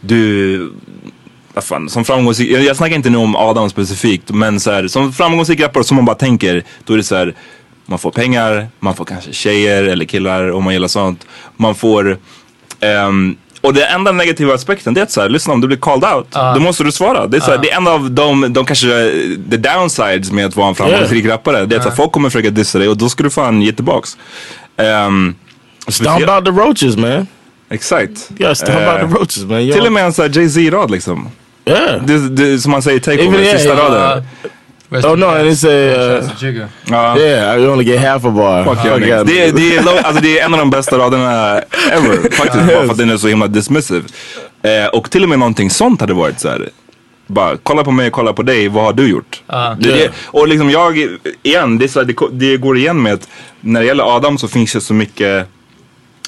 Du, 0.00 0.72
vad 1.54 1.64
fan, 1.64 1.88
som 1.88 2.04
framgångsrik, 2.04 2.50
jag, 2.50 2.62
jag 2.62 2.76
snackar 2.76 2.96
inte 2.96 3.10
nu 3.10 3.18
om 3.18 3.36
Adam 3.36 3.70
specifikt, 3.70 4.30
men 4.30 4.60
så 4.60 4.70
här, 4.70 4.88
som 4.88 5.12
framgångsrik 5.12 5.60
rappare 5.60 5.84
som 5.84 5.96
man 5.96 6.04
bara 6.04 6.16
tänker, 6.16 6.64
då 6.84 6.92
är 6.92 6.96
det 6.96 7.02
så 7.04 7.16
här, 7.16 7.34
man 7.90 7.98
får 7.98 8.10
pengar, 8.10 8.68
man 8.80 8.96
får 8.96 9.04
kanske 9.04 9.32
tjejer 9.32 9.84
eller 9.84 10.04
killar 10.04 10.50
om 10.50 10.64
man 10.64 10.72
gillar 10.72 10.88
sånt. 10.88 11.26
Man 11.56 11.74
får 11.74 12.18
ehm, 12.80 13.36
och 13.60 13.74
det 13.74 13.84
enda 13.84 14.12
negativa 14.12 14.54
aspekten 14.54 14.94
det 14.94 15.00
är 15.00 15.02
att 15.02 15.10
så 15.10 15.20
här, 15.20 15.28
lyssna 15.28 15.52
om 15.52 15.60
du 15.60 15.66
blir 15.66 15.76
called 15.76 16.04
out, 16.14 16.30
då 16.30 16.60
måste 16.60 16.84
du 16.84 16.92
svara. 16.92 17.26
Det 17.26 17.36
är, 17.36 17.40
så 17.40 17.50
här, 17.50 17.58
det 17.58 17.70
är 17.70 17.76
en 17.76 17.86
av 17.86 18.10
de, 18.10 18.52
de 18.52 18.66
kanske, 18.66 18.86
the 19.50 19.56
downsides 19.56 20.32
med 20.32 20.46
att 20.46 20.56
vara 20.56 20.68
en 20.68 20.74
framgångsrik 20.74 21.26
rappare. 21.26 21.66
Det 21.66 21.76
är 21.76 21.88
att 21.88 21.96
folk 21.96 22.12
kommer 22.12 22.30
försöka 22.30 22.50
dissa 22.50 22.78
dig 22.78 22.88
och 22.88 22.96
då 22.96 23.08
ska 23.08 23.22
du 23.22 23.30
fan 23.30 23.62
ge 23.62 23.72
tillbaks. 23.72 24.16
Um, 24.76 25.34
Stomp 25.88 26.28
out 26.28 26.44
the 26.44 26.50
roaches, 26.50 26.96
man. 26.96 27.26
Exakt. 27.70 28.28
Gotta 28.28 28.54
stomp 28.54 28.78
Eh, 28.78 28.92
out 28.92 29.00
the 29.00 29.18
roaches, 29.18 29.44
man. 29.44 29.60
You 29.60 29.72
Till 29.72 29.86
och 29.86 29.92
med 29.92 30.04
en 30.04 30.12
sån 30.12 30.32
Jay-Z-rad 30.32 30.90
liksom. 30.90 31.28
Yeah. 31.64 32.04
Det, 32.04 32.28
det, 32.28 32.58
som 32.58 32.72
man 32.72 32.82
säger 32.82 32.96
i 32.96 33.12
Even 33.12 33.18
Takeover, 33.18 33.44
yeah, 33.44 33.56
sista 33.56 33.74
yeah. 33.74 33.90
raden. 33.90 34.24
Rest 34.92 35.06
Oh 35.06 35.16
no, 35.16 35.26
peace. 35.30 35.44
it's 35.50 35.64
a 35.64 36.50
uh. 36.62 36.68
Ja. 36.90 37.18
yeah. 37.18 37.60
I 37.60 37.66
only 37.66 37.84
get 37.84 38.00
half 38.00 38.24
a 38.24 38.30
bar. 38.30 38.64
Fuck 38.64 38.84
Onyx. 38.92 39.12
out. 39.12 39.26
det, 39.26 39.42
är- 39.44 39.52
det, 39.52 39.76
är, 39.76 39.82
low- 39.82 40.00
alltså, 40.04 40.22
det 40.22 40.38
är 40.38 40.44
en 40.44 40.52
av 40.54 40.58
de 40.60 40.70
bästa 40.70 40.98
raderna 40.98 41.58
ever. 41.92 42.30
Faktiskt, 42.36 42.66
bara 42.66 42.84
för 42.84 42.90
att 42.90 42.98
den 42.98 43.10
är 43.10 43.16
så 43.16 43.28
himla 43.28 43.46
dismissive. 43.46 44.02
Eh, 44.62 44.86
och 44.86 45.10
till 45.10 45.22
och 45.22 45.28
med 45.28 45.38
någonting 45.38 45.70
sånt 45.70 46.00
hade 46.00 46.14
varit 46.14 46.40
så 46.40 46.48
här. 46.48 46.68
Bara 47.26 47.56
kolla 47.62 47.84
på 47.84 47.90
mig, 47.90 48.10
kolla 48.10 48.32
på 48.32 48.42
dig, 48.42 48.68
vad 48.68 48.84
har 48.84 48.92
du 48.92 49.08
gjort? 49.08 49.42
Ja. 49.46 49.76
Det, 49.80 49.90
det, 49.92 50.10
och 50.26 50.48
liksom 50.48 50.70
jag, 50.70 50.98
igen, 51.42 51.78
det, 51.78 51.84
är 51.84 51.88
så 51.88 52.00
här, 52.00 52.06
det, 52.06 52.16
det 52.50 52.56
går 52.56 52.76
igen 52.78 53.02
med 53.02 53.12
att 53.14 53.28
när 53.60 53.80
det 53.80 53.86
gäller 53.86 54.16
Adam 54.16 54.38
så 54.38 54.48
finns 54.48 54.72
det 54.72 54.80
så 54.80 54.94
mycket 54.94 55.46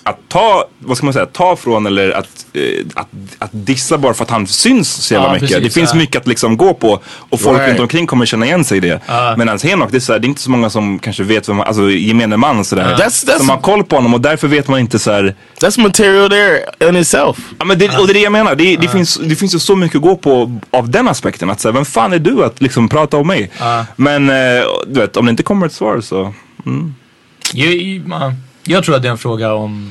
att 0.04 0.18
ta, 0.28 0.64
vad 0.78 0.96
ska 0.96 1.06
man 1.06 1.12
säga, 1.12 1.26
ta 1.26 1.56
från 1.56 1.86
eller 1.86 2.10
att, 2.10 2.46
eh, 2.52 2.62
att, 2.94 3.08
att 3.38 3.50
dissa 3.52 3.98
bara 3.98 4.14
för 4.14 4.24
att 4.24 4.30
han 4.30 4.46
syns 4.46 4.92
så 4.92 5.14
jävla 5.14 5.28
Ja, 5.28 5.32
mycket. 5.32 5.48
precis, 5.48 5.64
det 5.64 5.70
finns 5.80 5.90
ja. 5.92 5.98
mycket 5.98 6.20
att 6.20 6.26
liksom 6.26 6.56
gå 6.56 6.74
på 6.74 7.00
och 7.30 7.40
folk 7.40 7.58
Right. 7.58 7.68
runt 7.70 7.80
omkring 7.80 8.06
kommer 8.06 8.26
känna 8.26 8.46
igen 8.46 8.64
sig 8.64 8.76
i 8.76 8.80
det. 8.80 9.00
Ja. 9.06 9.34
Medan 9.38 9.58
Henok, 9.62 9.90
det 9.90 9.96
är, 9.96 10.00
så 10.00 10.12
här, 10.12 10.18
det 10.20 10.26
är 10.26 10.28
inte 10.28 10.40
så 10.40 10.50
många 10.50 10.70
som 10.70 10.98
kanske 10.98 11.22
vet 11.22 11.48
vem, 11.48 11.60
alltså 11.60 11.90
gemene 11.90 12.36
man 12.36 12.64
sådär. 12.64 12.94
That's- 12.96 13.26
that's- 13.26 13.38
som 13.38 13.48
har 13.48 13.58
koll 13.60 13.84
på 13.84 13.96
honom 13.96 14.14
och 14.14 14.20
därför 14.20 14.48
vet 14.48 14.68
man 14.68 14.80
inte 14.80 14.98
så 14.98 15.10
här, 15.12 15.34
That's 15.60 15.80
material 15.80 16.30
there 16.30 16.88
in 16.88 16.96
itself. 16.96 17.36
Ja, 17.58 17.64
men 17.64 17.78
det, 17.78 17.98
och 17.98 18.06
det 18.06 18.12
är 18.12 18.14
det 18.14 18.20
jag 18.20 18.32
menar. 18.32 18.54
Det, 18.54 18.76
det, 18.76 18.88
finns, 18.88 19.16
det 19.16 19.36
finns 19.36 19.54
ju 19.54 19.58
så 19.58 19.76
mycket 19.76 19.96
att 19.96 20.02
gå 20.02 20.16
på 20.16 20.60
av 20.70 20.90
den 20.90 21.08
aspekten. 21.08 21.50
Att 21.50 21.60
säga, 21.60 21.72
vem 21.72 21.84
fan 21.84 22.12
är 22.12 22.18
du 22.18 22.44
att 22.44 22.60
liksom 22.62 22.88
prata 22.88 23.16
om 23.16 23.26
mig? 23.26 23.50
Men 23.96 24.30
eh, 24.30 24.62
du 24.86 25.00
vet, 25.00 25.16
om 25.16 25.26
det 25.26 25.30
inte 25.30 25.42
kommer 25.42 25.66
ett 25.66 25.72
svar 25.72 26.00
så. 26.00 26.34
Jag, 27.54 27.74
jag, 27.74 28.34
jag 28.64 28.84
tror 28.84 28.96
att 28.96 29.02
det 29.02 29.08
är 29.08 29.12
en 29.12 29.18
fråga 29.18 29.52
om... 29.54 29.90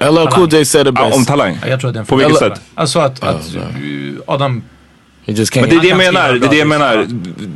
LL 0.00 0.26
Cool 0.30 0.52
J 0.52 0.64
said 0.64 0.86
it 0.86 0.94
Ja, 0.96 1.04
best. 1.04 1.16
om 1.16 1.24
talang. 1.24 1.58
Ja, 1.62 1.68
Jag 1.68 1.80
tror 1.80 1.88
att 1.88 1.94
det 1.94 1.98
är 1.98 2.00
en 2.00 2.06
På 2.06 2.08
fråga. 2.18 2.26
vilket 2.28 2.38
sätt? 2.58 2.60
Alltså 2.74 2.98
att, 2.98 3.22
att 3.22 3.56
Adam 4.26 4.62
Men 5.26 5.36
det 5.68 5.76
är 5.76 5.80
det 5.80 5.88
jag 5.88 5.98
menar, 5.98 6.32
det 6.32 6.46
är 6.46 6.50
det 6.50 6.56
jag 6.56 6.68
menar. 6.68 7.06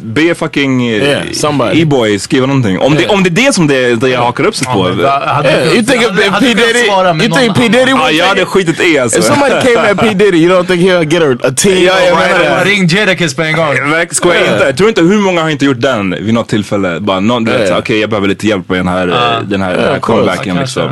Be 0.03 0.35
fucking 0.35 0.89
eh, 0.89 1.11
Yeah. 1.11 1.81
E-boy 1.81 2.19
skriva 2.19 2.47
någonting. 2.47 2.79
Om, 2.79 2.95
det, 2.95 3.07
om 3.07 3.23
det 3.23 3.31
är 3.31 3.47
det 3.47 3.53
som 3.53 3.67
det, 3.67 3.95
det 3.95 4.09
jag 4.09 4.21
hakar 4.21 4.45
upp 4.45 4.57
sig 4.57 4.67
på. 4.67 4.89
Yeah, 4.89 5.75
you 5.75 5.83
think 5.83 6.03
P 6.41 6.55
Diddy, 6.55 6.87
you 7.25 7.39
think 7.39 7.57
P 7.57 7.69
Diddy 7.69 7.91
Ja, 7.91 7.97
would 7.97 8.15
jag 8.15 8.27
hade 8.27 8.45
skitit 8.45 8.81
i 8.81 8.99
alltså. 8.99 9.19
If 9.19 9.25
somebody 9.25 9.51
came 9.51 9.91
at 9.91 9.99
P 9.99 10.15
Diddy, 10.15 10.39
you 10.39 10.55
don't 10.55 10.67
think 10.67 10.81
he'll 10.81 11.13
get 11.13 11.23
a, 11.23 11.49
a 11.49 11.53
team? 11.57 11.85
Ja, 11.85 12.01
jag 12.01 12.17
menar 12.19 12.65
Ring 12.65 12.87
Jadakiss 12.87 13.35
på 13.35 13.43
en 13.43 13.57
gång. 13.57 13.75
Jag 13.91 14.03
inte, 14.03 14.65
jag 14.65 14.77
tror 14.77 14.89
inte 14.89 15.03
hur 15.03 15.19
många 15.19 15.43
har 15.43 15.51
inte 15.51 15.65
gjort 15.65 15.81
den 15.81 16.11
vid 16.11 16.35
något 16.35 16.49
tillfälle. 16.49 17.01
Bara 17.01 17.21
någon, 17.21 17.49
okej 17.79 18.01
jag 18.01 18.11
behöver 18.11 18.29
lite 18.29 18.47
hjälp 18.47 18.69
med 18.69 18.79
den 18.79 18.89
här, 18.89 19.09
eh, 19.09 19.43
den 19.43 19.63
här, 19.63 19.99
comebacken 19.99 20.57
liksom. 20.57 20.91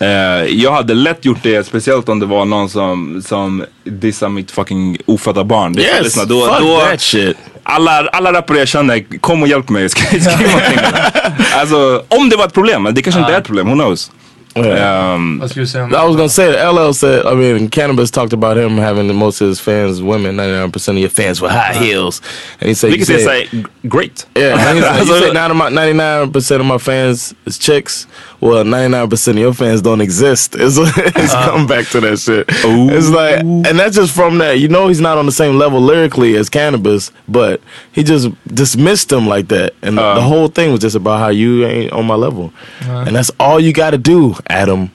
Eh, 0.00 0.08
jag 0.44 0.72
hade 0.72 0.94
lätt 0.94 1.24
gjort 1.24 1.38
det, 1.42 1.66
speciellt 1.66 2.08
om 2.08 2.18
det 2.20 2.26
var 2.26 2.44
någon 2.44 2.68
som, 2.68 3.22
som 3.26 3.64
dissar 3.84 4.28
mitt 4.28 4.50
fucking 4.50 4.98
ofödda 5.06 5.44
barn. 5.44 5.72
Det, 5.72 5.82
Yes, 5.82 6.02
lyssna, 6.04 6.24
då, 6.24 6.46
fuck 6.46 6.60
då, 6.60 6.80
that 6.80 7.00
shit. 7.00 7.36
alla, 7.62 8.08
alla 8.12 8.32
rappare 8.32 8.58
jag 8.58 8.68
känner, 8.68 9.18
kom 9.20 9.42
och 9.42 9.48
hjälp 9.48 9.68
mig. 9.68 9.88
Skriv 9.88 10.20
skriv 10.30 10.48
någonting. 10.48 10.78
alltså, 11.54 12.04
om 12.08 12.28
det 12.28 12.36
var 12.36 12.46
ett 12.46 12.54
problem, 12.54 12.82
men 12.82 12.94
det 12.94 13.02
kanske 13.02 13.20
inte 13.20 13.34
är 13.34 13.38
ett 13.38 13.46
problem, 13.46 13.68
who 13.68 13.74
knows. 13.74 14.10
Yeah. 14.56 15.14
Um, 15.14 15.38
Vad 15.38 15.50
skulle 15.50 15.62
du 15.64 15.68
säga? 15.68 15.84
I 15.86 16.06
was 16.06 16.16
gonna 16.16 16.28
say 16.28 16.50
that 16.52 16.72
LL 16.74 16.92
said, 16.92 17.24
I 17.26 17.34
mean, 17.34 17.68
Cannabis 17.68 18.10
talked 18.10 18.32
about 18.32 18.56
him 18.56 18.78
having 18.78 19.06
the 19.08 19.14
most 19.14 19.40
of 19.40 19.48
his 19.48 19.60
fans 19.60 20.02
women, 20.02 20.36
99% 20.36 20.88
of 20.88 20.98
your 20.98 21.08
fans 21.10 21.40
with 21.40 21.52
high 21.52 21.74
heels. 21.74 22.20
And 22.60 22.68
he 22.68 22.74
said, 22.74 22.90
vilket 22.90 23.08
you 23.08 23.14
är 23.14 23.18
said- 23.18 23.48
såhär, 23.50 23.66
great. 23.88 24.26
Yeah, 24.34 24.58
and 24.58 24.78
he's 24.78 24.84
like, 24.84 25.06
you 25.06 25.20
said 25.20 25.34
99% 25.36 26.50
of 26.60 26.66
my 26.66 26.78
fans 26.78 27.34
is 27.46 27.58
chicks. 27.58 28.06
Well, 28.40 28.64
99% 28.64 29.28
of 29.28 29.36
your 29.38 29.54
fans 29.54 29.82
don't 29.82 30.00
exist. 30.00 30.56
It's, 30.60 30.76
it's 30.78 31.32
come 31.34 31.66
back 31.66 31.86
to 31.90 32.00
that 32.00 32.18
shit. 32.18 32.46
It's 32.48 33.10
like, 33.10 33.40
and 33.40 33.78
that's 33.78 33.94
just 33.96 34.14
from 34.14 34.38
that. 34.38 34.58
You 34.58 34.68
know, 34.68 34.88
he's 34.88 35.00
not 35.00 35.18
on 35.18 35.26
the 35.26 35.32
same 35.32 35.58
level 35.58 35.80
lyrically 35.80 36.36
as 36.36 36.48
Cannabis, 36.48 37.12
but 37.28 37.60
he 37.92 38.02
just 38.02 38.28
dismissed 38.54 39.12
him 39.12 39.26
like 39.28 39.48
that. 39.48 39.74
And 39.82 39.98
the 39.98 40.22
whole 40.22 40.48
thing 40.48 40.72
was 40.72 40.80
just 40.80 40.96
about 40.96 41.18
how 41.20 41.28
you 41.28 41.66
ain't 41.66 41.92
on 41.92 42.06
my 42.06 42.14
level. 42.16 42.52
And 42.80 43.14
that's 43.14 43.30
all 43.38 43.60
you 43.60 43.72
got 43.72 43.90
to 43.90 43.98
do, 43.98 44.34
Adam. 44.44 44.88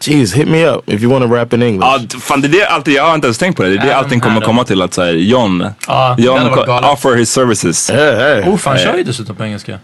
Jeez, 0.00 0.34
hit 0.34 0.48
me 0.48 0.66
up 0.66 0.80
if 0.88 1.02
you 1.02 1.12
want 1.12 1.24
to 1.30 1.34
rap 1.36 1.52
in 1.52 1.62
English. 1.62 1.86
Ja, 2.12 2.18
fan 2.20 2.40
det 2.40 2.48
är 2.48 2.52
det 2.52 2.66
alltid, 2.66 2.94
jag 2.94 3.04
har 3.04 3.14
inte 3.14 3.26
ens 3.26 3.38
tänkt 3.38 3.56
på 3.56 3.62
det. 3.62 3.68
Det 3.68 3.74
är 3.74 3.78
det 3.78 3.84
Adam, 3.92 4.04
allting 4.04 4.20
kommer 4.20 4.36
Adam. 4.36 4.46
komma 4.46 4.64
till 4.64 4.82
att 4.82 4.94
säga 4.94 5.12
John, 5.12 5.58
det 5.58 6.22
John 6.22 6.38
offer 6.84 7.14
his 7.16 7.30
services. 7.32 7.90
Yeah, 7.90 8.18
hey. 8.18 8.52
Oh, 8.52 8.56
fan 8.56 8.78
kör 8.78 8.96
ju 8.96 9.02
dessutom 9.02 9.36
på 9.36 9.44
engelska. 9.44 9.78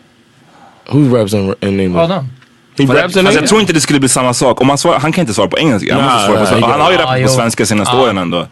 Who 0.91 1.17
raps 1.17 1.35
in, 1.35 1.55
in 1.61 1.81
English? 1.81 1.99
Adam. 2.05 2.27
He 2.79 2.85
raps 2.85 2.97
in 2.97 3.01
jag, 3.03 3.17
English? 3.19 3.35
jag 3.41 3.47
tror 3.49 3.61
inte 3.61 3.73
det 3.73 3.81
skulle 3.81 4.01
bli 4.01 4.09
samma 4.09 4.35
sak. 4.35 4.61
Om 4.61 4.69
han, 4.69 4.79
svarar, 4.79 4.99
han 5.01 5.13
kan 5.13 5.23
inte 5.23 5.35
svara 5.35 5.49
på 5.49 5.59
engelska. 5.59 5.95
Han, 5.95 6.05
Nah, 6.05 6.13
måste 6.15 6.27
svara 6.27 6.41
på 6.41 6.47
svenska. 6.47 6.71
han 6.71 6.81
har 6.81 6.91
ju 6.91 6.97
can- 6.97 7.01
rappat 7.03 7.19
Ah, 7.21 7.23
på 7.23 7.29
svenska 7.29 7.67
senaste 7.67 7.97
Ah. 7.97 8.01
åren 8.03 8.19
ändå. 8.19 8.47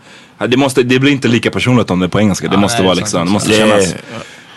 Det, 0.48 0.56
måste, 0.56 0.82
det 0.82 0.98
blir 0.98 1.12
inte 1.12 1.28
lika 1.28 1.50
personligt 1.50 1.90
om 1.90 2.00
det 2.00 2.06
är 2.06 2.08
på 2.08 2.20
engelska. 2.20 2.48
Det 2.48 2.56
Ah, 2.56 2.60
måste 2.60 2.78
nej, 2.78 2.86
vara 2.86 2.94
liksom, 2.94 3.26
det 3.26 3.32
måste 3.32 3.52
Yeah. 3.52 3.80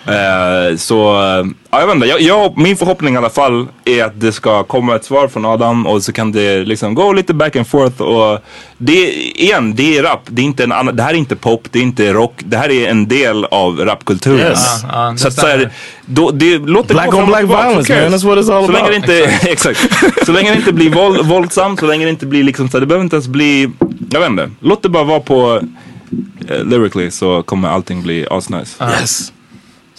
Eh, 0.06 0.76
så, 0.78 1.22
eh, 1.22 1.46
ja, 1.70 1.80
jag 1.80 1.88
vet 1.88 1.96
inte. 1.96 2.08
Jag, 2.08 2.22
jag, 2.22 2.58
min 2.58 2.78
förhoppning 2.78 3.14
i 3.14 3.18
alla 3.18 3.30
fall 3.30 3.68
är 3.86 4.04
att 4.04 4.22
det 4.22 4.32
ska 4.32 4.64
komma 4.64 4.96
ett 4.96 5.06
svar 5.06 5.28
från 5.28 5.46
Adam 5.46 5.88
och 5.88 6.04
så 6.04 6.12
kan 6.14 6.32
det 6.32 6.66
liksom 6.66 6.96
gå 6.96 7.14
lite 7.14 7.34
back 7.34 7.56
and 7.56 7.68
forth. 7.68 8.02
Och 8.02 8.40
det, 8.78 9.14
igen, 9.14 9.76
det 9.76 9.98
är 9.98 10.04
rap. 10.04 10.22
Det, 10.26 10.42
är 10.42 10.46
inte 10.46 10.64
en 10.64 10.72
annan, 10.72 10.96
det 10.96 11.04
här 11.04 11.10
är 11.10 11.18
inte 11.18 11.36
pop, 11.36 11.68
det 11.72 11.80
är 11.80 11.84
inte 11.84 12.14
rock. 12.14 12.42
Det 12.46 12.58
här 12.58 12.70
är 12.72 12.90
en 12.90 13.08
del 13.08 13.46
av 13.46 13.80
rapkulturen. 13.80 14.40
Yes. 14.40 14.84
Ja, 14.92 15.12
det 15.12 15.18
så 15.18 15.28
att 15.28 15.34
så 15.34 15.48
här, 15.48 15.70
då, 16.06 16.32
det 16.32 16.58
låter 16.58 16.94
Black 16.94 17.14
on 17.14 17.26
black 17.26 17.44
violence, 17.44 18.02
man. 18.02 18.14
That's 18.14 18.26
what 18.26 18.38
it's 18.38 18.58
all 18.58 18.66
så 18.66 18.72
länge 18.72 18.88
about. 18.88 19.08
det 19.08 19.20
inte, 19.20 19.50
exakt. 19.52 19.80
Så 20.26 20.32
länge 20.32 20.52
det 20.52 20.58
inte 20.58 20.74
blir 20.74 20.90
våld, 20.90 21.26
våldsamt, 21.26 21.80
så 21.80 21.88
länge 21.88 22.06
det 22.06 22.12
inte 22.12 22.26
blir 22.26 22.44
liksom 22.44 22.70
så 22.70 22.78
här, 22.78 22.82
det 22.82 22.88
behöver 22.88 23.04
inte 23.04 23.16
ens 23.16 23.28
bli, 23.28 23.70
jag 24.12 24.20
vet 24.20 24.30
inte. 24.30 24.50
Låt 24.60 24.84
det 24.84 24.90
bara 24.90 25.04
vara 25.04 25.20
på 25.20 25.56
uh, 25.56 26.66
lyrically 26.66 27.12
så 27.12 27.44
kommer 27.44 27.70
allting 27.70 28.04
bli 28.04 28.28
asnice. 28.30 28.84
Yes. 29.02 29.32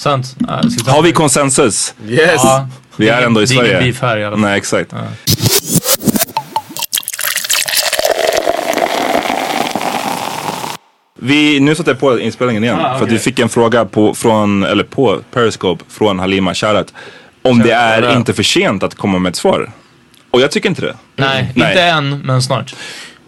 Sant. 0.00 0.36
Ja, 0.48 0.60
ta- 0.84 0.90
Har 0.92 1.02
vi 1.02 1.12
konsensus? 1.12 1.94
Yes. 2.08 2.30
Ja. 2.36 2.68
Vi 2.96 3.08
är 3.08 3.22
ändå 3.22 3.42
i 3.42 3.44
det 3.44 3.52
är 3.52 3.54
ingen 3.54 3.66
Sverige. 3.66 3.80
beef 3.80 4.00
här 4.02 4.16
i 4.16 4.24
alla 4.24 4.36
fall. 4.36 4.40
Nej, 4.40 4.58
exakt. 4.58 4.92
Vi, 11.22 11.60
nu 11.60 11.74
satte 11.74 11.90
jag 11.90 12.00
på 12.00 12.18
inspelningen 12.20 12.64
igen. 12.64 12.78
Ah, 12.80 12.98
För 12.98 13.06
att 13.06 13.12
vi 13.12 13.18
fick 13.18 13.38
en 13.38 13.48
fråga 13.48 13.84
på, 13.84 14.14
från, 14.14 14.62
eller 14.64 14.84
på 14.84 15.20
Periscope 15.32 15.84
från 15.88 16.18
Halima 16.18 16.54
Sharat. 16.54 16.94
Om 17.42 17.58
det 17.58 17.70
är 17.72 18.00
Shoutout. 18.02 18.16
inte 18.18 18.32
för 18.34 18.42
sent 18.42 18.82
att 18.82 18.94
komma 18.94 19.18
med 19.18 19.30
ett 19.30 19.36
svar. 19.36 19.70
Och 20.30 20.40
jag 20.40 20.50
tycker 20.50 20.68
inte 20.68 20.82
det. 20.82 20.96
Nej, 21.16 21.52
Nej. 21.56 21.68
inte 21.70 21.82
än, 21.82 22.18
men 22.20 22.42
snart. 22.42 22.74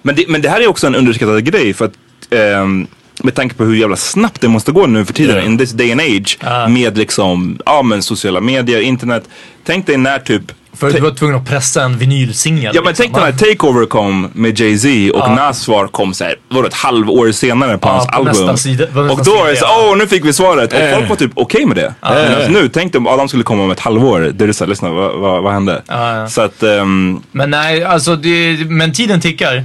Men 0.03 0.15
det, 0.15 0.25
men 0.29 0.43
det 0.43 0.49
här 0.49 0.61
är 0.61 0.67
också 0.67 0.87
en 0.87 0.95
underskattad 0.95 1.45
grej 1.45 1.75
för 1.75 1.85
att 1.85 1.93
ehm, 2.31 2.87
med 3.25 3.35
tanke 3.35 3.55
på 3.55 3.65
hur 3.65 3.75
jävla 3.75 3.97
snabbt 3.97 4.41
det 4.41 4.49
måste 4.49 4.73
gå 4.73 4.87
nu 4.87 5.05
för 5.05 5.13
tiden, 5.13 5.37
Ja. 5.37 5.43
in 5.43 5.59
this 5.59 5.73
day 5.73 5.93
and 5.93 6.01
age, 6.01 6.39
Ja. 6.41 6.69
med 6.69 6.99
liksom, 6.99 7.59
ja 7.67 7.83
men 7.83 8.03
sociala 8.03 8.41
medier, 8.41 8.81
internet. 8.81 9.25
Tänk 9.65 9.87
dig 9.87 9.97
när 9.97 10.19
typ 10.19 10.43
För 10.77 10.91
du 10.91 11.01
var 11.01 11.11
tvungen 11.11 11.37
att 11.37 11.49
pressa 11.49 11.83
en 11.83 11.99
vinylsingel. 11.99 12.73
Ja 12.75 12.83
men 12.85 12.95
tänk 12.95 13.13
när 13.13 13.33
Takeover 13.33 13.87
kom 13.87 14.31
med 14.35 14.61
Jay-Z 14.61 14.89
och 15.19 15.21
Ja. 15.29 15.35
Nas 15.35 15.61
svar 15.61 15.87
kom 15.87 16.15
såhär, 16.15 16.35
vadå 16.49 16.67
ett 16.69 16.75
halvår 16.75 17.33
senare 17.33 17.79
på 17.79 17.89
Ja, 17.89 17.93
hans 17.93 18.07
på 18.07 18.13
album. 18.43 18.57
sida- 18.57 18.87
på 18.87 19.01
och 19.01 19.25
då 19.25 19.45
är 19.45 19.49
det 19.51 19.57
sida, 19.57 19.67
så, 19.69 19.75
ja. 19.81 19.89
åh 19.91 19.97
nu 19.97 20.07
fick 20.07 20.25
vi 20.25 20.33
svaret. 20.33 20.73
Och 20.73 20.79
Eh. 20.81 20.97
folk 20.97 21.09
var 21.09 21.17
typ 21.17 21.31
okej 21.35 21.67
med 21.67 21.77
det. 21.77 21.95
Men 22.03 22.35
alltså, 22.35 22.51
nu, 22.51 22.69
tänk 22.69 22.93
dig 22.93 22.99
om 22.99 23.07
Adam 23.07 23.29
skulle 23.29 23.45
komma 23.45 23.63
om 23.65 23.71
ett 23.71 23.81
halvår. 23.81 24.21
Det 24.35 24.45
är 24.45 24.49
det 24.49 24.55
såhär, 24.55 24.69
lyssna 24.69 24.91
vad, 24.91 25.19
vad, 25.21 25.43
vad 25.43 25.53
hände? 25.53 25.83
Ja, 25.89 26.17
ja. 26.17 26.29
Så 26.29 26.41
att, 26.41 26.63
ehm, 26.63 27.23
Men 27.33 27.51
nej, 27.51 27.85
alltså 27.85 28.17
det, 28.17 28.57
men 28.69 28.93
tiden 28.93 29.21
tickar. 29.21 29.65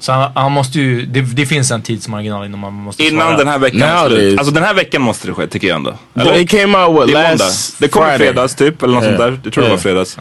Så 0.00 0.12
han, 0.12 0.30
han 0.34 0.52
måste 0.52 0.78
ju, 0.80 1.06
det, 1.06 1.20
det 1.20 1.46
finns 1.46 1.70
en 1.70 1.82
tidsmarginal 1.82 2.46
innan 2.46 2.60
man 2.60 2.72
måste 2.74 3.02
innan 3.04 3.26
svara. 3.26 3.36
den 3.36 3.48
här 3.48 3.58
veckan 3.58 4.08
slut. 4.08 4.38
Alltså 4.38 4.54
den 4.54 4.62
här 4.64 4.74
veckan 4.74 5.02
måste 5.02 5.26
det 5.28 5.34
ske 5.34 5.46
tycker 5.46 5.68
jag 5.68 5.76
ändå. 5.76 5.94
Well, 6.14 6.40
it 6.40 6.50
came 6.50 6.78
out 6.78 6.96
what 6.96 7.06
Det 7.06 7.12
är 7.12 7.28
måndag. 7.28 7.44
last 7.44 7.78
Det 7.78 7.88
kom 7.88 8.02
Friday. 8.02 8.18
fredags 8.18 8.54
typ, 8.54 8.82
eller 8.82 8.94
något 8.94 9.04
Yeah. 9.04 9.16
sånt 9.18 9.30
där. 9.32 9.40
Jag 9.44 9.52
tror 9.52 9.62
det 9.64 9.68
var 9.70 9.76
Yeah. 9.76 9.82
fredags. 9.82 10.18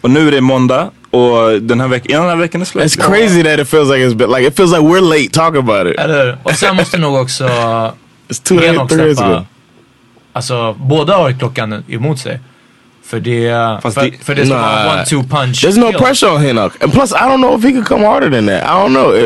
Och 0.00 0.10
nu 0.10 0.28
är 0.28 0.32
det 0.32 0.40
måndag. 0.40 0.90
Och 1.10 1.62
den 1.62 1.80
här 1.80 1.88
veckan, 1.88 2.10
innan 2.10 2.22
den 2.22 2.30
här 2.30 2.36
veckan 2.36 2.60
är 2.60 2.64
slut. 2.64 2.84
It's 2.84 3.06
crazy 3.06 3.42
that 3.42 3.58
it 3.60 3.68
feels 3.68 3.88
like 3.90 4.06
it's 4.06 4.14
been 4.14 4.30
like 4.30 4.46
it 4.48 4.56
feels 4.56 4.70
like 4.72 4.82
we're 4.84 5.00
late 5.18 5.28
talking 5.32 5.58
about 5.70 5.86
it. 5.94 6.00
Eller? 6.00 6.38
Och 6.42 6.52
sen 6.52 6.76
måste 6.76 6.98
nog 6.98 7.14
också 7.14 7.44
It's 8.28 8.42
two 8.42 8.54
days 8.60 8.88
släppa, 9.18 9.24
ago. 9.34 9.44
alltså 10.32 10.72
båda 10.72 11.16
har 11.16 11.32
klockan 11.38 11.84
emot 11.88 12.18
sig. 12.18 12.40
För 13.06 13.20
det, 13.20 13.50
Fast 13.82 13.94
för, 13.98 14.06
det- 14.06 14.24
för 14.24 14.34
det 14.34 14.46
ska 14.46 14.54
vara 14.54 14.84
Nah. 14.84 14.96
one-two 14.96 15.28
punch. 15.28 15.64
There's 15.64 15.78
no 15.78 15.86
kill. 15.92 15.98
pressure 16.00 16.30
on 16.30 16.40
Hinnock. 16.42 16.82
And 16.84 16.92
plus, 16.92 17.12
I 17.12 17.14
don't 17.14 17.36
know 17.36 17.58
if 17.58 17.64
he 17.64 17.72
could 17.72 17.86
come 17.86 18.06
harder 18.06 18.30
than 18.30 18.46
that. 18.46 18.62
I 18.62 18.66
don't 18.66 18.88
know. 18.88 19.16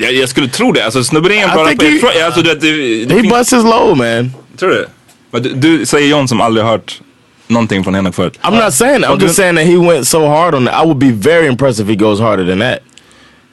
Jag, 0.00 0.12
jag 0.14 0.28
skulle 0.28 0.48
tro 0.48 0.72
det. 0.72 0.84
Alltså 0.84 1.04
snubben 1.04 1.32
är 1.32 1.36
think 1.36 1.82
rappare. 1.82 2.14
he- 2.14 2.24
Alltså, 2.26 2.42
du 2.42 2.48
vet, 2.48 2.60
det, 2.60 3.04
det 3.04 3.14
he 3.22 3.28
busts 3.28 3.52
his 3.52 3.64
load, 3.64 3.96
man. 3.98 4.32
Tror 4.58 4.68
du? 4.70 4.86
Men 5.30 5.42
du, 5.42 5.48
du 5.54 5.86
säger 5.86 6.08
John 6.08 6.28
som 6.28 6.40
aldrig 6.40 6.66
hört 6.66 7.00
någonting 7.46 7.84
från 7.84 7.94
Henok 7.94 8.14
förut. 8.14 8.38
I'm 8.42 8.64
not 8.64 8.74
saying 8.74 9.02
that. 9.02 9.10
I'm 9.10 9.22
just 9.22 9.34
saying 9.36 9.56
that 9.56 9.64
he 9.66 9.76
went 9.76 10.08
so 10.08 10.28
hard 10.28 10.54
on 10.54 10.66
that. 10.66 10.74
I 10.84 10.86
would 10.86 10.98
be 10.98 11.12
very 11.30 11.46
impressed 11.46 11.80
if 11.84 11.88
he 11.88 11.94
goes 12.04 12.20
harder 12.20 12.46
than 12.46 12.60
that. 12.60 12.78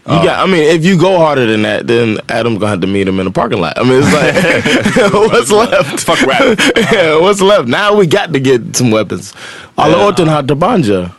You 0.09 0.23
got, 0.23 0.39
I 0.39 0.51
mean, 0.51 0.63
if 0.63 0.83
you 0.85 0.97
go 0.97 1.17
harder 1.19 1.45
than 1.45 1.61
that, 1.63 1.85
then 1.87 2.17
Adam's 2.29 2.57
gonna 2.59 2.71
have 2.71 2.81
to 2.81 2.87
meet 2.87 3.07
him 3.07 3.19
in 3.19 3.25
the 3.25 3.31
parking 3.31 3.61
lot. 3.61 3.77
I 3.77 3.83
mean, 3.83 4.01
it's 4.03 4.13
like, 4.13 5.13
what's 5.31 5.51
left? 5.51 5.99
Fuck 5.99 6.21
rap. 6.25 6.57
yeah, 6.93 7.15
what's 7.21 7.41
left? 7.41 7.67
Now 7.67 7.95
we 7.95 8.07
got 8.07 8.33
to 8.33 8.39
get 8.39 8.75
some 8.75 8.91
weapons. 8.91 9.35
Alla 9.75 10.07
åt 10.07 10.17
den 10.17 10.29
här 10.29 10.43
Tabanja. 10.47 11.09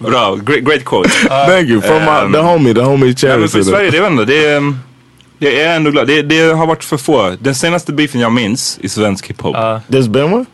Bra, 0.00 0.36
great, 0.36 0.64
great 0.64 0.84
quote. 0.84 1.10
Thank 1.28 1.68
you. 1.68 1.80
From 1.80 2.04
my, 2.04 2.20
Um, 2.26 2.32
the 2.32 2.38
homie, 2.42 2.74
the 2.74 2.80
homie 2.84 3.06
Ja, 3.22 3.36
men 3.36 3.48
Cherry. 3.48 3.48
för 3.48 3.62
Sverige, 3.62 3.90
det, 3.90 3.96
jag 3.96 4.02
vet 4.02 4.12
inte, 4.12 4.24
det, 4.24 4.46
är, 4.46 4.74
det 5.38 5.60
är 5.62 5.76
ändå 5.76 5.90
glad. 5.90 6.06
Det, 6.06 6.22
det 6.22 6.40
har 6.54 6.66
varit 6.66 6.84
för 6.84 6.96
få. 6.96 7.36
Den 7.40 7.54
senaste 7.54 7.92
beefen 7.92 8.20
jag 8.20 8.32
minns 8.32 8.78
i 8.82 8.88
svensk 8.88 9.26
hiphop. 9.26 9.54
Ja 9.56 9.72
Ja, 9.72 9.80
There's 9.98 10.08
been 10.10 10.32
one? 10.32 10.44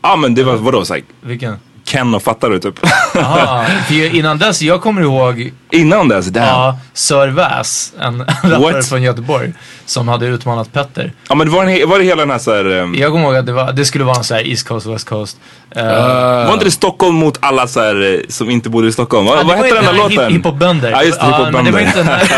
Ah 0.00 0.16
men 0.16 0.34
det 0.34 0.42
var 0.44 0.56
vadå? 0.56 0.84
Så 0.84 0.94
här, 0.94 1.02
vilken? 1.20 1.56
Ken 1.86 2.14
och 2.14 2.22
Fattar 2.22 2.50
du 2.50 2.58
typ? 2.58 2.74
Jaha, 3.14 3.64
för 3.88 4.14
innan 4.14 4.38
dess, 4.38 4.62
jag 4.62 4.80
kommer 4.82 5.02
ihåg 5.02 5.52
Innan 5.70 6.08
dess, 6.08 6.26
damn. 6.26 6.46
Ja. 6.46 6.52
ja, 6.52 6.78
Sir 6.94 7.26
Väs, 7.28 7.92
en 8.00 8.24
rappare 8.42 8.82
från 8.82 9.02
Göteborg, 9.02 9.52
som 9.86 10.08
hade 10.08 10.26
utmanat 10.26 10.72
Petter. 10.72 11.12
men 11.28 11.38
det 11.38 11.50
var, 11.50 11.64
en, 11.64 11.88
var 11.88 11.98
det 11.98 12.04
hela 12.04 12.22
den 12.22 12.30
här 12.30 12.38
så 12.38 12.54
här, 12.54 12.66
um, 12.66 12.94
Jag 12.94 13.12
kommer 13.12 13.24
ihåg 13.24 13.36
att 13.36 13.46
det, 13.46 13.52
var, 13.52 13.72
det 13.72 13.84
skulle 13.84 14.04
vara 14.04 14.16
en 14.16 14.24
sån 14.24 14.36
här 14.36 14.48
East 14.50 14.68
Coast, 14.68 14.86
West 14.86 15.08
Coast. 15.08 15.36
Uh, 15.76 15.82
Var 15.84 16.52
inte 16.52 16.64
det 16.64 16.70
Stockholm 16.70 17.14
mot 17.14 17.38
alla 17.40 17.66
så 17.66 17.80
här, 17.80 18.14
eh, 18.14 18.20
som 18.28 18.50
inte 18.50 18.68
bodde 18.68 18.88
i 18.88 18.92
Stockholm? 18.92 19.26
Vad, 19.26 19.34
Ja, 19.38 19.40
det 19.42 19.46
vad 19.48 19.56
var 19.58 19.64
hette 19.64 19.76
den 19.76 19.84
här 19.84 19.92
låten? 19.92 20.18
hip- 20.18 20.30
Hiphopbönder. 20.36 20.90
Ja 20.90 21.02
just 21.02 21.20
det, 21.20 21.26
Ja, 21.26 21.50
men 21.52 21.64
det 21.64 21.70
hiphopbönder. 21.80 22.00
inte, 22.00 22.04
nej, 22.04 22.28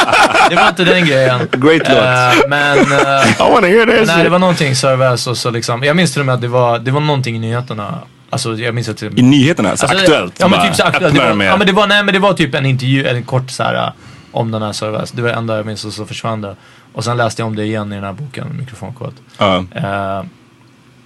det 0.50 0.56
var 0.56 0.68
inte 0.68 0.84
den 0.84 1.06
grejen. 1.06 1.38
Great 1.52 1.82
låt. 1.88 2.48
Men 2.48 2.78
I 2.78 3.52
want 3.52 3.60
to 3.60 3.66
hear 3.66 3.86
that 3.98 4.06
nej, 4.06 4.24
det 4.24 4.30
var 4.30 4.38
någonting 4.38 4.76
Sörväs 4.76 5.26
och 5.26 5.36
så 5.36 5.50
liksom. 5.50 5.82
Jag 5.82 5.96
minns 5.96 6.12
till 6.12 6.20
och 6.20 6.26
med 6.26 6.34
att 6.34 6.40
det 6.40 6.48
var, 6.48 6.78
det 6.78 6.90
var 6.90 7.00
någonting 7.00 7.36
i 7.36 7.38
nyheterna. 7.38 7.94
Alltså 8.30 8.54
jag 8.54 8.74
minns 8.74 8.88
att 8.88 9.02
I 9.02 9.22
nyheterna, 9.22 9.76
så 9.76 9.86
alltså, 9.86 9.98
aktuellt. 10.02 10.34
Ja 10.40 10.48
men 10.48 10.66
typ 10.66 10.74
så 10.76 10.82
aktuellt. 10.82 11.14
Det 11.14 11.20
var, 11.20 11.34
med- 11.34 11.46
ja 11.46 11.56
men 11.56 11.66
det 11.66 11.72
var, 11.72 11.86
nej 11.86 12.04
men 12.04 12.14
det 12.14 12.20
var 12.20 12.32
typ 12.32 12.54
en 12.54 12.66
intervju, 12.66 13.06
en 13.06 13.22
kort 13.22 13.50
så 13.50 13.62
här 13.62 13.74
eh, 13.74 13.92
om 14.32 14.50
den 14.50 14.62
här 14.62 14.72
Sörväs. 14.72 15.10
Det 15.12 15.22
var 15.22 15.28
det 15.28 15.34
enda 15.34 15.56
jag 15.56 15.66
minns 15.66 15.84
och 15.84 15.92
så 15.92 16.06
försvann 16.06 16.40
det. 16.40 16.56
Och 16.92 17.04
sen 17.04 17.16
läste 17.16 17.42
jag 17.42 17.46
om 17.46 17.56
det 17.56 17.64
igen 17.64 17.92
i 17.92 17.94
den 17.94 18.04
här 18.04 18.12
boken, 18.12 18.56
Mikrofonkod. 18.58 19.14
Ja. 19.38 19.56
Eh, 19.74 20.24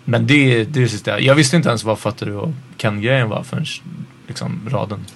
men 0.04 0.26
det, 0.26 0.64
det 0.64 0.78
är 0.80 0.82
det 0.82 0.88
sista. 0.88 1.20
Jag 1.20 1.34
visste 1.34 1.56
inte 1.56 1.68
ens 1.68 1.84
vad 1.84 1.98
Fattar 1.98 2.26
du 2.26 2.34
och 2.34 2.50
Ken-grejen 2.76 3.28
var 3.28 3.42
förrän 3.42 3.64
liksom 4.28 4.60
raden. 4.70 5.06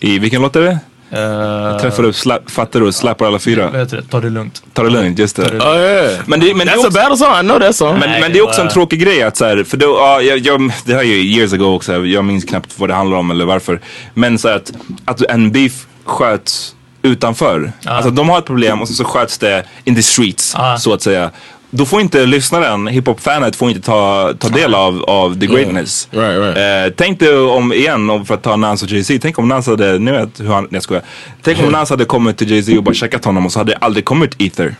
I 0.00 0.18
vilken 0.18 0.42
låt 0.42 0.56
är 0.56 0.60
det? 0.60 0.78
Uh, 1.12 1.78
Träffar 1.80 2.02
upp, 2.04 2.14
slap, 2.14 2.50
fattar 2.50 2.80
du 2.80 2.92
släpar 2.92 3.26
alla 3.26 3.38
fyra. 3.38 3.70
Vad 3.70 3.80
heter 3.80 3.96
det? 3.96 4.02
Ta 4.02 4.20
det 4.20 4.30
lugnt. 4.30 4.62
Ta 4.72 4.82
det 4.82 4.90
lugnt, 4.90 5.18
just 5.18 5.36
det. 5.36 5.42
Oh 5.42 5.76
yeah. 5.76 6.12
Men 6.26 6.40
det, 6.40 6.54
men 6.54 6.66
det 6.66 6.72
är 6.72 6.76
That's 6.76 6.78
a 6.78 6.86
också, 6.86 6.90
battle 6.90 7.16
song. 7.16 7.34
I 7.40 7.40
know 7.42 7.58
that 7.60 7.76
song. 7.76 7.98
men, 7.98 8.10
Nej, 8.10 8.20
men 8.20 8.30
det 8.30 8.34
det 8.34 8.38
är 8.38 8.42
också 8.48 8.60
en 8.62 8.68
tråkig 8.68 9.00
grej 9.00 9.22
att 9.22 9.36
så 9.36 9.44
här, 9.44 9.64
för 9.64 9.76
då, 9.76 9.86
ja, 9.86 10.20
jag, 10.22 10.38
jag, 10.38 10.72
det 10.84 10.92
här 10.92 11.00
är 11.00 11.04
ju 11.04 11.22
years 11.38 11.52
ago 11.52 11.64
också, 11.74 12.06
jag 12.06 12.24
minns 12.24 12.44
knappt 12.44 12.78
vad 12.78 12.88
det 12.90 12.94
handlar 12.94 13.16
om 13.16 13.30
eller 13.30 13.44
varför. 13.44 13.80
Men 14.14 14.38
så 14.38 14.48
att, 14.48 14.72
att 15.04 15.22
en 15.22 15.52
beef 15.52 15.86
sköts 16.04 16.72
utanför. 17.02 17.72
Alltså 17.84 18.10
de 18.10 18.28
har 18.28 18.38
ett 18.38 18.44
problem 18.46 18.82
och 18.82 18.88
så, 18.88 18.94
så 18.94 19.04
sköts 19.04 19.38
det 19.38 19.64
in 19.84 19.94
the 19.94 20.02
streets 20.02 20.54
Ja. 20.58 20.76
så 20.78 20.92
att 20.92 21.02
säga. 21.02 21.30
Då 21.76 21.84
får 21.86 22.00
inte 22.00 22.26
lyssnaren, 22.26 22.88
hiphop-fanet 22.88 23.56
får 23.56 23.68
inte 23.68 23.80
ta, 23.80 24.32
ta 24.38 24.48
del 24.48 24.74
av, 24.74 25.04
av 25.04 25.40
the 25.40 25.46
greatness. 25.46 26.08
Right, 26.10 26.38
right. 26.38 26.86
Eh, 26.86 26.94
tänk 26.96 27.20
dig 27.20 27.38
om, 27.38 27.72
igen, 27.72 28.10
om 28.10 28.26
för 28.26 28.34
att 28.34 28.42
ta 28.42 28.56
Nas 28.56 28.82
och 28.82 28.88
Jay-Z, 28.88 29.18
tänk 29.22 29.38
om 29.38 29.48
Nas 29.48 29.66
hade, 29.66 29.98
nu 29.98 30.12
vet 30.12 30.40
hur 30.40 30.48
han, 30.48 30.62
nej 30.62 30.70
jag 30.72 30.82
skojar. 30.82 31.02
Tänk 31.42 31.58
om 31.58 31.64
Nas 31.72 31.90
hade 31.90 32.04
kommit 32.04 32.36
till 32.36 32.50
Jay-Z 32.50 32.76
och 32.78 32.82
bara 32.82 32.94
checkat 32.94 33.24
honom 33.24 33.46
och 33.46 33.52
så 33.52 33.58
hade 33.58 33.72
det 33.72 33.76
aldrig 33.76 34.04
kommit 34.04 34.42
Ether. 34.42 34.74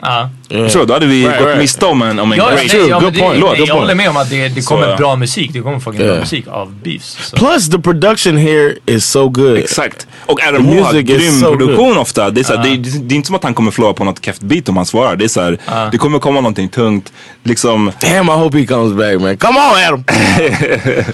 Ja. 0.00 0.30
Förstår 0.48 0.80
du? 0.80 0.86
Då 0.86 0.92
hade 0.94 1.06
vi 1.06 1.22
Right, 1.26 1.38
gått 1.38 1.46
right. 1.46 1.58
miste 1.58 1.86
om 1.86 2.02
en, 2.02 2.18
om 2.18 2.32
en 2.32 2.38
Ja, 2.38 2.48
great 2.48 2.60
nej, 2.72 2.88
ja, 2.88 3.00
good 3.00 3.12
det, 3.12 3.20
point. 3.20 3.32
nej, 3.32 3.40
Good 3.40 3.50
jag 3.50 3.68
point. 3.68 3.70
håller 3.80 3.94
med 3.94 4.08
om 4.10 4.16
att 4.16 4.30
det, 4.30 4.48
det 4.48 4.62
Så, 4.62 4.68
kommer 4.74 4.88
ja. 4.88 4.96
bra 4.96 5.16
musik. 5.16 5.50
Det 5.52 5.60
kommer 5.60 5.78
fucking 5.80 5.98
bra 5.98 6.06
Yeah. 6.06 6.20
musik 6.20 6.46
av 6.48 6.72
beefs. 6.82 7.18
Så. 7.30 7.36
Plus 7.36 7.70
the 7.70 7.78
production 7.78 8.36
here 8.36 8.74
is 8.86 9.04
so 9.06 9.28
good. 9.28 9.56
Exakt. 9.58 10.06
Och 10.26 10.40
Adam 10.48 10.64
H 10.66 10.82
har 10.82 10.92
grym 11.00 11.32
so 11.32 11.46
produktion 11.56 11.98
ofta. 11.98 12.30
Det 12.30 12.40
är, 12.40 12.44
så 12.44 12.56
här, 12.56 12.62
det, 12.62 12.68
är, 12.68 12.76
det 13.00 13.14
är 13.14 13.16
inte 13.16 13.26
som 13.26 13.36
att 13.36 13.42
han 13.44 13.54
kommer 13.54 13.70
förlora 13.70 13.92
på 13.92 14.04
något 14.04 14.24
keft 14.24 14.42
beat 14.42 14.68
om 14.68 14.76
han 14.76 14.86
svarar. 14.86 15.16
Det 15.16 15.24
är 15.24 15.28
så 15.28 15.40
här, 15.42 15.58
det 15.92 15.98
kommer 15.98 16.18
komma 16.18 16.40
någonting 16.40 16.68
tungt. 16.68 17.12
Liksom, 17.42 17.92
Damn, 18.00 18.28
I 18.28 18.32
hope 18.32 18.58
he 18.58 18.66
comes 18.66 18.92
back, 18.92 19.20
man. 19.20 19.36
Come 19.36 19.58
on, 19.58 19.84
Adam. 19.86 20.04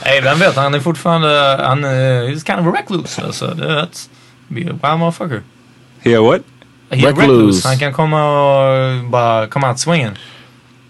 Nej, 0.05 0.21
vem 0.23 0.39
vet? 0.39 0.57
Han 0.57 0.75
är 0.75 0.81
fortfarande... 0.81 1.59
Han 1.67 1.85
är 1.85 2.23
he's 2.29 2.47
kind 2.47 2.61
of 2.69 2.75
a 2.75 2.79
recluse. 2.79 3.23
Alltså, 3.23 3.47
that's, 3.47 4.09
be 4.49 4.61
a 4.61 4.65
wild 4.83 4.99
motherfucker. 4.99 5.43
yeah 6.05 6.25
what? 6.25 6.41
Recluse. 6.93 7.23
recluse. 7.23 7.69
Han 7.69 7.79
kan 7.79 7.93
komma 7.93 8.25
och 8.25 9.05
bara 9.05 9.47
komma 9.47 9.69
out 9.69 9.79
swinging. 9.79 10.11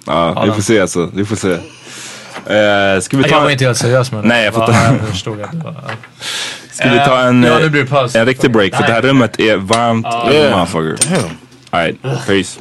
Ja, 0.07 0.33
vi 0.33 0.41
Adam. 0.41 0.55
får 0.55 0.63
se 0.63 0.81
alltså. 0.81 1.11
Vi 1.15 1.25
får 1.25 1.37
se. 1.37 1.49
Uh, 1.49 3.01
ska 3.01 3.17
vi 3.17 3.23
Jag 3.23 3.31
ta, 3.31 3.41
var 3.41 3.51
inte 3.51 3.65
helt 3.65 3.79
seriös 3.79 4.13
med 4.13 4.25
det. 4.25 4.29
Nej, 4.29 4.45
jag 4.45 4.55
Bara, 4.55 4.67
fattar. 4.67 4.93
Jag 5.01 5.09
förstod 5.09 5.41
att 5.41 5.53
det 5.53 5.59
var... 5.59 5.75
ska 6.71 6.89
vi 6.91 6.99
ta 6.99 7.19
en, 7.21 7.43
Ja, 7.43 7.61
eh, 7.61 7.71
det 7.71 7.85
paus. 7.85 8.17
en 8.17 8.27
riktig 8.27 8.53
break? 8.53 8.75
För 8.75 8.87
det 8.87 8.93
här 8.93 9.03
rummet 9.03 9.41
är 9.41 9.57
varmt. 9.57 10.07
Yeah. 10.31 10.59
Motherfucker. 10.59 11.11
Damn. 11.15 11.31
Alright, 11.71 12.03
peace. 12.27 12.61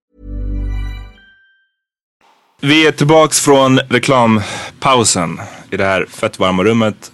Vi 2.63 2.87
är 2.87 2.91
tillbaks 2.91 3.39
från 3.39 3.79
reklampausen 3.89 5.39
i 5.71 5.77
det 5.77 5.85
här 5.85 6.05
fett 6.09 6.39
varma 6.39 6.63
rummet. 6.63 7.11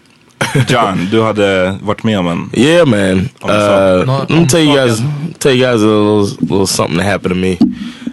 John, 0.68 1.08
du 1.12 1.22
hade 1.22 1.78
varit 1.82 2.04
med 2.04 2.20
om 2.20 2.28
en... 2.28 2.50
Yeah, 2.54 2.88
man. 2.88 3.30
Uh, 3.43 4.06
let 4.06 4.30
me 4.30 4.48
tell 4.48 4.62
you 4.62 4.76
guys, 4.76 5.02
tell 5.39 5.52
you 5.52 5.72
guys 5.72 5.82
a 5.82 5.86
little, 5.86 6.38
little 6.41 6.68
something 6.68 6.98
that 6.98 7.06
happened 7.06 7.34
to 7.34 7.39
me. 7.39 7.58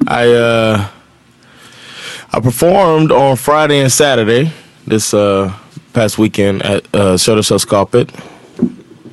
I 0.06 0.34
uh, 0.34 0.80
I 2.36 2.40
performed 2.40 3.12
on 3.12 3.36
Friday 3.36 3.80
and 3.82 3.92
Saturday 3.92 4.50
this 4.90 5.14
uh, 5.14 5.52
past 5.92 6.18
weekend 6.18 6.62
at 6.62 6.82
uh, 6.94 7.16
Shutter 7.16 7.42
Show 7.42 7.58
Scarpet. 7.58 8.10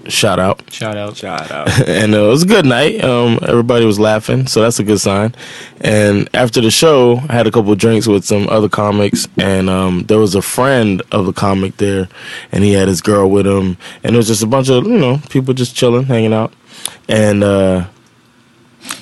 Shout 0.07 0.39
out. 0.39 0.61
Shout 0.71 0.97
out. 0.97 1.15
Shout 1.15 1.51
out. 1.51 1.67
and 1.87 2.13
uh, 2.13 2.25
it 2.25 2.27
was 2.27 2.43
a 2.43 2.47
good 2.47 2.65
night. 2.65 3.03
Um, 3.03 3.39
everybody 3.41 3.85
was 3.85 3.99
laughing, 3.99 4.47
so 4.47 4.61
that's 4.61 4.79
a 4.79 4.83
good 4.83 4.99
sign. 4.99 5.35
And 5.81 6.29
after 6.33 6.61
the 6.61 6.71
show, 6.71 7.17
I 7.29 7.33
had 7.33 7.47
a 7.47 7.51
couple 7.51 7.71
of 7.71 7.77
drinks 7.77 8.07
with 8.07 8.25
some 8.25 8.47
other 8.49 8.69
comics, 8.69 9.27
and 9.37 9.69
um, 9.69 10.03
there 10.07 10.17
was 10.17 10.35
a 10.35 10.41
friend 10.41 11.01
of 11.11 11.25
the 11.25 11.33
comic 11.33 11.77
there, 11.77 12.09
and 12.51 12.63
he 12.63 12.73
had 12.73 12.87
his 12.87 13.01
girl 13.01 13.29
with 13.29 13.45
him, 13.45 13.77
and 14.03 14.15
it 14.15 14.17
was 14.17 14.27
just 14.27 14.43
a 14.43 14.47
bunch 14.47 14.69
of 14.69 14.85
you 14.85 14.97
know 14.97 15.19
people 15.29 15.53
just 15.53 15.75
chilling, 15.75 16.05
hanging 16.05 16.33
out, 16.33 16.53
and 17.07 17.43
uh, 17.43 17.87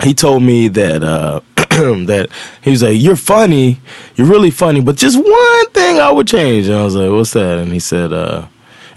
he 0.03 0.13
told 0.13 0.43
me 0.43 0.67
that. 0.67 1.03
Uh, 1.03 1.41
that 1.79 2.27
he 2.61 2.71
was 2.71 2.83
like, 2.83 2.99
"You're 2.99 3.15
funny, 3.15 3.79
you're 4.15 4.27
really 4.27 4.51
funny, 4.51 4.81
but 4.81 4.97
just 4.97 5.15
one 5.15 5.69
thing 5.69 5.99
I 5.99 6.11
would 6.11 6.27
change." 6.27 6.67
And 6.67 6.75
I 6.75 6.83
was 6.83 6.95
like, 6.95 7.09
"What's 7.09 7.31
that?" 7.33 7.57
And 7.57 7.71
he 7.71 7.79
said, 7.79 8.11
uh, 8.11 8.47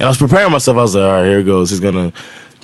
and 0.03 0.09
I 0.09 0.11
was 0.11 0.19
preparing 0.19 0.51
myself. 0.51 0.77
I 0.77 0.83
was 0.83 0.97
like, 0.97 1.05
"All 1.05 1.13
right, 1.13 1.25
here 1.25 1.39
it 1.39 1.45
goes. 1.45 1.71
He's 1.71 1.79
gonna 1.79 2.13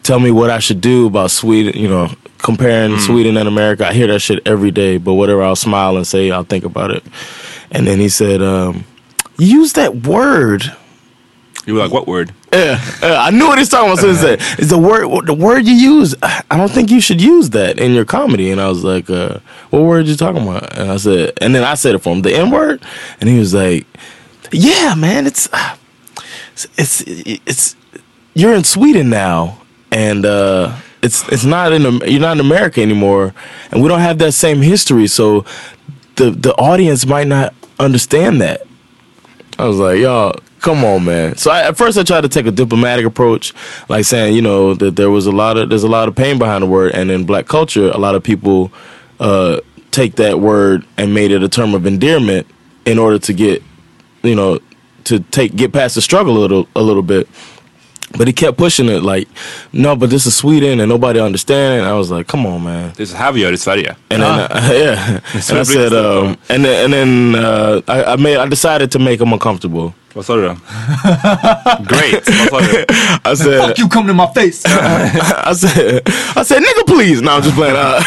tell 0.03 0.19
me 0.19 0.33
what 0.33 0.51
I 0.51 0.59
should 0.59 0.81
do 0.81 1.07
about 1.07 1.31
Sweden. 1.31 1.81
You 1.81 1.89
know, 1.89 2.11
comparing 2.39 2.99
Sweden 2.99 3.37
and 3.37 3.47
America. 3.47 3.87
I 3.87 3.93
hear 3.93 4.09
that 4.09 4.19
shit 4.19 4.45
every 4.45 4.73
day, 4.73 4.99
but 4.99 5.15
whatever, 5.15 5.45
I'll 5.45 5.55
smile 5.55 5.97
and 5.97 6.05
say 6.05 6.33
I'll 6.33 6.43
think 6.43 6.65
about 6.65 6.91
it." 6.91 7.05
And 7.71 7.87
then 7.87 8.01
he 8.01 8.09
said, 8.09 8.43
um, 8.43 8.85
"Use 9.39 9.75
that 9.75 9.99
word." 10.03 10.65
You 11.65 11.75
were 11.75 11.81
like, 11.81 11.93
what 11.93 12.09
word? 12.09 12.33
Yeah, 12.53 12.81
uh, 13.03 13.15
I 13.21 13.31
knew 13.31 13.47
what 13.47 13.59
he's 13.59 13.69
talking 13.69 13.93
about. 13.93 14.01
So 14.01 14.09
he 14.09 14.17
said, 14.17 14.41
"Is 14.59 14.71
the 14.71 14.79
word 14.79 15.27
the 15.27 15.35
word 15.35 15.65
you 15.65 15.75
use? 15.75 16.17
I 16.23 16.57
don't 16.57 16.73
think 16.73 16.91
you 16.91 17.01
should 17.01 17.21
use 17.21 17.51
that 17.51 17.79
in 17.79 17.93
your 17.93 18.05
comedy." 18.05 18.51
And 18.51 18.61
I 18.61 18.69
was 18.69 18.83
like, 18.83 19.09
uh, 19.09 19.39
"What 19.71 19.83
word 19.83 20.07
you 20.07 20.17
talking 20.17 20.43
about?" 20.43 20.77
And 20.77 20.91
I 20.91 20.97
said, 20.97 21.35
and 21.41 21.55
then 21.55 21.63
I 21.63 21.75
said 21.75 21.95
it 21.95 21.99
for 21.99 22.13
him, 22.13 22.23
the 22.23 22.35
N 22.35 22.51
word, 22.51 22.83
and 23.21 23.31
he 23.31 23.39
was 23.39 23.55
like, 23.55 23.87
"Yeah, 24.51 24.97
man, 24.97 25.27
it's 25.27 25.49
it's 26.77 27.03
it's 27.07 27.77
you're 28.35 28.55
in 28.55 28.65
Sweden 28.65 29.11
now, 29.11 29.59
and 29.91 30.25
uh, 30.25 30.77
it's 31.03 31.29
it's 31.29 31.45
not 31.45 31.73
in 31.73 31.83
you're 31.83 32.21
not 32.21 32.39
in 32.39 32.41
America 32.41 32.81
anymore, 32.81 33.35
and 33.71 33.83
we 33.83 33.89
don't 33.89 34.01
have 34.01 34.19
that 34.19 34.33
same 34.33 34.63
history, 34.63 35.07
so 35.07 35.45
the 36.17 36.31
the 36.31 36.55
audience 36.55 37.07
might 37.07 37.27
not 37.27 37.55
understand 37.79 38.41
that." 38.41 38.63
I 39.59 39.67
was 39.67 39.79
like, 39.79 39.99
y'all, 39.99 40.37
come 40.61 40.85
on, 40.85 41.05
man. 41.05 41.37
So 41.37 41.51
I, 41.51 41.67
at 41.69 41.77
first 41.77 41.99
I 41.99 42.05
tried 42.05 42.21
to 42.21 42.29
take 42.29 42.47
a 42.47 42.53
diplomatic 42.53 43.05
approach, 43.05 43.53
like 43.89 44.05
saying, 44.05 44.35
you 44.37 44.43
know, 44.43 44.75
that 44.75 44.95
there 44.95 45.11
was 45.11 45.27
a 45.27 45.33
lot 45.33 45.57
of 45.57 45.69
there's 45.69 45.83
a 45.83 45.89
lot 45.89 46.09
of 46.09 46.15
pain 46.15 46.39
behind 46.39 46.63
the 46.63 46.69
word, 46.69 46.95
and 46.95 47.11
in 47.11 47.25
black 47.25 47.47
culture, 47.47 47.91
a 47.91 47.99
lot 47.99 48.15
of 48.15 48.23
people 48.23 48.73
uh, 49.19 49.61
take 49.91 50.17
that 50.17 50.39
word 50.39 50.87
and 50.97 51.13
made 51.13 51.33
it 51.33 51.43
a 51.43 51.49
term 51.49 51.75
of 51.75 51.87
endearment 51.87 52.47
in 52.85 52.99
order 52.99 53.19
to 53.19 53.33
get, 53.33 53.63
you 54.23 54.35
know, 54.35 54.59
to 55.09 55.21
take 55.21 55.57
get 55.57 55.73
past 55.73 55.95
the 55.95 56.01
struggle 56.03 56.37
a 56.37 56.41
little 56.41 56.67
a 56.75 56.83
little 56.83 57.03
bit. 57.03 57.29
But 58.17 58.27
he 58.27 58.33
kept 58.33 58.57
pushing 58.57 58.89
it 58.89 59.03
like, 59.03 59.29
no, 59.71 59.95
but 59.95 60.09
this 60.09 60.25
is 60.25 60.35
Sweden 60.35 60.81
and 60.81 60.89
nobody 60.89 61.21
understand. 61.21 61.83
And 61.83 61.91
I 61.91 61.93
was 61.93 62.11
like, 62.11 62.27
come 62.27 62.47
on, 62.47 62.65
man. 62.65 62.93
This 62.97 63.11
is 63.11 63.15
Javier 63.15 63.45
här 63.45 63.51
vi 63.51 63.55
i 63.55 63.57
Sverige. 63.57 63.97
And 64.11 64.23
then, 64.23 64.41
uh, 64.41 64.71
yeah, 64.73 65.21
and 65.51 65.59
I 65.59 65.63
said, 65.63 65.93
um, 65.93 66.37
and 66.49 66.65
then, 66.65 66.85
and 66.85 66.93
then 66.93 67.35
uh, 67.35 67.83
I, 67.87 68.13
I 68.13 68.17
made, 68.17 68.39
I 68.39 68.49
decided 68.49 68.91
to 68.93 68.99
make 68.99 69.21
him 69.21 69.33
uncomfortable. 69.33 69.93
Vad 70.15 70.25
sa 70.25 70.37
du 70.37 70.43
då? 70.43 70.57
Great. 71.85 72.29
Vad 72.51 72.65
sa 72.65 72.73
du? 72.73 72.85
I 73.33 73.37
said, 73.37 73.61
Fuck 73.61 73.79
you 73.79 73.89
come 73.89 74.09
to 74.09 74.15
my 74.15 74.27
face! 74.35 74.65
I 74.67 75.55
said, 75.55 76.03
I 76.37 76.45
said, 76.45 76.63
nigga, 76.63 76.87
please. 76.87 77.23
No, 77.23 77.37
I'm 77.37 77.43
just 77.43 77.55
playing. 77.55 77.77
Uh, 77.77 78.03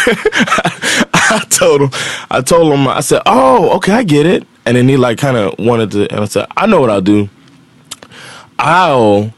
I 1.14 1.46
told 1.50 1.82
him, 1.82 1.90
I 2.30 2.42
told 2.42 2.74
him, 2.74 2.88
I 2.88 3.02
said, 3.02 3.22
oh, 3.26 3.70
okay, 3.78 3.94
I 3.94 4.04
get 4.04 4.26
it. 4.26 4.44
And 4.66 4.78
then 4.78 4.88
he 4.88 4.98
like 4.98 5.18
kind 5.18 5.38
of 5.38 5.58
wanted 5.58 5.92
to, 5.92 6.12
and 6.12 6.22
I 6.22 6.26
said, 6.26 6.48
I 6.56 6.66
know 6.68 6.80
what 6.80 6.90
I'll 6.90 7.02
do. 7.02 7.30
I'll 8.60 9.34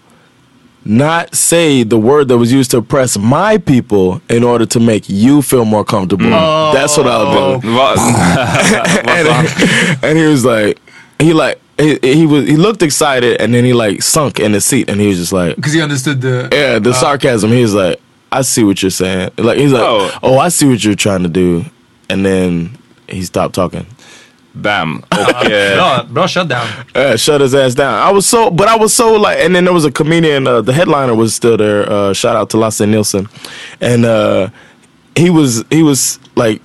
not 0.85 1.33
say 1.33 1.83
the 1.83 1.97
word 1.97 2.27
that 2.27 2.37
was 2.37 2.51
used 2.51 2.71
to 2.71 2.77
oppress 2.77 3.17
my 3.17 3.57
people 3.57 4.21
in 4.29 4.43
order 4.43 4.65
to 4.65 4.79
make 4.79 5.07
you 5.07 5.41
feel 5.41 5.65
more 5.65 5.85
comfortable. 5.85 6.25
Mm. 6.25 6.73
That's 6.73 6.97
what 6.97 7.07
I'll 7.07 7.59
do. 7.59 7.67
Oh. 7.67 9.03
And, 9.07 10.03
and 10.03 10.17
he 10.17 10.25
was 10.25 10.43
like, 10.43 10.79
he 11.19 11.33
like, 11.33 11.59
he, 11.77 11.97
he 12.01 12.25
was, 12.25 12.47
he 12.47 12.55
looked 12.57 12.81
excited, 12.83 13.41
and 13.41 13.53
then 13.53 13.63
he 13.63 13.73
like 13.73 14.01
sunk 14.03 14.39
in 14.39 14.53
his 14.53 14.65
seat, 14.65 14.89
and 14.89 14.99
he 14.99 15.07
was 15.07 15.17
just 15.17 15.33
like, 15.33 15.55
Because 15.55 15.73
he 15.73 15.81
understood 15.81 16.21
the... 16.21 16.49
yeah, 16.51 16.79
the 16.79 16.91
uh, 16.91 16.93
sarcasm. 16.93 17.49
He 17.51 17.61
was 17.61 17.73
like, 17.73 17.99
I 18.31 18.41
see 18.41 18.63
what 18.63 18.81
you're 18.81 18.91
saying. 18.91 19.31
Like 19.37 19.57
he's 19.57 19.71
like, 19.71 19.83
Oh. 19.83 20.19
oh. 20.21 20.37
I 20.37 20.49
see 20.49 20.67
what 20.67 20.83
you're 20.83 20.95
trying 20.95 21.23
to 21.23 21.29
do, 21.29 21.65
and 22.09 22.25
then 22.25 22.77
he 23.07 23.23
stopped 23.23 23.55
talking. 23.55 23.85
Bam. 24.55 25.03
Eh, 25.11 25.75
Bra, 25.75 26.03
bra 26.03 26.25
shutdown. 26.27 26.67
Yeah, 26.95 27.15
shut 27.15 27.41
his 27.41 27.55
ass 27.55 27.73
down. 27.75 27.95
I 27.95 28.11
was 28.11 28.25
so, 28.25 28.49
but 28.51 28.67
I 28.67 28.75
was 28.77 28.93
so 28.93 29.13
like, 29.13 29.39
and 29.39 29.55
then 29.55 29.65
there 29.65 29.73
was 29.73 29.85
a 29.85 29.91
comedian. 29.91 30.45
Uh, 30.47 30.61
the 30.61 30.73
headliner 30.73 31.15
was 31.15 31.33
still 31.35 31.57
there. 31.57 31.89
Uh, 31.91 32.13
shout 32.13 32.35
out 32.35 32.49
to 32.51 32.57
Lasse 32.57 32.81
Nielsen, 32.81 33.27
and 33.81 34.05
uh, 34.05 34.49
he 35.15 35.29
was 35.29 35.63
he 35.69 35.83
was 35.83 36.19
like. 36.35 36.61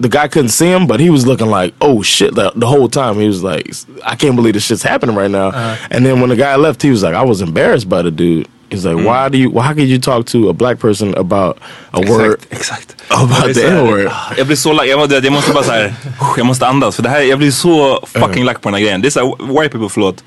The 0.00 0.08
guy 0.08 0.26
couldn't 0.26 0.48
see 0.50 0.66
him, 0.66 0.88
but 0.88 0.98
he 0.98 1.08
was 1.08 1.24
looking 1.24 1.46
like, 1.46 1.72
"Oh 1.80 2.02
shit!" 2.02 2.34
The, 2.34 2.50
the 2.56 2.66
whole 2.66 2.88
time 2.88 3.14
he 3.14 3.28
was 3.28 3.44
like, 3.44 3.72
"I 4.04 4.16
can't 4.16 4.34
believe 4.34 4.54
this 4.54 4.64
shit's 4.66 4.82
happening 4.82 5.14
right 5.14 5.30
now." 5.30 5.52
And 5.88 6.04
then 6.04 6.20
when 6.20 6.30
the 6.30 6.36
guy 6.36 6.56
left, 6.56 6.82
he 6.82 6.90
was 6.90 7.04
like, 7.04 7.14
"I 7.14 7.22
was 7.22 7.40
embarrassed 7.40 7.88
by 7.88 8.02
the 8.02 8.10
dude." 8.10 8.48
He's 8.74 8.84
like, 8.92 9.02
"Why 9.08 9.28
do 9.30 9.38
you? 9.38 9.50
Why 9.60 9.68
could 9.74 9.88
you 9.88 9.98
talk 10.00 10.26
to 10.26 10.50
a 10.50 10.52
black 10.52 10.80
person 10.80 11.14
about 11.14 11.56
a 11.90 12.00
word 12.00 12.36
Exakt, 12.50 12.52
exakt. 12.52 12.96
about 13.08 13.44
the 13.44 13.54
så 13.54 13.66
N-word?" 13.66 14.10
Jag 14.38 14.46
blir 14.46 14.56
så 14.56 14.72
lack. 14.72 14.86
Jag, 14.86 14.98
måste- 14.98 15.14
jag 15.14 15.32
måste 15.32 15.52
bara 15.52 15.64
såhär, 15.64 15.94
jag 16.36 16.46
måste 16.46 16.66
andas. 16.66 16.96
För 16.96 17.02
det 17.02 17.08
här, 17.08 17.20
jag 17.20 17.38
blir 17.38 17.50
så 17.50 18.00
fucking 18.06 18.44
lack 18.44 18.60
på 18.60 18.68
den 18.68 18.74
här 18.74 18.80
grejen. 18.82 19.00
Det 19.02 19.08
är 19.08 19.10
såhär, 19.10 19.60
white 19.60 19.68
people, 19.72 19.88
förlåt. 19.88 20.24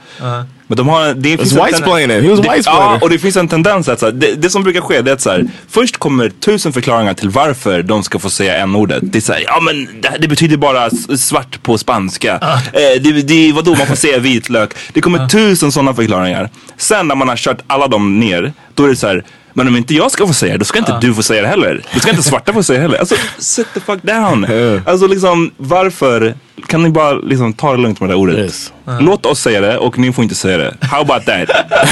Men 0.68 0.78
de 0.78 0.88
har, 0.88 1.14
det 1.14 1.38
finns 1.38 1.52
en 1.54 1.58
ten- 1.60 1.66
white-splaining. 1.66 2.22
He 2.22 2.30
was 2.30 2.40
det- 2.40 2.50
white-splaining. 2.50 2.94
Ja, 2.94 3.00
och 3.02 3.10
det 3.10 3.20
finns 3.20 3.38
en 3.38 3.48
tendens 3.48 3.90
att 3.90 4.00
så 4.00 4.06
här, 4.06 4.14
det, 4.14 4.34
det 4.36 4.50
som 4.50 4.64
brukar 4.64 4.82
ske 4.82 5.02
det 5.02 5.12
är 5.12 5.14
att 5.14 5.22
så 5.22 5.30
här, 5.30 5.46
först 5.70 5.98
kommer 5.98 6.30
tusen 6.30 6.74
förklaringar 6.74 7.14
till 7.14 7.30
varför 7.30 7.84
de 7.84 8.04
ska 8.04 8.20
få 8.20 8.30
säga 8.30 8.58
n-ordet. 8.58 9.00
Det 9.04 9.18
är 9.18 9.22
såhär, 9.22 9.44
ja 9.46 9.60
men 9.62 10.02
det, 10.02 10.18
det 10.20 10.28
betyder 10.28 10.58
bara 10.58 10.90
svart 11.18 11.64
på 11.64 11.78
spanska. 11.78 12.34
Eh, 12.74 13.02
det, 13.02 13.12
det, 13.28 13.52
vadå 13.54 13.76
man 13.76 13.88
får 13.88 13.96
säga 13.96 14.20
vitlök. 14.20 14.70
Det 14.94 15.02
kommer 15.02 15.28
tusen 15.28 15.72
sådana 15.72 15.94
förklaringar. 15.94 16.50
Sen 16.78 17.08
när 17.08 17.16
man 17.16 17.30
har 17.30 17.36
kört 17.36 17.60
alla 17.68 17.88
dem 17.88 18.20
ner, 18.20 18.54
då 18.74 18.84
är 18.84 18.88
det 18.88 18.96
så 18.96 19.08
här. 19.08 19.24
Men 19.54 19.68
om 19.68 19.76
inte 19.76 19.96
jag 19.96 20.12
ska 20.12 20.28
få 20.28 20.34
säga 20.34 20.52
det, 20.54 20.60
då 20.60 20.66
ska 20.66 20.80
inte 20.80 20.98
du 21.02 21.14
få 21.14 21.24
säga 21.24 21.42
det 21.42 21.48
heller. 21.48 21.82
Då 21.94 22.00
ska 22.00 22.10
inte 22.10 22.24
svarta 22.30 22.54
få 22.54 22.64
säga 22.64 22.78
det 22.80 22.84
heller. 22.84 22.98
Alltså, 23.00 23.16
sit 23.38 23.68
the 23.74 23.80
fuck 23.80 24.04
down. 24.04 24.48
Alltså 24.86 25.08
liksom, 25.08 25.52
varför? 25.58 26.34
Kan 26.68 26.84
ni 26.84 26.90
bara 26.90 27.14
liksom 27.14 27.54
ta 27.54 27.72
det 27.72 27.82
lugnt 27.82 28.00
med 28.00 28.10
det 28.10 28.14
där 28.14 28.20
ordet? 28.20 28.38
Yes. 28.38 28.74
Låt 29.00 29.26
oss 29.26 29.40
säga 29.40 29.62
det 29.62 29.78
och 29.78 30.00
ni 30.00 30.14
får 30.14 30.24
inte 30.24 30.36
säga 30.36 30.58
det. 30.58 30.74
How 30.82 31.02
about 31.02 31.26
that? 31.26 31.50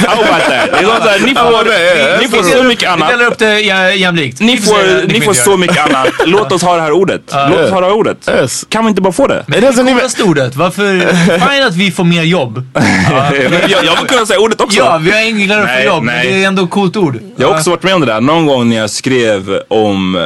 How 0.07 0.23
about 0.23 0.43
that? 0.45 0.69
Det 0.71 0.77
är 0.77 0.83
så 0.83 1.09
här, 1.09 1.19
ni 1.19 1.35
får, 1.35 2.21
ni 2.21 2.27
får 2.27 2.57
så 2.57 2.63
mycket 2.63 2.83
Vi 2.83 2.87
annat. 2.87 3.09
delar 3.09 3.25
upp 3.25 3.37
det 3.37 3.59
jämlikt. 3.95 4.39
Ni 4.39 4.55
det, 4.55 4.61
får, 4.61 5.07
ni 5.07 5.21
får 5.21 5.33
så 5.33 5.57
mycket 5.57 5.85
annat. 5.85 6.07
Låt 6.25 6.51
oss 6.51 6.61
ha 6.61 6.75
det 6.75 6.81
här 6.81 6.91
ordet. 6.91 7.21
Låt 7.49 7.59
oss 7.59 7.71
ha 7.71 7.79
det 7.81 7.85
här 7.85 7.93
ordet. 7.93 8.29
Yes. 8.29 8.65
Kan 8.69 8.85
vi 8.85 8.89
inte 8.89 9.01
bara 9.01 9.13
få 9.13 9.27
det? 9.27 9.45
It 9.47 9.55
doesn't 9.55 9.89
even. 9.89 10.05
Coolaste 10.05 10.23
ordet. 10.23 10.55
Varför? 10.55 10.99
Fine 11.49 11.67
att 11.67 11.75
vi 11.75 11.91
får 11.91 12.03
mer 12.03 12.23
jobb. 12.23 12.63
jag, 13.69 13.85
jag 13.85 13.99
vill 13.99 14.07
kunna 14.07 14.25
säga 14.25 14.39
ordet 14.39 14.61
också. 14.61 14.79
Ja, 14.79 14.97
vi 14.97 15.11
har 15.11 15.59
få 15.61 15.65
Nej, 15.65 15.85
jobb. 15.85 16.03
Men 16.03 16.15
nej. 16.15 16.27
det 16.27 16.43
är 16.43 16.47
ändå 16.47 16.63
ett 16.63 16.69
coolt 16.69 16.97
ord. 16.97 17.19
Jag 17.35 17.47
har 17.47 17.55
också 17.55 17.69
varit 17.69 17.83
med 17.83 17.95
om 17.95 18.01
det 18.01 18.07
där. 18.07 18.21
Någon 18.21 18.45
gång 18.45 18.69
när 18.69 18.75
jag 18.75 18.89
skrev 18.89 19.59
om, 19.67 20.15
eh, 20.15 20.21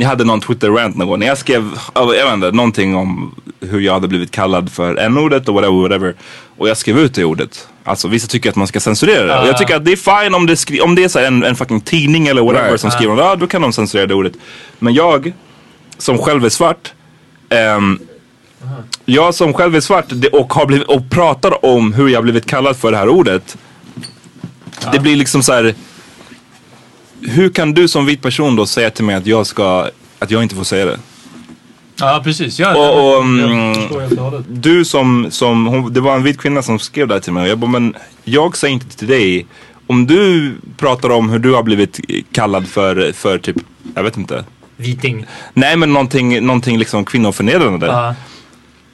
jag 0.00 0.08
hade 0.08 0.24
någon 0.24 0.40
Twitter-rant 0.40 0.96
någon 0.96 1.08
gång. 1.08 1.18
När 1.18 1.26
jag 1.26 1.38
skrev, 1.38 1.70
jag 1.94 2.06
vet 2.06 2.34
inte, 2.34 2.50
någonting 2.50 2.96
om 2.96 3.34
hur 3.68 3.80
jag 3.80 3.92
hade 3.92 4.08
blivit 4.08 4.30
kallad 4.30 4.72
för 4.72 4.96
n-ordet 4.96 5.48
och 5.48 5.54
whatever, 5.54 5.82
whatever. 5.82 6.14
Och 6.58 6.68
jag 6.68 6.76
skrev 6.76 6.98
ut 6.98 7.14
det 7.14 7.24
ordet. 7.24 7.68
Alltså 7.84 8.08
vissa 8.08 8.26
tycker 8.28 8.50
att 8.50 8.56
man 8.56 8.66
ska 8.66 8.80
censurera 8.80 9.26
det. 9.26 9.40
Och 9.42 9.48
jag 9.48 9.58
tycker 9.58 9.76
att 9.76 9.84
det 9.84 9.92
är 9.92 10.22
fine 10.22 10.34
om 10.34 10.46
det, 10.46 10.56
skri- 10.56 10.80
om 10.80 10.94
det 10.94 11.04
är 11.04 11.08
så 11.08 11.18
en, 11.18 11.44
en 11.44 11.56
fucking 11.56 11.80
tidning 11.80 12.26
eller 12.26 12.42
whatever 12.42 12.68
Right. 12.68 12.80
som 12.80 12.90
skriver 12.90 13.10
om 13.12 13.16
det. 13.18 13.24
Ja, 13.24 13.36
då 13.36 13.46
kan 13.46 13.62
de 13.62 13.72
censurera 13.72 14.06
det 14.06 14.14
ordet. 14.14 14.32
Men 14.78 14.94
jag, 14.94 15.32
som 15.98 16.18
själv 16.18 16.44
är 16.44 16.48
svart, 16.48 16.92
ehm, 17.48 17.98
jag 19.04 19.34
som 19.34 19.52
själv 19.52 19.76
är 19.76 19.80
svart 19.80 20.12
och, 20.32 20.52
har 20.52 20.66
blivit, 20.66 20.86
och 20.88 21.10
pratar 21.10 21.64
om 21.64 21.92
hur 21.92 22.08
jag 22.08 22.22
blivit 22.22 22.46
kallad 22.46 22.76
för 22.76 22.90
det 22.90 22.96
här 22.98 23.08
ordet. 23.08 23.56
Det 24.92 24.98
blir 24.98 25.16
liksom 25.16 25.42
så 25.42 25.52
här. 25.52 25.74
Hur 27.20 27.48
kan 27.50 27.74
du 27.74 27.88
som 27.88 28.06
vit 28.06 28.22
person 28.22 28.56
då 28.56 28.66
säga 28.66 28.90
till 28.90 29.04
mig 29.04 29.14
att 29.14 29.26
jag 29.26 29.46
ska, 29.46 29.88
att 30.18 30.30
jag 30.30 30.42
inte 30.42 30.54
får 30.54 30.64
säga 30.64 30.84
det? 30.84 30.98
Ja, 32.00 32.20
precis. 32.24 32.58
Ja, 32.58 32.76
Och, 32.76 33.18
och, 33.18 33.24
hållet. 34.24 34.44
du 34.48 34.84
som, 34.84 35.26
som 35.30 35.66
hon, 35.66 35.92
det 35.92 36.00
var 36.00 36.14
en 36.14 36.22
vit 36.22 36.38
kvinna 36.38 36.62
som 36.62 36.78
skrev 36.78 37.08
det 37.08 37.14
här 37.14 37.20
till 37.20 37.32
mig 37.32 37.42
och 37.42 37.48
jag 37.48 37.58
bara, 37.58 37.70
men 37.70 37.94
jag 38.24 38.56
säger 38.56 38.74
inte 38.74 38.96
till 38.96 39.08
dig. 39.08 39.46
Om 39.86 40.06
du 40.06 40.54
pratar 40.76 41.10
om 41.10 41.30
hur 41.30 41.38
du 41.38 41.52
har 41.54 41.62
blivit 41.62 42.00
kallad 42.32 42.68
för, 42.68 43.12
för 43.12 43.38
typ, 43.38 43.56
jag 43.94 44.02
vet 44.02 44.16
inte. 44.16 44.44
Viting. 44.76 45.26
Nej 45.54 45.76
men 45.76 45.92
någonting, 45.92 46.46
någonting 46.46 46.78
liksom 46.78 47.04
kvinnoförnedrande. 47.04 47.86
Ja. 47.86 48.14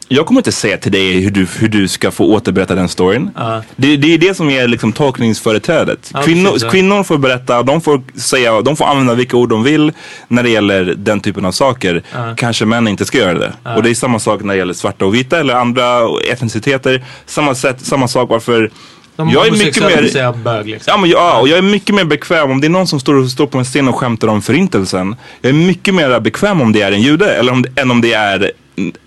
Jag 0.09 0.27
kommer 0.27 0.41
inte 0.41 0.53
säga 0.53 0.79
till 0.79 0.93
dig 0.93 1.21
hur 1.21 1.31
du, 1.31 1.47
hur 1.59 1.69
du 1.69 1.89
ska 1.89 2.11
få 2.11 2.25
återberätta 2.25 2.75
den 2.75 2.89
storyn. 2.89 3.31
Ja. 3.37 3.63
Det, 3.77 3.97
det 3.97 4.15
är 4.15 4.19
det 4.19 4.35
som 4.35 4.51
är 4.51 4.69
liksom 4.69 4.93
tolkningsföreträdet. 4.93 6.11
Ja, 6.15 6.23
Kvinnor, 6.23 6.71
kvinnor 6.71 7.03
får 7.03 7.19
berätta, 7.19 7.63
de 7.63 7.81
får, 7.81 8.03
säga, 8.19 8.61
de 8.61 8.77
får 8.77 8.85
använda 8.85 9.15
vilka 9.15 9.37
ord 9.37 9.49
de 9.49 9.63
vill 9.63 9.93
när 10.29 10.43
det 10.43 10.51
gäller 10.51 10.95
den 10.97 11.21
typen 11.21 11.45
av 11.45 11.53
saker. 11.53 12.03
Kanske 12.37 12.65
män 12.65 12.89
inte 12.89 13.05
ska 13.05 13.19
göra 13.19 13.39
det. 13.39 13.53
Och 13.77 13.83
det 13.83 13.91
är 13.91 13.95
samma 13.95 14.19
sak 14.19 14.43
när 14.43 14.55
det 14.55 14.59
gäller 14.59 14.75
svarta 14.75 15.07
och 15.07 15.15
vita 15.15 15.41
eller 15.41 15.55
andra 15.55 16.01
etniciteter. 16.31 17.05
Samma, 17.27 17.55
sätt, 17.55 17.77
samma 17.81 18.09
sak 18.09 18.31
varför 18.31 18.71
De 19.17 19.31
jag 19.31 19.47
är 19.47 19.51
mycket 19.51 19.83
mer... 19.83 20.09
säga 20.09 20.33
bög 20.33 20.67
liksom. 20.67 20.91
Ja, 20.91 20.97
men, 21.01 21.11
ja, 21.11 21.39
och 21.41 21.49
jag 21.49 21.59
är 21.59 21.63
mycket 21.63 21.95
mer 21.95 22.05
bekväm 22.05 22.51
om 22.51 22.61
det 22.61 22.67
är 22.67 22.69
någon 22.69 22.87
som 22.87 23.01
står, 23.01 23.27
står 23.27 23.47
på 23.47 23.59
en 23.59 23.65
scen 23.65 23.89
och 23.89 23.97
skämtar 23.97 24.29
om 24.29 24.43
förintelsen. 24.43 25.17
Jag 25.41 25.49
är 25.49 25.55
mycket 25.55 25.95
mer 25.95 26.21
bekväm 26.21 26.61
om 26.61 26.73
det 26.73 26.83
är 26.83 26.93
en 26.93 27.03
jude 27.03 27.35
eller 27.35 27.53
om, 27.53 27.65
än 27.77 27.91
om 27.91 28.01
det 28.01 28.13
är 28.13 28.53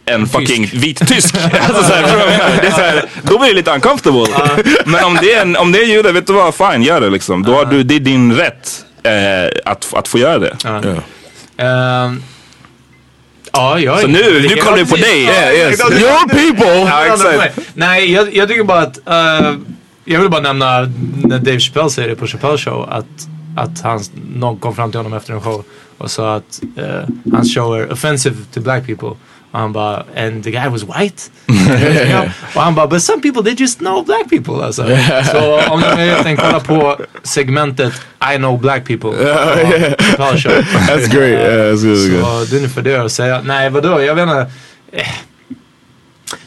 en 0.05 0.27
fucking 0.27 0.65
vit 0.73 1.07
tysk. 1.07 1.35
alltså, 1.67 1.83
så 1.83 1.93
här, 1.93 2.03
det 2.61 2.67
är 2.67 2.71
så 2.71 2.81
här, 2.81 3.05
då 3.23 3.39
blir 3.39 3.49
det 3.49 3.55
lite 3.55 3.71
uncomfortable. 3.71 4.25
Men 4.85 5.03
om 5.03 5.17
det, 5.21 5.33
är 5.33 5.41
en, 5.41 5.55
om 5.55 5.71
det 5.71 5.79
är 5.79 5.85
jude, 5.85 6.11
vet 6.11 6.27
du 6.27 6.33
vad? 6.33 6.55
Fine, 6.55 6.83
gör 6.83 7.01
det 7.01 7.09
liksom. 7.09 7.43
Då 7.43 7.53
har 7.55 7.65
du, 7.65 7.83
det 7.83 7.95
är 7.95 7.99
din 7.99 8.35
rätt 8.35 8.85
eh, 9.03 9.71
att, 9.71 9.93
att 9.93 10.07
få 10.07 10.17
göra 10.17 10.39
det. 10.39 10.55
Ja. 10.63 10.81
Ehm, 11.57 12.23
ja, 13.51 13.79
jag 13.79 14.01
Så 14.01 14.07
nu, 14.07 14.47
nu 14.49 14.55
kollar 14.55 14.77
vi 14.77 14.85
på 14.85 14.95
dig. 14.95 15.23
Ja, 15.23 15.51
Yes. 15.51 15.79
Your 15.79 16.27
people. 16.29 16.75
Ja. 16.75 17.47
Nej, 17.73 18.11
jag, 18.11 18.35
jag 18.35 18.47
tycker 18.47 18.63
bara 18.63 18.81
att... 18.81 19.07
eh, 19.07 19.53
jag 20.05 20.19
vill 20.19 20.29
bara 20.29 20.41
nämna 20.41 20.79
när 21.23 21.39
Dave 21.39 21.59
Chappelle 21.59 21.89
säger 21.89 22.09
det 22.09 22.15
på 22.15 22.27
Chappelle 22.27 22.57
show 22.57 22.89
att, 22.89 23.05
att 23.55 23.81
hans, 23.81 24.11
någon 24.35 24.57
kom 24.57 24.75
fram 24.75 24.91
till 24.91 24.99
honom 24.99 25.13
efter 25.13 25.33
en 25.33 25.41
show 25.41 25.63
och 25.97 26.11
sa 26.11 26.35
att 26.35 26.61
eh, 26.77 27.31
hans 27.33 27.55
show 27.55 27.77
är 27.77 27.91
offensive 27.91 28.35
to 28.53 28.61
black 28.61 28.85
people. 28.85 29.09
Och 29.51 29.59
han 29.59 29.73
bara, 29.73 30.03
and 30.17 30.43
the 30.43 30.51
guy 30.51 30.67
was 30.69 30.83
white. 30.83 31.23
Och 32.55 32.61
han 32.61 32.75
bara, 32.75 32.87
but 32.87 33.03
some 33.03 33.21
people 33.21 33.43
they 33.43 33.53
just 33.53 33.79
know 33.79 34.05
black 34.05 34.29
people 34.29 34.65
alltså. 34.65 34.83
Så 35.31 35.61
om 35.69 35.79
ni 35.79 35.87
möjligheten 35.95 36.37
kolla 36.37 36.59
på 36.59 36.97
segmentet 37.23 37.93
I 38.33 38.37
know 38.37 38.59
black 38.59 38.87
people. 38.87 39.09
That's 40.87 41.07
great. 41.07 41.39
Yeah, 41.39 41.73
that's 41.73 41.83
really 41.85 42.09
good. 42.09 42.23
Så 42.23 42.45
det 42.45 42.55
är 42.55 42.57
ungefär 42.57 42.81
det 42.81 42.95
att 43.05 43.11
säga. 43.11 43.41
Nej 43.45 43.69
vadå, 43.69 44.01
jag 44.01 44.15
vet 44.15 44.23
inte. 44.23 44.51
Eh. 44.91 45.07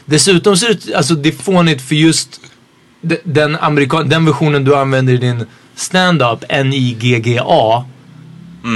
Dessutom 0.05 0.57
så 0.57 0.65
är 0.65 0.73
det, 0.73 0.95
alltså, 0.95 1.15
det 1.15 1.29
är 1.29 1.33
fånigt 1.43 1.81
för 1.81 1.95
just 1.95 2.41
de- 3.01 3.19
den, 3.23 3.57
amerikan- 3.57 4.09
den 4.09 4.25
versionen 4.25 4.63
du 4.63 4.75
använder 4.75 5.13
i 5.13 5.17
din 5.17 5.45
stand-up, 5.75 6.43
N-I-G-G-A, 6.49 7.85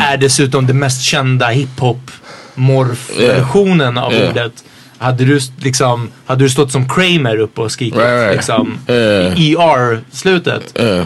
är 0.02 0.18
dessutom 0.18 0.68
den 0.68 0.80
mest 0.80 1.02
kända 1.02 1.48
hiphop 1.48 2.12
morf-versionen 2.56 3.98
av 3.98 4.14
Yeah. 4.14 4.30
ordet. 4.30 4.64
hade 4.98 5.26
du 5.26 5.40
liksom, 5.62 6.10
hade 6.26 6.44
du 6.44 6.50
stått 6.50 6.72
som 6.72 6.88
Kramer 6.88 7.38
uppe 7.40 7.62
och 7.62 7.72
skrikit 7.72 8.00
Right, 8.00 8.22
right. 8.22 8.36
liksom 8.36 8.78
Yeah. 8.88 9.40
ER-slutet. 9.40 10.74
Yeah. 10.80 11.06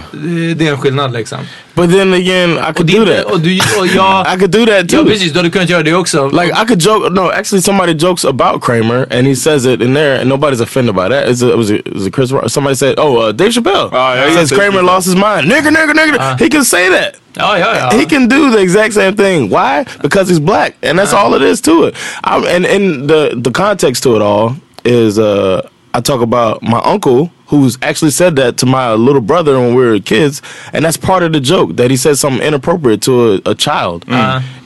Det, 0.56 0.68
är 0.68 0.72
en 0.72 0.78
skillnad 0.78 1.14
liksom. 1.14 1.38
But 1.74 1.91
then 1.91 2.14
again, 2.14 2.52
I 2.70 2.74
could 2.74 2.88
din- 2.88 3.06
do 3.06 3.14
that. 3.14 3.26
och 3.26 3.39
du- 3.39 3.60
och 3.80 3.88
jag- 3.88 4.28
I 4.36 4.39
could 4.39 4.52
do 4.52 4.66
that 4.66 4.89
too. 4.89 4.97
Ja 4.97 5.04
precis, 5.06 5.32
du 5.34 5.39
hade 5.39 5.50
kunnat 5.50 5.70
göra 5.70 5.84
det 5.84 5.93
också. 5.93 6.28
Like 6.30 6.54
I 6.64 6.68
could 6.68 6.82
joke. 6.82 7.10
No, 7.10 7.30
actually, 7.32 7.62
somebody 7.62 7.93
jokes 7.93 8.26
about 8.26 8.64
Kramer, 8.64 9.08
and 9.18 9.28
he 9.28 9.36
says 9.36 9.66
it 9.66 9.82
in 9.82 9.93
there, 9.95 10.22
and 10.22 10.30
nobody's 10.32 10.62
offended 10.64 10.95
by 10.95 11.10
that. 11.10 11.28
It's 11.30 11.43
a, 11.45 11.50
it 11.50 11.58
was 11.58 11.72
a, 11.72 11.76
it 11.76 11.93
was 11.95 12.08
a 12.08 12.12
Chris 12.12 12.32
Rock. 12.32 12.50
Somebody 12.50 12.76
said, 12.76 12.95
"Oh, 13.00 13.18
uh, 13.18 13.32
Dave 13.32 13.52
Chappelle 13.52 13.89
Ah, 13.91 14.14
yeah, 14.16 14.34
says 14.34 14.52
yeah, 14.52 14.60
Kramer 14.60 14.82
yeah. 14.84 14.93
lost 14.93 15.06
his 15.08 15.16
mind." 15.16 15.52
Nigger, 15.52 15.72
nigger, 15.72 15.93
nigger. 15.93 16.39
he 16.39 16.50
can 16.50 16.64
say 16.66 16.89
that. 16.89 17.16
Ja, 17.40 17.56
ja, 17.58 17.74
ja. 17.76 17.90
He 17.98 18.06
can 18.06 18.28
do 18.28 18.52
the 18.52 18.60
exact 18.62 18.94
same 18.94 19.16
thing. 19.16 19.50
Why? 19.50 19.86
Because 20.02 20.30
he's 20.32 20.40
black, 20.40 20.74
and 20.84 20.98
that's 21.00 21.14
all 21.14 21.34
it 21.36 21.42
is 21.42 21.62
to 21.62 21.86
it. 21.88 21.96
I'm, 22.24 22.44
and 22.46 22.66
and 22.66 23.10
the 23.10 23.42
the 23.44 23.52
context 23.52 24.04
to 24.04 24.16
it 24.16 24.22
all 24.22 24.56
is 24.84 25.18
uh, 25.18 25.62
I 25.94 26.02
talk 26.02 26.22
about 26.22 26.62
my 26.62 26.80
uncle 26.84 27.30
who's 27.48 27.78
actually 27.82 28.12
said 28.12 28.36
that 28.36 28.58
to 28.58 28.66
my 28.66 28.94
little 28.94 29.22
brother 29.22 29.54
when 29.60 29.74
we 29.76 29.84
were 29.86 30.00
kids, 30.00 30.42
and 30.74 30.86
that's 30.86 30.98
part 30.98 31.24
of 31.24 31.32
the 31.34 31.40
joke 31.40 31.76
that 31.78 31.90
he 31.92 31.98
said 31.98 32.16
something 32.18 32.48
inappropriate 32.48 33.02
to 33.02 33.14
a, 33.46 33.52
a 33.52 33.56
child, 33.56 34.04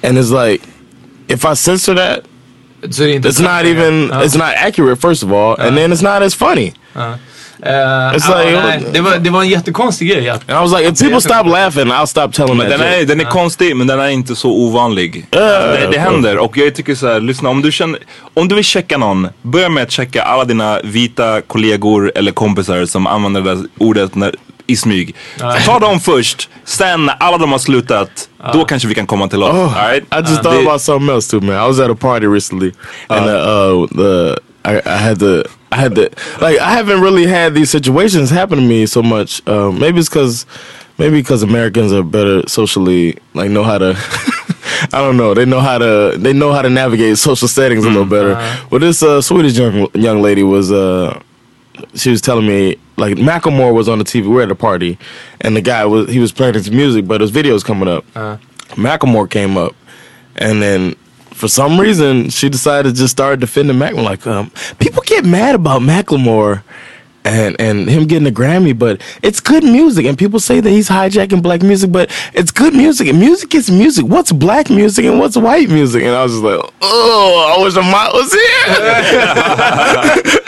and 0.04 0.18
it's 0.18 0.32
like 0.32 0.62
if 1.30 1.46
I 1.46 1.54
censor 1.56 1.94
that, 1.96 2.26
Så 2.92 3.04
det 3.04 3.10
är 3.12 3.16
inte 3.16 3.30
it's 3.30 3.42
not 3.42 3.66
even 3.66 4.10
Ja. 4.10 4.24
it's 4.24 4.36
not 4.38 4.54
accurate 4.58 5.00
first 5.00 5.24
of 5.24 5.32
all, 5.32 5.56
and 5.60 5.78
then 5.78 5.92
it's 5.92 6.02
not 6.04 6.22
as 6.22 6.36
funny. 6.36 6.74
It's 7.66 8.26
ja, 8.30 8.38
like- 8.38 8.64
nej, 8.66 8.84
det, 8.94 9.02
var, 9.02 9.18
det 9.18 9.30
var 9.30 9.42
en 9.42 9.50
jättekonstig 9.50 10.10
grej. 10.10 10.30
Att, 10.30 10.50
And 10.50 10.60
I 10.60 10.70
was 10.72 10.80
like, 10.82 10.92
if 10.94 11.00
people 11.00 11.22
stop 11.22 11.44
laughing, 11.50 11.88
I'll 11.92 12.06
stop 12.06 12.28
telling 12.32 12.58
Men 12.58 12.70
that. 12.70 12.80
den 12.80 12.88
är, 12.88 12.94
joke. 13.00 13.06
den 13.06 13.20
är 13.20 13.24
konstig 13.26 13.76
men 13.76 13.88
den 13.88 14.00
är 14.00 14.08
inte 14.10 14.36
så 14.36 14.50
ovanlig. 14.52 15.26
det, 15.30 15.88
det 15.92 16.00
händer 16.00 16.38
och 16.38 16.58
jag 16.58 16.76
tycker 16.76 16.96
så 16.96 17.08
här, 17.08 17.20
lyssna 17.20 17.50
om 17.50 17.62
du 17.62 17.72
känner, 17.72 18.00
om 18.34 18.48
du 18.48 18.56
vill 18.56 18.64
checka 18.64 18.98
någon, 18.98 19.28
börja 19.42 19.70
med 19.70 19.84
att 19.84 19.92
checka 19.92 20.24
alla 20.24 20.46
dina 20.46 20.80
vita 20.84 21.42
kollegor 21.42 22.12
eller 22.16 22.32
kompisar 22.32 22.86
som 22.86 23.08
använder 23.08 23.42
det 23.42 23.56
där 23.56 23.64
ordet 23.78 24.16
när, 24.16 24.36
i 24.68 24.76
smyg. 24.76 25.16
Ta 25.66 25.80
dem 25.80 26.00
först, 26.00 26.50
sen 26.66 27.06
när 27.06 27.16
alla 27.20 27.38
de 27.38 27.52
har 27.52 27.60
slutat, 27.60 28.10
då 28.54 28.66
kanske 28.66 28.88
vi 28.88 28.96
kan 28.96 29.08
komma 29.08 29.28
till 29.28 29.44
oss. 29.44 29.50
Oh, 29.54 29.76
right? 29.88 30.04
I 30.04 30.30
just 30.30 30.44
thought 30.44 30.58
Det- 30.64 30.68
about 30.70 30.82
something 30.82 31.16
else 31.16 31.32
too, 31.32 31.42
man. 31.42 31.56
I 31.66 31.68
was 31.68 31.80
at 31.80 31.90
a 31.92 31.96
party 32.00 32.26
recently, 32.28 32.72
and 33.08 33.26
uh, 33.26 33.32
uh, 33.34 33.88
the 33.88 34.38
I, 34.66 34.82
I 34.86 34.98
had 34.98 35.20
to 35.20 35.50
I 35.72 35.78
had 35.78 35.96
to 35.96 36.10
like 36.42 36.60
I 36.60 36.72
haven't 36.72 37.02
really 37.02 37.26
had 37.26 37.54
these 37.54 37.70
situations 37.70 38.30
happen 38.30 38.58
to 38.60 38.64
me 38.64 38.86
so 38.86 39.02
much. 39.04 39.46
Um, 39.48 39.80
maybe 39.80 40.00
it's 40.00 40.10
because 40.10 40.46
maybe 40.98 41.20
because 41.22 41.44
Americans 41.44 41.92
are 41.92 42.04
better 42.04 42.48
socially, 42.48 43.18
like 43.34 43.50
know 43.52 43.64
how 43.64 43.78
to. 43.78 43.96
I 44.92 45.00
don't 45.00 45.18
know. 45.18 45.34
They 45.34 45.46
know 45.46 45.60
how 45.60 45.78
to. 45.78 46.16
They 46.18 46.34
know 46.34 46.52
how 46.52 46.62
to 46.62 46.70
navigate 46.70 47.18
social 47.18 47.48
settings 47.48 47.86
a 47.86 47.90
little 47.90 48.06
better. 48.06 48.34
Well, 48.70 48.80
this 48.80 49.02
uh, 49.04 49.22
Swedish 49.22 49.58
young 49.58 49.88
young 49.94 50.22
lady 50.22 50.44
was. 50.44 50.72
Uh, 50.72 51.22
she 51.96 52.12
was 52.12 52.22
telling 52.22 52.46
me 52.46 52.78
like 52.98 53.16
Macklemore 53.16 53.74
was 53.74 53.90
on 53.90 53.98
the 53.98 54.04
TV. 54.04 54.28
We 54.30 54.40
are 54.40 54.44
at 54.44 54.52
a 54.52 54.56
party, 54.56 54.98
and 55.42 55.56
the 55.56 55.62
guy 55.62 55.86
was 55.86 56.10
he 56.10 56.20
was 56.20 56.32
playing 56.32 56.54
his 56.54 56.70
music, 56.70 57.08
but 57.08 57.22
his 57.22 57.32
videos 57.32 57.64
coming 57.64 57.88
up. 57.88 58.06
Macklemore 58.76 59.30
came 59.30 59.58
up, 59.58 59.76
and 60.36 60.62
then 60.62 60.96
for 61.34 61.48
some 61.48 61.80
reason 61.80 62.30
she 62.30 62.50
decided 62.50 62.96
to 62.96 63.02
just 63.02 63.12
start 63.12 63.40
defending 63.40 63.78
Macklemore. 63.78 64.04
Like 64.04 64.28
um, 64.28 64.52
people 64.80 65.02
get 65.06 65.26
mad 65.26 65.56
about 65.56 65.82
Macklemore. 65.82 66.64
And 67.26 67.56
and 67.60 67.90
him 67.90 68.06
getting 68.06 68.28
a 68.28 68.32
Grammy, 68.32 68.78
but 68.78 69.00
it's 69.22 69.40
good 69.40 69.64
music, 69.64 70.06
and 70.06 70.18
people 70.18 70.40
say 70.42 70.60
that 70.60 70.70
he's 70.70 70.90
hijacking 70.90 71.42
black 71.42 71.62
music, 71.62 71.90
but 71.92 72.12
it's 72.34 72.52
good 72.52 72.74
music, 72.74 73.08
and 73.08 73.18
music 73.18 73.56
is 73.56 73.72
music. 73.72 74.06
What's 74.06 74.34
black 74.34 74.70
music 74.70 75.06
and 75.06 75.20
what's 75.20 75.38
white 75.38 75.70
music? 75.70 76.04
And 76.04 76.14
I 76.14 76.24
was 76.24 76.34
just 76.34 76.44
like, 76.44 76.60
oh, 76.82 77.56
I 77.58 77.64
wish 77.64 77.78
Amat 77.78 78.14
was 78.14 78.34
here. 78.34 78.76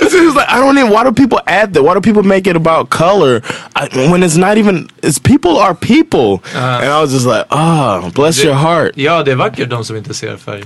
so 0.10 0.20
he 0.20 0.26
was 0.26 0.36
like, 0.36 0.50
I 0.50 0.60
don't 0.60 0.78
even. 0.78 0.92
Why 0.92 1.04
do 1.06 1.14
people 1.14 1.40
add 1.48 1.74
that? 1.74 1.84
Why 1.84 1.94
do 1.94 2.02
people 2.02 2.24
make 2.24 2.46
it 2.46 2.58
about 2.58 2.90
color 2.90 3.42
I, 3.76 3.88
when 4.12 4.22
it's 4.22 4.36
not 4.36 4.58
even? 4.58 4.90
It's 5.02 5.18
people 5.18 5.58
are 5.58 5.74
people. 5.76 6.44
and 6.54 6.90
I 6.90 7.00
was 7.02 7.12
just 7.12 7.26
like, 7.26 7.46
oh, 7.52 8.12
bless 8.14 8.44
your 8.44 8.54
heart. 8.56 8.98
ja, 8.98 9.24
det 9.24 9.32
är 9.32 9.36
vackert 9.36 9.70
de 9.70 9.86
som 9.86 9.96
inte 9.96 10.14
ser 10.14 10.38
färg. 10.38 10.66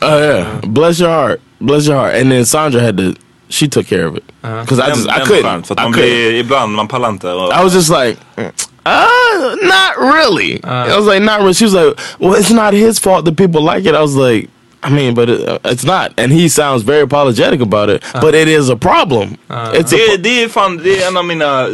Oh 0.00 0.16
yeah, 0.20 0.60
bless 0.60 1.00
your 1.00 1.10
heart, 1.10 1.40
bless 1.58 1.88
your 1.88 1.96
heart. 1.96 2.14
And 2.14 2.30
then 2.30 2.44
Sandra 2.44 2.80
had 2.80 2.96
to. 2.98 3.14
She 3.50 3.68
took 3.68 3.86
care 3.86 4.06
of 4.06 4.16
it 4.16 4.24
because 4.42 4.82
I 4.82 4.86
Den- 4.86 4.96
just 4.98 5.08
I 5.08 5.18
den 5.18 5.26
couldn't. 5.26 5.42
skönt, 5.42 5.66
För 5.66 5.74
att 5.74 5.80
I 5.80 5.84
man 5.84 5.92
couldn't. 5.94 6.02
blir, 6.02 6.32
ibland, 6.34 6.72
man 6.74 6.88
pallar 6.88 7.08
inte. 7.08 7.32
Och, 7.32 7.52
I 7.60 7.62
was 7.64 7.74
just 7.74 7.88
like, 7.90 8.16
uh, 8.38 9.54
not 9.62 10.14
really. 10.14 10.60
I 10.64 10.96
was 10.96 11.06
like, 11.06 11.20
not 11.20 11.38
really. 11.40 11.54
She 11.54 11.64
was 11.64 11.74
like, 11.74 11.96
well, 12.18 12.34
it's 12.34 12.50
not 12.54 12.74
his 12.74 13.00
fault 13.00 13.24
that 13.24 13.36
people 13.36 13.60
like 13.74 13.88
it. 13.90 13.94
I 13.94 14.00
was 14.00 14.14
like, 14.16 14.48
I 14.82 14.90
mean, 14.90 15.14
but 15.14 15.28
it, 15.28 15.40
uh, 15.48 15.58
it's 15.64 15.84
not. 15.84 16.12
And 16.18 16.32
he 16.32 16.48
sounds 16.48 16.82
very 16.84 17.00
apologetic 17.02 17.60
about 17.60 17.88
it. 17.90 18.02
But 18.20 18.34
it 18.34 18.48
is 18.48 18.70
a 18.70 18.76
problem. 18.76 19.36
It's 19.48 19.92
a 19.92 19.96
det, 19.96 20.16
det 20.16 20.42
är 20.42 20.48
fan, 20.48 20.76
det 20.84 21.02
är 21.02 21.08
en 21.08 21.16
av 21.16 21.24
mina 21.24 21.66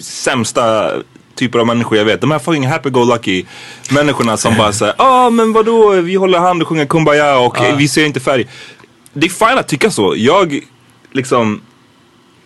sämsta 0.00 0.90
typer 1.34 1.58
av 1.58 1.66
människor 1.66 1.98
jag 1.98 2.04
vet. 2.04 2.20
De 2.20 2.30
här 2.30 2.38
fucking 2.38 2.66
happy-go-lucky 2.66 3.44
människorna 3.90 4.36
som 4.36 4.56
bara 4.56 4.72
säger 4.72 4.94
Ja 4.98 5.04
ah, 5.26 5.30
men 5.30 5.52
vadå, 5.52 5.90
vi 5.90 6.14
håller 6.14 6.38
hand 6.38 6.62
och 6.62 6.68
sjunger 6.68 6.86
Kumbaya 6.86 7.38
och 7.38 7.56
vi 7.76 7.88
ser 7.88 8.04
inte 8.06 8.20
färg. 8.20 8.46
Det 9.12 9.26
är 9.26 9.30
fine 9.48 9.58
att 9.58 9.68
tycka 9.68 9.90
så. 9.90 10.14
Jag 10.16 10.60
liksom 11.16 11.60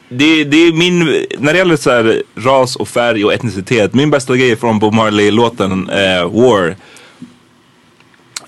det, 0.09 0.45
det 0.45 0.57
är 0.57 0.73
min, 0.73 0.99
när 1.39 1.53
det 1.53 1.59
gäller 1.59 1.77
så 1.77 1.91
här, 1.91 2.23
ras 2.37 2.77
och 2.77 2.89
färg 2.89 3.25
och 3.25 3.33
etnicitet, 3.33 3.95
min 3.95 4.11
bästa 4.11 4.37
grej 4.37 4.57
från 4.57 4.79
Bob 4.79 4.95
Marley-låten 4.95 5.91
eh, 5.91 6.31
War. 6.31 6.77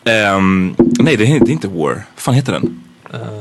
Ehm, 0.04 0.74
nej 0.78 1.16
det 1.16 1.24
är, 1.24 1.40
det 1.40 1.50
är 1.50 1.52
inte 1.52 1.68
War, 1.68 1.94
vad 1.94 2.04
fan 2.16 2.34
heter 2.34 2.52
den? 2.52 2.82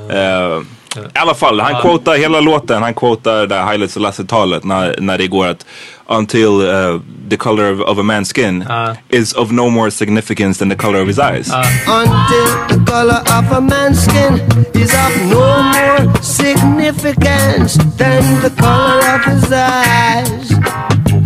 Eh, 0.09 0.61
I 0.95 1.17
alla 1.19 1.33
fall, 1.33 1.59
han 1.59 1.81
quotar 1.81 2.15
hela 2.15 2.39
låten, 2.39 2.83
han 2.83 2.93
quotar 2.93 3.47
det 3.47 3.55
här 3.55 3.63
Haile 3.63 3.87
Selassie-talet 3.87 4.63
när, 4.63 4.95
när 4.99 5.17
det 5.17 5.27
går 5.27 5.47
att 5.47 5.65
Until 6.07 6.47
uh, 6.47 6.99
the 7.29 7.37
color 7.37 7.71
of, 7.73 7.79
of 7.79 7.97
a 7.97 8.03
man's 8.03 8.33
skin 8.33 8.65
is 9.09 9.33
of 9.33 9.51
no 9.51 9.69
more 9.69 9.91
significance 9.91 10.59
than 10.59 10.69
the 10.69 10.75
color 10.75 11.01
of 11.01 11.07
his 11.07 11.19
eyes. 11.19 11.49
Until 11.87 12.45
the 12.67 12.91
color 12.91 13.21
of 13.39 13.51
a 13.51 13.61
man's 13.61 14.03
skin 14.03 14.33
is 14.73 14.93
of 14.93 15.11
no 15.29 15.63
more 15.63 16.21
significance 16.21 17.77
than 17.97 18.41
the 18.41 18.49
color 18.59 19.15
of 19.15 19.25
his 19.25 19.51
eyes. 19.53 20.51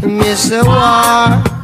Mr. 0.03 0.63
War. 0.63 1.54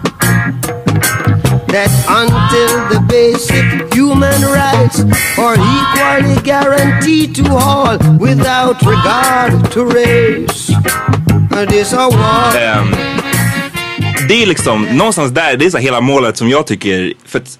That 1.71 1.91
until 2.09 2.89
the 2.89 2.99
basic 3.07 3.93
human 3.93 4.41
rights 4.41 4.99
are 5.37 5.55
equally 5.55 6.41
guaranteed 6.43 7.35
to 7.35 7.43
all 7.55 7.97
without 8.19 8.81
regard 8.81 9.71
to 9.71 9.85
race. 9.85 10.67
This 11.69 11.93
a 11.93 12.09
war. 12.09 12.57
Ehm, 12.57 12.95
det 14.27 14.43
är 14.43 14.45
liksom 14.45 14.87
någonstans 14.91 15.31
där, 15.31 15.57
det 15.57 15.65
är 15.65 15.69
så 15.69 15.77
hela 15.77 16.01
målet 16.01 16.37
som 16.37 16.49
jag 16.49 16.67
tycker, 16.67 17.13
för 17.25 17.39
att 17.39 17.59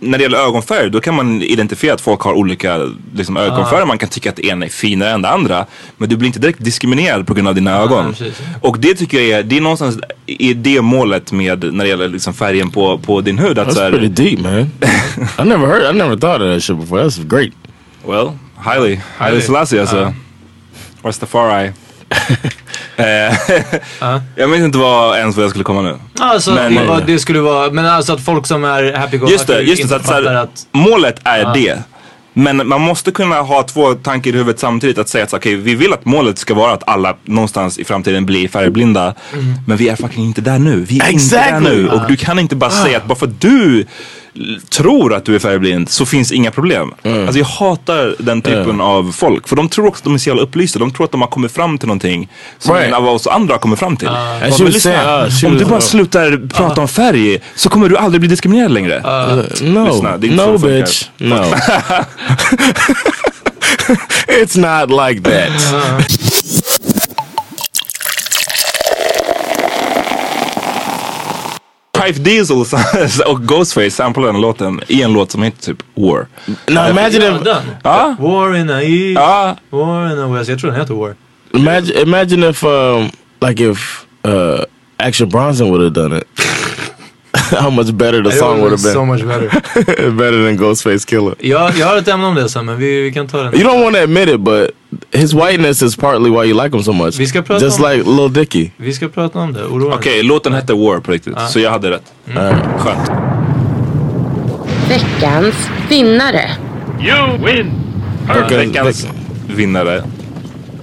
när 0.00 0.18
det 0.18 0.22
gäller 0.22 0.38
ögonfärg 0.38 0.90
då 0.90 1.00
kan 1.00 1.14
man 1.14 1.42
identifiera 1.42 1.94
att 1.94 2.00
folk 2.00 2.20
har 2.20 2.32
olika 2.32 2.90
liksom, 3.14 3.36
ögonfärger. 3.36 3.86
Man 3.86 3.98
kan 3.98 4.08
tycka 4.08 4.30
att 4.30 4.38
ena 4.38 4.66
är 4.66 4.70
finare 4.70 5.10
än 5.10 5.22
det 5.22 5.28
andra. 5.28 5.66
Men 5.96 6.08
du 6.08 6.16
blir 6.16 6.26
inte 6.26 6.38
direkt 6.38 6.64
diskriminerad 6.64 7.26
på 7.26 7.34
grund 7.34 7.48
av 7.48 7.54
dina 7.54 7.76
ögon. 7.76 8.14
precis. 8.14 8.40
Och 8.60 8.78
det 8.78 8.94
tycker 8.94 9.20
jag 9.20 9.38
är, 9.38 9.42
det 9.42 9.56
är 9.56 9.60
någonstans 9.60 9.98
är 10.26 10.54
det 10.54 10.82
målet 10.82 11.32
med 11.32 11.74
när 11.74 11.84
det 11.84 11.90
gäller 11.90 12.08
liksom, 12.08 12.34
färgen 12.34 12.70
på, 12.70 12.98
på 12.98 13.20
din 13.20 13.38
hud. 13.38 13.58
Att, 13.58 13.72
så 13.72 13.80
That's 13.80 13.82
här, 13.82 13.90
pretty 13.90 14.08
deep, 14.08 14.40
man. 14.40 14.70
I 15.46 15.48
never 15.48 15.66
heard. 15.66 15.94
I 15.94 15.98
never 15.98 16.16
thought 16.16 16.40
of 16.40 16.54
that 16.54 16.62
shit 16.62 16.80
before. 16.80 17.04
That's 17.04 17.28
great. 17.28 17.52
Well, 18.04 18.38
highly. 18.56 19.00
Highly 19.18 19.40
Selassie 19.40 19.80
alltså. 19.80 20.14
Rastafari. 21.02 21.72
Eh, 22.96 23.34
Jag 24.36 24.50
minns 24.50 24.64
inte 24.64 24.78
vad, 24.78 25.18
ens 25.18 25.36
vad 25.36 25.44
jag 25.44 25.50
skulle 25.50 25.64
komma 25.64 25.82
nu. 25.82 25.98
Alltså, 26.18 26.50
Men- 26.50 26.74
det, 26.74 26.84
var, 26.84 27.00
det 27.06 27.18
skulle 27.18 27.40
vara, 27.40 27.70
men 27.70 27.86
alltså 27.86 28.12
att 28.12 28.20
folk 28.24 28.46
som 28.46 28.64
är 28.64 28.92
happy 28.92 29.18
go 29.18 29.26
Just 29.30 29.46
det, 29.46 29.60
just 29.60 29.82
det. 29.82 29.88
Så 29.88 29.94
att, 29.94 30.06
så 30.06 30.12
här, 30.12 30.34
att, 30.34 30.66
Målet 30.72 31.20
är 31.24 31.54
det. 31.54 31.78
Men 32.38 32.68
man 32.68 32.80
måste 32.80 33.10
kunna 33.10 33.34
ha 33.40 33.62
två 33.62 33.94
tankar 33.94 34.30
i 34.30 34.32
huvudet 34.32 34.58
samtidigt. 34.60 34.98
Att 34.98 35.08
säga 35.08 35.24
att 35.24 35.32
okej, 35.34 35.56
vi 35.56 35.74
vill 35.74 35.92
att 35.92 36.04
målet 36.04 36.38
ska 36.38 36.54
vara 36.54 36.72
att 36.72 36.88
alla 36.88 37.16
någonstans 37.24 37.78
i 37.78 37.84
framtiden 37.84 38.26
blir 38.26 38.48
färgblinda. 38.48 39.14
Men 39.66 39.76
vi 39.76 39.88
är 39.88 39.96
fucking 39.96 40.24
inte 40.24 40.40
där 40.40 40.58
nu. 40.58 40.80
Vi 40.88 41.00
är 41.00 41.10
inte 41.10 41.36
där 41.36 41.42
Exactly. 41.48 41.70
nu. 41.70 41.88
Och 41.88 42.00
du 42.08 42.16
kan 42.16 42.38
inte 42.38 42.56
bara 42.56 42.70
säga 42.70 42.96
att 42.98 43.06
bara 43.06 43.14
för 43.18 43.26
att 43.26 43.40
du 43.40 43.86
tror 44.70 45.14
att 45.14 45.24
du 45.24 45.34
är 45.34 45.38
färgblind 45.38 45.88
så 45.88 46.06
finns 46.06 46.32
inga 46.32 46.50
problem. 46.50 46.94
Alltså 47.02 47.38
jag 47.38 47.46
hatar 47.46 48.14
den 48.18 48.42
typen 48.42 48.80
av 48.80 49.12
folk. 49.12 49.48
För 49.48 49.56
de 49.56 49.68
tror 49.68 49.86
också 49.86 50.00
att 50.00 50.04
de 50.04 50.14
är 50.14 50.18
så 50.18 50.28
jävla 50.28 50.42
upplysta. 50.42 50.78
De 50.78 50.90
tror 50.90 51.04
att 51.04 51.12
de 51.12 51.20
har 51.20 51.28
kommit 51.28 51.52
fram 51.52 51.78
till 51.78 51.88
någonting 51.88 52.28
som 52.58 52.74
Right. 52.74 52.88
ingen 52.88 52.94
av 52.94 53.08
oss 53.08 53.26
andra 53.26 53.54
har 53.54 53.58
kommit 53.58 53.78
fram 53.78 53.96
till. 53.96 54.08
Men 54.08 54.52
she 54.52 54.64
was 54.64 54.74
lyssna, 54.74 55.26
uh, 55.26 55.44
om 55.46 55.58
du 55.58 55.64
bara 55.64 55.80
slutar 55.80 56.48
prata 56.48 56.80
om 56.80 56.88
färg 56.88 57.38
så 57.54 57.68
kommer 57.68 57.88
du 57.88 57.96
aldrig 57.96 58.20
bli 58.20 58.28
diskriminerad 58.28 58.70
längre. 58.70 58.96
Uh, 58.98 59.04
no, 59.62 59.86
Lyssna, 59.86 60.16
det 60.16 60.26
är 60.26 60.30
inte 60.30 60.44
så 60.44 60.50
no, 60.52 60.58
bitch, 60.58 61.04
no. 61.18 61.34
it's 64.28 64.56
not 64.56 64.90
like 65.08 65.20
that. 65.30 65.50
Pipe 72.06 72.18
Diesel 72.20 72.56
och 73.26 73.42
Ghostface 73.48 73.90
samplade 73.90 74.28
den 74.32 74.40
låten 74.40 74.80
i 74.88 75.02
en 75.02 75.12
låt 75.12 75.30
som 75.30 75.42
heter 75.42 75.62
typ 75.62 75.82
War. 75.94 76.26
Now 76.68 76.90
imagine 76.90 77.22
Ja, 77.22 77.36
if. 77.36 77.62
Ja. 77.82 78.16
War 78.18 78.54
in 78.56 78.66
the 78.68 78.72
east, 78.74 79.14
Ja. 79.20 79.56
war 79.70 80.10
in 80.10 80.16
the 80.16 80.38
west. 80.38 80.50
Jag 80.50 80.58
tror 80.60 80.70
den 80.70 80.80
heter 80.80 80.94
War. 80.94 81.14
imagine 81.54 82.00
imagine 82.02 82.48
if 82.50 82.64
um 82.64 83.10
like 83.40 83.64
if 83.70 84.06
uh 84.26 84.62
Action 84.98 85.28
Bronson 85.28 85.68
would 85.70 85.82
have 85.82 85.94
done 86.08 86.18
it. 86.18 86.24
How 87.60 87.70
much 87.70 87.90
better 87.90 88.22
the 88.22 88.32
song 88.32 88.60
would 88.60 88.70
have 88.70 88.78
so 88.78 89.00
been. 89.00 89.06
much 89.08 89.22
better. 89.22 90.10
better 90.10 90.44
than 90.44 90.56
Ghostface 90.58 91.06
Killer. 91.06 91.34
Jag, 91.38 91.72
jag 91.78 91.86
har 91.86 91.96
ett 91.96 92.08
ämne 92.08 92.26
om 92.26 92.34
det 92.34 92.48
sen 92.48 92.66
men 92.66 92.76
vi, 92.78 93.00
vi 93.02 93.12
kan 93.12 93.28
ta 93.28 93.42
den. 93.42 93.54
You 93.54 93.64
don't 93.64 93.82
want 93.82 93.96
to 93.96 94.02
admit 94.02 94.28
it, 94.28 94.40
but 94.40 94.70
his 95.12 95.34
whiteness 95.34 95.82
is 95.82 95.96
partly 95.96 96.30
why 96.30 96.44
you 96.50 96.62
like 96.62 96.76
him 96.76 96.82
so 96.84 96.92
much. 96.92 97.18
Vi 97.20 97.26
ska 97.26 97.42
prata 97.42 97.64
Just 97.64 97.80
om- 97.80 97.90
like 97.90 98.10
Lil 98.10 98.32
Dicky. 98.32 98.70
Vi 98.76 98.92
ska 98.92 99.08
prata 99.08 99.38
om 99.38 99.52
det. 99.52 99.64
Oroa 99.64 99.88
dig. 99.88 99.98
Okej, 99.98 100.22
låten 100.22 100.52
hette 100.52 100.72
War 100.72 101.00
på 101.00 101.12
riktigt. 101.12 101.36
Så 101.48 101.60
jag 101.60 101.70
hade 101.70 101.90
rätt. 101.90 102.12
Skönt. 102.78 103.10
Veckans 104.88 105.54
vinnare. 105.88 106.50
Veckans 108.48 109.06
vinnare, 109.48 109.96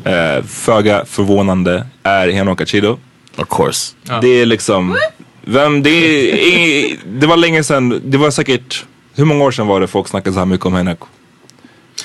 eh, 0.03 0.43
föga 0.47 1.05
förvånande, 1.05 1.85
är 2.03 2.29
Henok 2.29 2.61
Achido. 2.61 2.97
Of 3.37 3.47
course. 3.49 3.95
Det 4.21 4.27
är 4.41 4.45
liksom, 4.45 4.97
vem, 5.45 5.83
det, 5.83 5.89
är, 5.89 6.97
det 7.19 7.27
var 7.27 7.37
länge 7.37 7.63
sedan, 7.63 8.01
det 8.05 8.17
var 8.17 8.31
säkert, 8.31 8.85
hur 9.15 9.25
många 9.25 9.43
år 9.43 9.51
sedan 9.51 9.67
var 9.67 9.81
det 9.81 9.87
folk 9.87 10.07
snackade 10.07 10.33
så 10.33 10.39
här 10.39 10.45
mycket 10.45 10.65
om 10.65 10.73
Henok? 10.73 10.99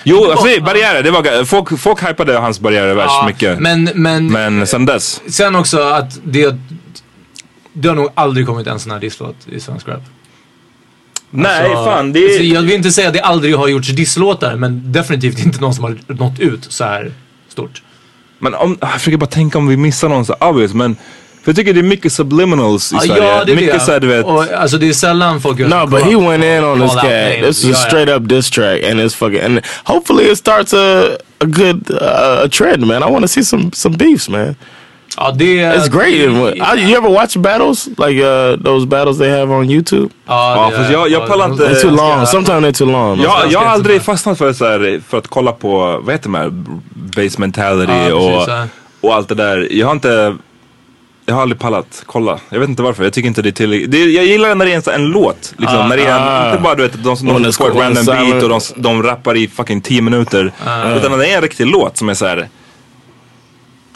Jo, 0.05 0.31
alltså 0.31 0.47
det 0.47 0.55
är 0.55 0.61
barriärer, 0.61 1.03
det 1.03 1.11
var, 1.11 1.45
folk, 1.45 1.79
folk 1.81 2.09
hypade 2.09 2.39
hans 2.39 2.61
barriärer 2.61 2.95
värst 2.95 3.11
Ja, 3.21 3.27
mycket. 3.27 3.59
Men, 3.61 3.91
men, 3.95 4.27
Men 4.27 4.67
sen 4.67 4.87
dess, 4.87 5.23
sen 5.27 5.57
också 5.57 5.79
att 5.81 6.21
det, 6.25 6.55
det 7.73 7.89
har 7.89 7.95
nog 7.97 8.09
aldrig 8.15 8.47
kommit 8.47 8.67
en 8.67 8.79
sån 8.81 8.93
här 8.93 9.01
disslåt 9.01 9.37
i 9.53 9.61
svensk 9.61 9.89
rap. 9.89 10.03
nej 11.31 11.69
Så- 11.69 11.85
fan 11.85 12.13
det 12.13 12.25
alltså, 12.25 12.43
jag 12.43 12.63
vill 12.63 12.75
inte 12.75 12.91
säga 12.91 13.09
att 13.09 13.15
det 13.15 13.21
aldrig 13.21 13.57
har 13.57 13.69
gjorts 13.69 13.89
disslåtar 13.89 14.57
men 14.57 14.93
definitivt 14.93 15.39
inte 15.47 15.61
någon 15.61 15.75
som 15.75 15.85
har 15.85 15.99
nått 16.07 16.41
ut 16.41 16.65
så 16.73 16.85
här 16.85 17.13
stort. 17.49 17.83
men 18.39 18.55
om, 18.55 18.79
jag 18.81 18.93
försöker 18.93 19.17
bara 19.19 19.27
tänka 19.27 19.59
om 19.59 19.67
vi 19.69 19.77
missar 19.77 20.09
någon 20.09 20.25
så 20.25 20.35
obvious 20.41 20.75
men 20.75 20.97
för 21.49 21.53
jag 21.53 21.57
tycker 21.57 21.75
det 21.75 21.81
är 21.81 21.83
mycket 21.83 22.13
subliminals 22.13 22.93
i 22.93 22.95
Ja, 22.95 23.01
Sverige. 23.01 23.25
ja, 23.25 23.45
det 23.45 23.53
är 23.53 23.57
mycket 23.57 23.73
det. 23.75 23.81
såhär 23.81 24.01
du 24.01 24.07
vet, 24.07 24.27
Och, 24.27 24.45
alltså 24.53 24.79
det 24.79 24.89
är 24.89 24.93
sällan 24.93 25.41
folk 25.41 25.59
gör 25.59 25.69
No, 25.69 25.87
but 25.87 26.03
he 26.03 26.17
went 26.17 26.45
in 26.45 26.65
on 26.65 26.81
this 26.81 26.95
cat. 26.95 27.45
This 27.47 27.59
is 27.59 27.65
Ja, 27.65 27.71
a 27.71 27.73
ja. 27.83 27.89
straight 27.89 28.09
up 28.09 28.29
diss 28.29 28.51
track, 28.51 28.83
and 28.91 29.01
it's 29.01 29.15
fucking. 29.17 29.41
And 29.45 29.61
hopefully 29.85 30.31
it 30.33 30.39
starts 30.39 30.75
a 30.75 31.03
a 31.41 31.45
good 31.45 31.91
uh, 31.91 32.45
a 32.45 32.49
trend, 32.53 32.87
man. 32.87 33.03
I 33.03 33.07
want 33.13 33.23
to 33.23 33.29
see 33.29 33.45
some 33.45 33.71
some 33.73 33.97
beefs, 33.97 34.29
man. 34.29 34.55
Ja, 35.17 35.31
det 35.31 35.45
It's 35.77 35.89
great. 35.89 36.15
I, 36.15 36.81
you 36.91 36.97
ever 36.99 37.09
watch 37.09 37.37
battles 37.37 37.87
like 37.87 38.21
uh, 38.25 38.57
those 38.65 38.87
battles 38.87 39.19
they 39.19 39.31
have 39.31 39.55
on 39.55 39.71
YouTube? 39.71 40.09
Ja, 40.27 40.71
det 40.71 40.77
är- 40.77 40.93
jag- 40.93 41.09
jag 41.11 41.23
ja, 41.23 41.27
pallar 41.27 41.51
inte- 41.53 41.65
They're 41.69 41.81
too 41.81 41.91
long. 41.91 42.27
Sometimes 42.27 42.65
they're 42.65 42.73
too 42.79 42.87
long. 42.93 43.21
Jag, 43.23 43.33
jag 43.51 43.59
har 43.61 43.67
aldrig 43.67 44.03
fastnat 44.03 44.39
för, 44.39 44.53
så 44.53 44.65
här, 44.65 45.01
för 45.09 45.19
att 45.19 45.29
kolla 45.29 45.53
på, 45.53 46.01
vad 46.03 46.15
heter 46.15 46.25
de 46.25 46.35
här, 46.35 46.51
base 47.17 47.41
mentality 47.41 47.93
Ja, 48.09 48.15
och, 48.15 48.31
precis, 48.33 48.49
ja. 48.49 48.65
och 49.01 49.15
allt 49.15 49.29
det 49.29 49.35
där. 49.35 49.69
Jag 49.71 49.87
har 49.87 49.93
inte, 49.93 50.37
jag 51.29 51.35
har 51.35 51.43
aldrig 51.43 51.59
pallat 51.61 52.03
kolla. 52.07 52.41
Jag 52.49 52.61
vet 52.61 52.69
inte 52.69 52.83
varför, 52.83 53.05
jag 53.05 53.13
tycker 53.13 53.29
inte 53.29 53.43
det 53.43 53.49
är 53.49 53.53
tillräckligt. 53.53 53.91
Det, 53.91 54.05
jag 54.05 54.25
gillar 54.25 54.55
när 54.55 54.65
det 54.65 54.73
är 54.73 54.77
en, 54.77 54.83
så- 54.83 54.91
en 54.91 55.05
låt. 55.07 55.55
Liksom, 55.59 55.79
Ah, 55.79 55.89
när 55.89 55.97
det 55.97 56.03
är, 56.03 56.47
ah. 56.47 56.51
inte 56.51 56.63
bara 56.63 56.75
du 56.75 56.83
vet, 56.83 57.05
de 57.05 57.17
som 57.17 57.27
de 57.43 57.53
får 57.53 57.71
ett 57.71 57.77
random 57.77 58.05
beat 58.07 58.43
och 58.43 58.49
de, 58.49 58.61
de 58.77 59.03
rappar 59.03 59.37
i 59.37 59.49
fucking 59.49 59.81
10 59.81 60.03
minuter. 60.03 60.53
Ah. 60.67 60.95
Utan 60.95 61.11
när 61.11 61.19
det 61.19 61.27
är 61.31 61.37
en 61.37 61.43
riktig 61.43 61.67
låt 61.67 61.97
som 61.97 62.09
är 62.09 62.15
såhär, 62.15 62.49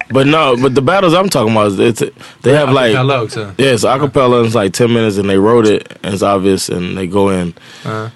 But 0.08 0.26
no, 0.26 0.56
but 0.56 0.74
the 0.74 0.82
battles 0.82 1.14
I'm 1.14 1.28
talking 1.28 1.56
about, 1.56 1.72
it's 1.78 2.10
they 2.42 2.54
have 2.56 2.72
like 2.72 2.98
Acapella 2.98 3.22
också. 3.22 3.40
yeah, 3.40 3.74
it's 3.74 3.84
acapella. 3.84 4.36
and 4.36 4.46
It's 4.46 4.62
like 4.62 4.72
ten 4.72 4.92
minutes, 4.92 5.18
and 5.18 5.28
they 5.28 5.38
wrote 5.38 5.74
it, 5.74 5.82
and 6.02 6.14
it's 6.14 6.34
obvious, 6.36 6.70
and 6.70 6.96
they 6.96 7.06
go 7.06 7.32
in. 7.32 7.52
Uh. 7.86 8.08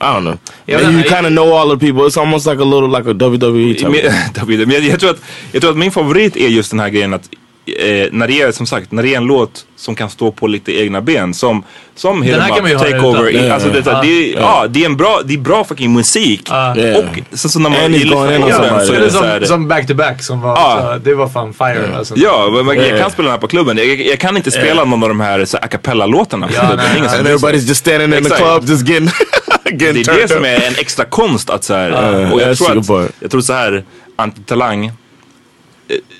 I 0.00 0.12
don't 0.14 0.24
know. 0.24 0.38
Yeah, 0.66 0.90
you 0.90 1.02
kind 1.04 1.26
of 1.26 1.32
know 1.32 1.52
all 1.52 1.68
the 1.78 1.86
people. 1.86 2.06
It's 2.06 2.16
almost 2.20 2.46
like 2.46 2.58
a 2.60 2.64
little 2.64 2.88
like 2.88 3.06
a 3.06 3.14
WWE 3.14 3.74
type. 3.74 3.88
Men, 3.88 4.70
jag, 4.70 4.82
jag, 4.84 5.00
tror 5.00 5.10
att, 5.10 5.20
jag 5.52 5.62
tror 5.62 5.70
att 5.70 5.78
min 5.78 5.92
favorit 5.92 6.36
är 6.36 6.48
just 6.48 6.70
den 6.70 6.80
här 6.80 6.88
grejen 6.88 7.14
att 7.14 7.30
eh, 7.66 8.08
när 8.12 8.28
det 8.28 8.40
är 8.40 8.52
som 8.52 8.66
sagt, 8.66 8.92
när 8.92 9.02
det 9.02 9.14
är 9.14 9.16
en 9.16 9.24
låt 9.24 9.66
som 9.76 9.94
kan 9.94 10.10
stå 10.10 10.32
på 10.32 10.46
lite 10.46 10.72
egna 10.80 11.00
ben 11.00 11.34
som, 11.34 11.64
som 11.94 12.22
Hit 12.22 12.32
Den 12.32 12.40
här 12.42 12.48
'em 12.50 12.54
kan 12.54 12.62
man 12.62 12.70
ju 12.70 12.76
Up, 12.76 12.82
höra 12.82 12.90
Takeover. 12.92 13.30
utan. 13.30 13.50
Alltså, 13.52 13.68
det, 13.68 13.82
Ja. 13.86 14.00
det, 14.02 14.08
är- 14.32 14.40
ja, 14.40 14.66
det 14.68 14.82
är 14.82 14.86
en 14.86 14.96
bra, 14.96 15.20
det 15.24 15.34
är 15.34 15.38
bra 15.38 15.64
fucking 15.64 15.92
musik. 15.92 16.50
Yeah. 16.50 16.98
Och 16.98 17.04
sen 17.38 17.50
så 17.50 17.58
när 17.58 17.70
man 17.70 17.78
på 17.78 17.84
on 17.86 17.92
den 17.92 18.02
så 18.06 18.22
är 18.22 18.90
Det 18.90 18.96
är 18.96 19.00
det 19.00 19.10
så 19.10 19.18
som, 19.18 19.46
som 19.46 19.68
back 19.68 19.86
to 19.86 19.94
back 19.94 20.22
som 20.22 20.40
var, 20.40 20.50
Ja. 20.56 20.90
så, 20.92 20.98
det 21.04 21.14
var 21.14 21.28
fan 21.28 21.54
fire. 21.54 21.96
Alltså. 21.98 22.14
Ja, 22.16 22.50
men 22.52 22.66
man- 22.66 22.76
jag 22.76 22.84
Yeah. 22.86 23.00
kan 23.00 23.10
spela 23.10 23.26
den 23.26 23.32
här 23.32 23.40
på 23.40 23.48
klubben. 23.48 23.76
Jag, 23.78 23.86
jag 24.00 24.18
kan 24.18 24.36
inte 24.36 24.50
spela 24.50 24.84
någon 24.84 25.02
av 25.02 25.08
de 25.08 25.20
här 25.20 25.44
så 25.44 25.56
a 25.56 25.66
cappella-låtarna. 25.68 26.48
Ja, 26.54 26.62
Det 26.62 26.72
är 26.72 26.76
nej, 26.76 26.86
nej. 27.00 27.08
som 27.08 27.24
sig. 27.24 27.34
everybody's 27.34 27.68
just 27.68 27.80
standing 27.80 28.04
in 28.04 28.10
the 28.10 28.18
Exakt. 28.18 28.40
club, 28.42 28.64
just 28.68 28.88
getting 28.88 29.08
Det 29.64 29.70
getting 29.84 30.00
är 30.00 30.04
turned 30.04 30.22
det 30.22 30.28
som 30.28 30.44
är 30.44 30.54
en 30.66 30.74
extra 30.78 31.04
konst 31.04 31.50
att 31.50 31.64
så 31.64 31.74
här, 31.74 31.90
Ja, 31.90 32.32
och 32.32 32.40
jag 32.40 32.48
that's 32.48 32.82
tror, 32.84 33.00
att, 33.04 33.10
jag 33.20 33.30
tror 33.30 33.40
så 33.40 33.52
här, 33.52 33.84
Antitalang, 34.16 34.92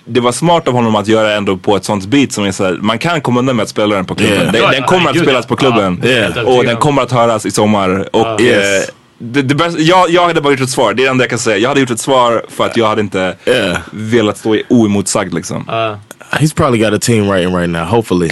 det 0.04 0.20
var 0.20 0.32
smart 0.32 0.68
av 0.68 0.74
honom 0.74 0.96
att 0.96 1.08
göra 1.08 1.32
ändå 1.34 1.56
på 1.56 1.76
ett 1.76 1.84
sånt 1.84 2.06
beat 2.06 2.32
som 2.32 2.44
är 2.44 2.52
så 2.52 2.64
här, 2.64 2.72
man 2.82 2.98
kan 2.98 3.20
komma 3.20 3.40
undan 3.40 3.56
med 3.56 3.62
att 3.62 3.68
spela 3.68 3.96
den 3.96 4.04
på 4.04 4.14
klubben. 4.14 4.36
Yeah. 4.40 4.52
Den, 4.52 4.70
den 4.70 4.82
kommer 4.82 5.10
att 5.10 5.18
spelas 5.18 5.46
på 5.46 5.56
klubben 5.56 6.02
helt 6.02 6.36
och 6.36 6.64
den 6.64 6.74
om. 6.74 6.80
kommer 6.80 7.02
att 7.02 7.12
höras 7.12 7.46
i 7.46 7.50
sommar. 7.50 8.08
Och, 8.16 8.40
Yes. 8.40 8.88
eh, 8.88 8.94
det, 9.18 9.42
det 9.42 9.54
bästa, 9.54 9.80
jag, 9.80 10.10
jag 10.10 10.26
hade 10.26 10.40
bara 10.40 10.50
gjort 10.52 10.60
ett 10.60 10.70
svar, 10.70 10.94
det 10.94 11.02
är 11.02 11.04
det 11.04 11.10
enda 11.10 11.24
jag 11.24 11.30
kan 11.30 11.38
säga. 11.38 11.58
Jag 11.58 11.68
hade 11.68 11.80
gjort 11.80 11.90
ett 11.90 12.00
svar 12.00 12.42
för 12.48 12.66
att 12.66 12.76
jag 12.76 12.86
hade 12.88 13.00
inte 13.00 13.36
Yeah. 13.46 13.78
velat 13.90 14.38
stå 14.38 14.54
i- 14.54 14.62
oemotsagd 14.68 15.34
liksom. 15.34 15.68
Uh, 15.68 15.96
He's 16.38 16.54
probably 16.54 16.78
got 16.78 16.92
a 16.94 16.98
team 17.00 17.28
writing 17.30 17.56
right 17.56 17.70
now. 17.70 17.82
Hopefully, 17.84 18.30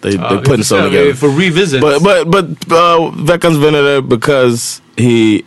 they 0.00 0.14
ja, 0.14 0.20
they're 0.30 0.44
putting 0.44 0.64
something 0.64 0.90
together. 0.92 1.12
får 1.14 1.28
revisit. 1.28 1.80
But 1.80 2.02
but 2.02 2.26
but 2.30 2.72
uh, 2.72 3.12
Veckans 3.26 3.58
vinnare 3.58 4.00
because 4.02 4.82
he 4.96 5.40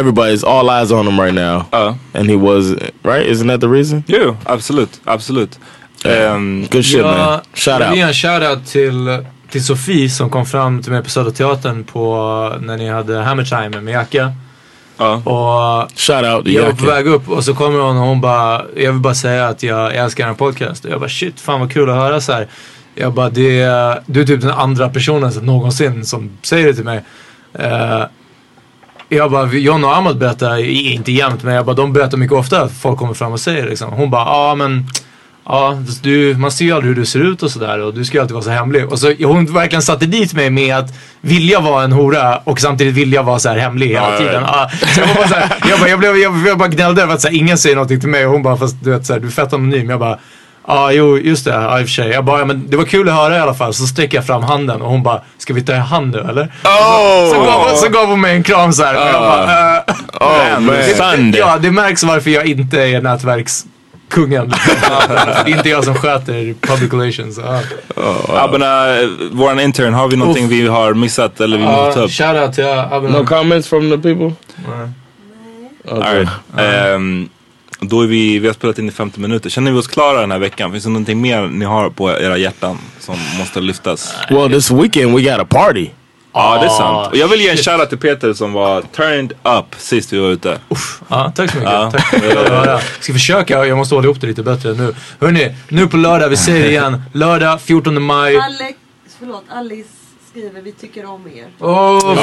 everybody's 0.00 0.44
all 0.44 0.70
eyes 0.70 0.92
on 0.92 1.06
him 1.08 1.20
right 1.20 1.34
now, 1.34 1.62
Ja. 1.72 1.96
and 2.14 2.30
he 2.30 2.36
was 2.36 2.70
right. 3.02 3.26
Isn't 3.26 3.48
that 3.48 3.60
the 3.60 3.66
reason? 3.68 4.04
Jo, 4.06 4.36
absolut, 4.44 5.00
absolut. 5.04 5.58
Ehm, 6.04 6.66
Good 6.70 6.84
shit, 6.84 7.02
man. 7.02 7.40
Shout 7.54 7.80
jag 7.80 7.88
vill 7.90 7.98
ge 7.98 8.04
out. 8.04 8.08
en 8.08 8.14
shoutout 8.14 8.66
till, 8.66 9.18
till 9.50 9.64
Sofie 9.64 10.10
som 10.10 10.30
kom 10.30 10.46
fram 10.46 10.82
till 10.82 10.92
mig 10.92 11.02
på 11.02 11.10
Södra 11.10 11.30
Teatern 11.30 11.84
på, 11.84 12.16
när 12.60 12.76
ni 12.76 12.88
hade 12.88 13.16
Hammer 13.18 13.44
Time 13.44 13.80
med 13.80 13.94
Jacka. 13.94 14.32
ja. 14.98 15.88
Shout 15.96 16.24
Och 16.24 16.32
out 16.36 16.44
to 16.44 16.50
jag 16.50 16.62
var 16.62 16.72
på 16.72 16.86
väg 16.86 17.06
upp 17.06 17.28
och 17.28 17.44
så 17.44 17.54
kommer 17.54 17.78
hon 17.80 17.96
och 17.96 18.02
hon 18.06 18.20
bara, 18.20 18.62
jag 18.76 18.92
vill 18.92 19.00
bara 19.00 19.14
säga 19.14 19.48
att 19.48 19.62
jag 19.62 19.94
älskar 19.94 20.26
den 20.26 20.34
podcast. 20.36 20.84
Och 20.84 20.90
jag 20.90 21.00
bara 21.00 21.08
shit, 21.10 21.40
fan 21.40 21.60
vad 21.60 21.72
kul 21.72 21.90
att 21.90 21.96
höra 21.96 22.20
så 22.20 22.32
här. 22.32 22.46
Jag 22.94 23.12
bara, 23.14 23.30
det 23.30 23.66
du 24.06 24.20
är 24.20 24.26
typ 24.26 24.40
den 24.40 24.50
andra 24.50 24.88
personen 24.88 25.32
som 25.32 25.46
någonsin 25.46 26.04
som 26.04 26.30
säger 26.42 26.66
det 26.66 26.74
till 26.74 26.84
mig. 26.84 27.02
Eh, 27.58 28.02
jag 29.08 29.30
bara, 29.30 29.52
John 29.52 29.84
och 29.84 29.96
Ahmad 29.96 30.18
berättar, 30.18 30.58
inte 30.68 31.12
jämt, 31.12 31.42
men 31.42 31.54
jag 31.54 31.66
bara, 31.66 31.76
de 31.76 31.92
berättar 31.92 32.18
mycket 32.18 32.36
ofta 32.36 32.62
att 32.62 32.72
folk 32.72 32.98
kommer 32.98 33.14
fram 33.14 33.32
och 33.32 33.40
säger 33.40 33.66
liksom. 33.68 33.92
Hon 33.92 34.10
bara, 34.10 34.24
ja 34.24 34.54
men 34.54 34.86
Ja, 35.48 35.78
du, 36.02 36.34
man 36.34 36.50
ser 36.50 36.64
ju 36.64 36.72
aldrig 36.72 36.88
hur 36.94 37.00
du 37.02 37.06
ser 37.06 37.20
ut 37.20 37.42
och 37.42 37.50
sådär 37.50 37.78
och 37.80 37.94
du 37.94 38.04
ska 38.04 38.16
ju 38.16 38.20
alltid 38.20 38.34
vara 38.34 38.44
så 38.44 38.50
hemlig. 38.50 38.92
Och 38.92 38.98
så 38.98 39.14
hon 39.24 39.46
verkligen 39.46 39.82
satte 39.82 40.06
dit 40.06 40.34
mig 40.34 40.50
med 40.50 40.76
att 40.76 40.94
vilja 41.20 41.60
vara 41.60 41.84
en 41.84 41.92
hora 41.92 42.36
och 42.44 42.60
samtidigt 42.60 42.94
vilja 42.94 43.22
vara 43.22 43.38
så 43.38 43.48
här 43.48 43.58
hemlig 43.58 43.86
hela 43.88 44.12
Ja, 44.12 44.18
tiden. 44.18 44.42
ja. 44.46 44.70
Ja, 44.80 44.86
så 44.88 45.00
jag, 45.00 45.08
bara 45.16 45.28
så 45.28 45.34
här, 45.34 45.56
jag, 45.70 45.80
bara, 45.80 45.88
jag, 45.90 45.98
blev, 45.98 46.16
jag, 46.16 46.46
jag 46.46 46.58
bara 46.58 46.68
gnällde 46.68 47.02
över 47.02 47.14
att 47.14 47.20
så 47.20 47.28
här, 47.28 47.34
ingen 47.34 47.58
säger 47.58 47.76
någonting 47.76 48.00
till 48.00 48.08
mig 48.08 48.26
och 48.26 48.32
hon 48.32 48.42
bara, 48.42 48.56
fast 48.56 48.76
du 48.84 48.90
vet 48.90 49.06
så 49.06 49.12
här, 49.12 49.20
du 49.20 49.26
är 49.26 49.30
fett 49.30 49.52
anonym. 49.52 49.90
Jag 49.90 49.98
bara, 50.00 50.18
ja 50.66 50.92
jo 50.92 51.18
just 51.18 51.44
det, 51.44 51.50
ja, 51.50 51.80
i 51.80 51.84
och 51.84 51.86
för 51.86 51.92
sig. 51.92 52.08
Jag 52.10 52.24
bara, 52.24 52.38
ja, 52.38 52.44
men 52.44 52.70
det 52.70 52.76
var 52.76 52.84
kul 52.84 53.08
att 53.08 53.14
höra 53.14 53.36
i 53.36 53.40
alla 53.40 53.54
fall. 53.54 53.74
Så 53.74 53.86
sträcker 53.86 54.18
jag 54.18 54.26
fram 54.26 54.42
handen 54.42 54.82
och 54.82 54.90
hon 54.90 55.02
bara, 55.02 55.20
ska 55.38 55.54
vi 55.54 55.62
ta 55.62 55.72
i 55.72 55.76
hand 55.76 56.12
nu 56.12 56.18
eller? 56.18 56.42
Oh, 56.64 57.30
Så 57.34 57.40
gav, 57.44 57.74
så 57.76 57.88
gav 57.88 58.06
hon 58.06 58.20
mig 58.20 58.36
en 58.36 58.42
kram 58.42 58.72
så 58.72 58.82
här. 58.84 58.94
Och 58.94 59.06
jag 59.08 59.22
bara, 59.22 59.76
eh, 59.76 59.82
oh 60.20 60.60
man. 60.60 60.76
Sunday. 60.96 61.40
Ja, 61.40 61.58
det 61.58 61.70
märks 61.70 62.02
varför 62.04 62.30
jag 62.30 62.46
inte 62.46 62.82
är 62.82 63.00
nätverkskungen. 63.00 64.48
det 65.08 65.50
är 65.52 65.56
inte 65.56 65.68
jag 65.68 65.84
som 65.84 65.94
sköter 65.94 66.54
public 66.60 66.92
relations. 66.92 67.38
Ja. 67.44 67.60
Abborna, 68.28 68.96
eh, 69.00 69.08
våran 69.32 69.60
intern, 69.60 69.94
har 69.94 70.08
vi 70.08 70.16
någonting 70.16 70.48
vi 70.48 70.66
har 70.66 70.94
missat 70.94 71.40
eller 71.40 71.58
vi 71.58 71.64
måste 71.64 71.94
ta 71.94 72.00
upp? 72.04 72.10
shoutout 72.10 72.54
till 72.54 72.64
Abena. 72.66 73.18
No 73.18 73.26
comments 73.26 73.68
from 73.68 73.90
the 73.90 73.98
people. 73.98 74.32
Okay. 75.88 76.02
Alright. 76.08 76.28
Ehm, 76.58 77.28
då 77.80 78.00
är 78.00 78.06
vi, 78.06 78.38
vi 78.38 78.46
har 78.46 78.54
spelat 78.54 78.78
in 78.78 78.88
i 78.88 78.92
50 78.92 79.20
minuter. 79.20 79.50
Känner 79.50 79.72
vi 79.72 79.78
oss 79.78 79.86
klara 79.86 80.20
den 80.20 80.30
här 80.30 80.38
veckan? 80.38 80.72
Finns 80.72 80.84
det 80.84 80.90
någonting 80.90 81.20
mer 81.20 81.46
ni 81.46 81.64
har 81.64 81.90
på 81.90 82.10
era 82.10 82.36
hjärtan 82.36 82.78
som 83.00 83.16
måste 83.38 83.60
lyftas? 83.60 84.14
Well, 84.30 84.52
this 84.52 84.70
weekend 84.70 85.14
we 85.16 85.22
got 85.22 85.40
a 85.40 85.46
party. 85.48 85.88
Ja, 86.32 86.58
det 86.58 86.66
är 86.66 86.68
sant. 86.68 87.08
Och 87.12 87.16
jag 87.16 87.28
vill 87.28 87.40
ge 87.40 87.48
en 87.48 87.56
shoutout 87.56 87.88
till 87.88 87.98
Peter 87.98 88.32
som 88.32 88.52
var 88.52 88.82
turned 88.82 89.32
up 89.32 89.64
sist 89.76 90.12
vi 90.12 90.18
var 90.18 90.28
ute. 90.28 90.58
Ja, 91.08 91.32
tack 91.36 91.50
så 91.50 91.56
mycket. 91.56 91.72
Ja. 91.72 91.90
Tack. 91.90 92.82
Ska 93.00 93.12
försöka, 93.12 93.66
jag 93.66 93.78
måste 93.78 93.94
hålla 93.94 94.04
ihop 94.04 94.20
det 94.20 94.26
lite 94.26 94.42
bättre 94.42 94.72
nu. 94.72 94.94
Hörni, 95.20 95.54
nu 95.68 95.86
på 95.86 95.96
lördag, 95.96 96.28
vi 96.28 96.36
säger 96.36 96.62
det 96.62 96.70
igen. 96.70 97.02
Lördag 97.12 97.60
14 97.60 98.02
maj. 98.02 98.36
Alex, 98.36 98.78
förlåt, 99.18 99.44
Alice 99.50 99.88
skriver 100.30 100.60
vi 100.60 100.72
tycker 100.72 101.06
om 101.06 101.26
er. 101.26 101.46
Oh, 101.58 102.14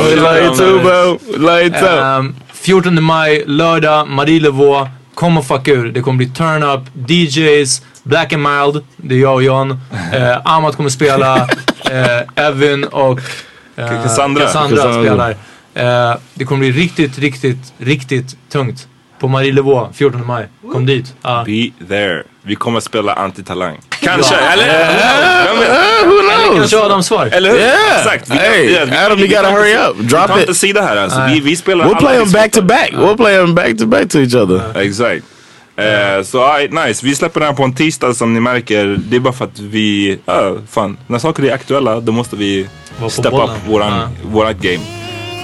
bro. 0.82 1.20
Like 1.56 1.80
to. 1.80 1.86
Ehm, 1.86 2.36
14 2.54 3.04
maj, 3.04 3.44
lördag, 3.48 4.08
Marie 4.08 4.40
Levaux. 4.40 4.90
Kom 5.16 5.38
och 5.38 5.46
fucka 5.46 5.72
ur. 5.72 5.92
Det 5.92 6.02
kommer 6.02 6.18
bli 6.18 6.30
turn-up, 6.30 6.82
DJs, 7.08 7.82
Black 8.04 8.34
and 8.34 8.44
Mild, 8.44 8.84
det 8.98 9.16
är 9.16 9.20
jag 9.20 9.34
och 9.34 9.44
John. 9.44 9.72
Uh, 9.72 9.78
Amat 10.48 10.76
kommer 10.76 10.90
spela. 10.90 11.36
Uh, 11.36 11.98
eh, 11.98 12.46
Evin 12.48 12.84
och 12.84 13.20
eh, 13.76 14.04
Cassandra. 14.04 14.44
Cassandra 14.44 14.78
Cassandra. 14.78 15.04
spelar. 15.04 15.36
Eh, 15.74 16.18
det 16.34 16.46
kommer 16.46 16.60
bli 16.60 16.72
riktigt, 16.72 17.20
riktigt, 17.20 17.74
riktigt 17.78 18.38
tungt. 18.50 18.88
På 19.20 19.28
Marielevå 19.28 19.90
14 19.94 20.26
maj. 20.28 20.48
Kom 20.72 20.86
dit. 20.86 21.16
Ja. 21.22 21.44
Be 21.46 21.86
there. 21.88 22.24
Vi 22.42 22.56
kommer 22.56 22.78
att 22.78 22.84
spela 22.84 23.14
antitalang. 23.14 23.78
Kanske, 24.04 24.36
eller? 24.36 24.66
Vem 25.46 25.60
vet? 25.60 25.70
Uh, 25.70 26.08
who 26.10 26.20
Eller 26.20 26.44
knows? 26.46 26.58
kanske 26.60 26.78
Adams 26.80 27.08
svar. 27.08 27.30
Eller 27.32 27.50
hur? 27.52 27.58
Yeah. 27.60 27.98
Exakt. 27.98 28.30
Vi, 28.30 28.36
Hey, 28.36 28.68
vi- 28.68 28.78
Adam, 28.78 29.20
you 29.20 29.28
vi 29.28 29.28
gotta 29.28 29.50
hurry 29.52 29.72
inte- 29.72 29.88
up. 29.90 29.96
Vi 30.00 30.04
Drop 30.06 30.28
tar 30.28 30.40
inte 30.40 30.52
it. 30.52 30.58
sida 30.58 30.82
här 30.82 30.98
alltså. 30.98 31.20
Vi, 31.30 31.40
vi 31.40 31.56
spelar 31.56 31.86
We'll 31.86 32.00
play 32.00 32.14
them 32.18 32.24
discoteck. 32.24 32.44
back 32.44 32.52
to 32.52 32.62
back. 32.62 32.92
We'll 33.08 33.18
play 33.18 33.36
them 33.38 33.56
back 33.56 33.78
to 33.78 33.86
back 33.86 34.10
to 34.10 34.18
each 34.20 34.36
other. 34.36 34.82
Exakt. 34.82 35.24
Eh, 35.78 36.24
så 36.26 36.58
nice. 36.58 37.06
Vi 37.06 37.16
släpper 37.16 37.40
den 37.40 37.50
här 37.50 37.56
på 37.56 37.64
en 37.64 37.76
tisdag 37.76 38.14
som 38.14 38.34
ni 38.34 38.40
märker. 38.40 39.00
Det 39.10 39.16
är 39.16 39.20
bara 39.20 39.34
för 39.34 39.46
att 39.46 39.60
vi, 39.60 40.20
fan. 40.72 40.98
När 41.08 41.20
saker 41.20 41.44
är 41.46 41.54
aktuella 41.54 42.00
då 42.00 42.12
måste 42.12 42.36
vi 42.36 42.68
step 43.10 43.34
up 43.34 43.50
våran, 43.68 44.10
vårat 44.32 44.58
game. 44.58 44.80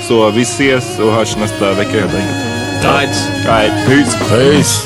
Så 0.07 0.29
vi 0.29 0.41
ses 0.41 0.99
och 0.99 1.11
hörs 1.13 1.35
nästa 1.37 1.73
vecka 1.73 1.91
helt 1.91 2.13
enkelt. 2.15 2.37
Tight. 2.81 3.49
Alright, 3.49 3.87
peace. 3.87 4.17
Peace. 4.29 4.85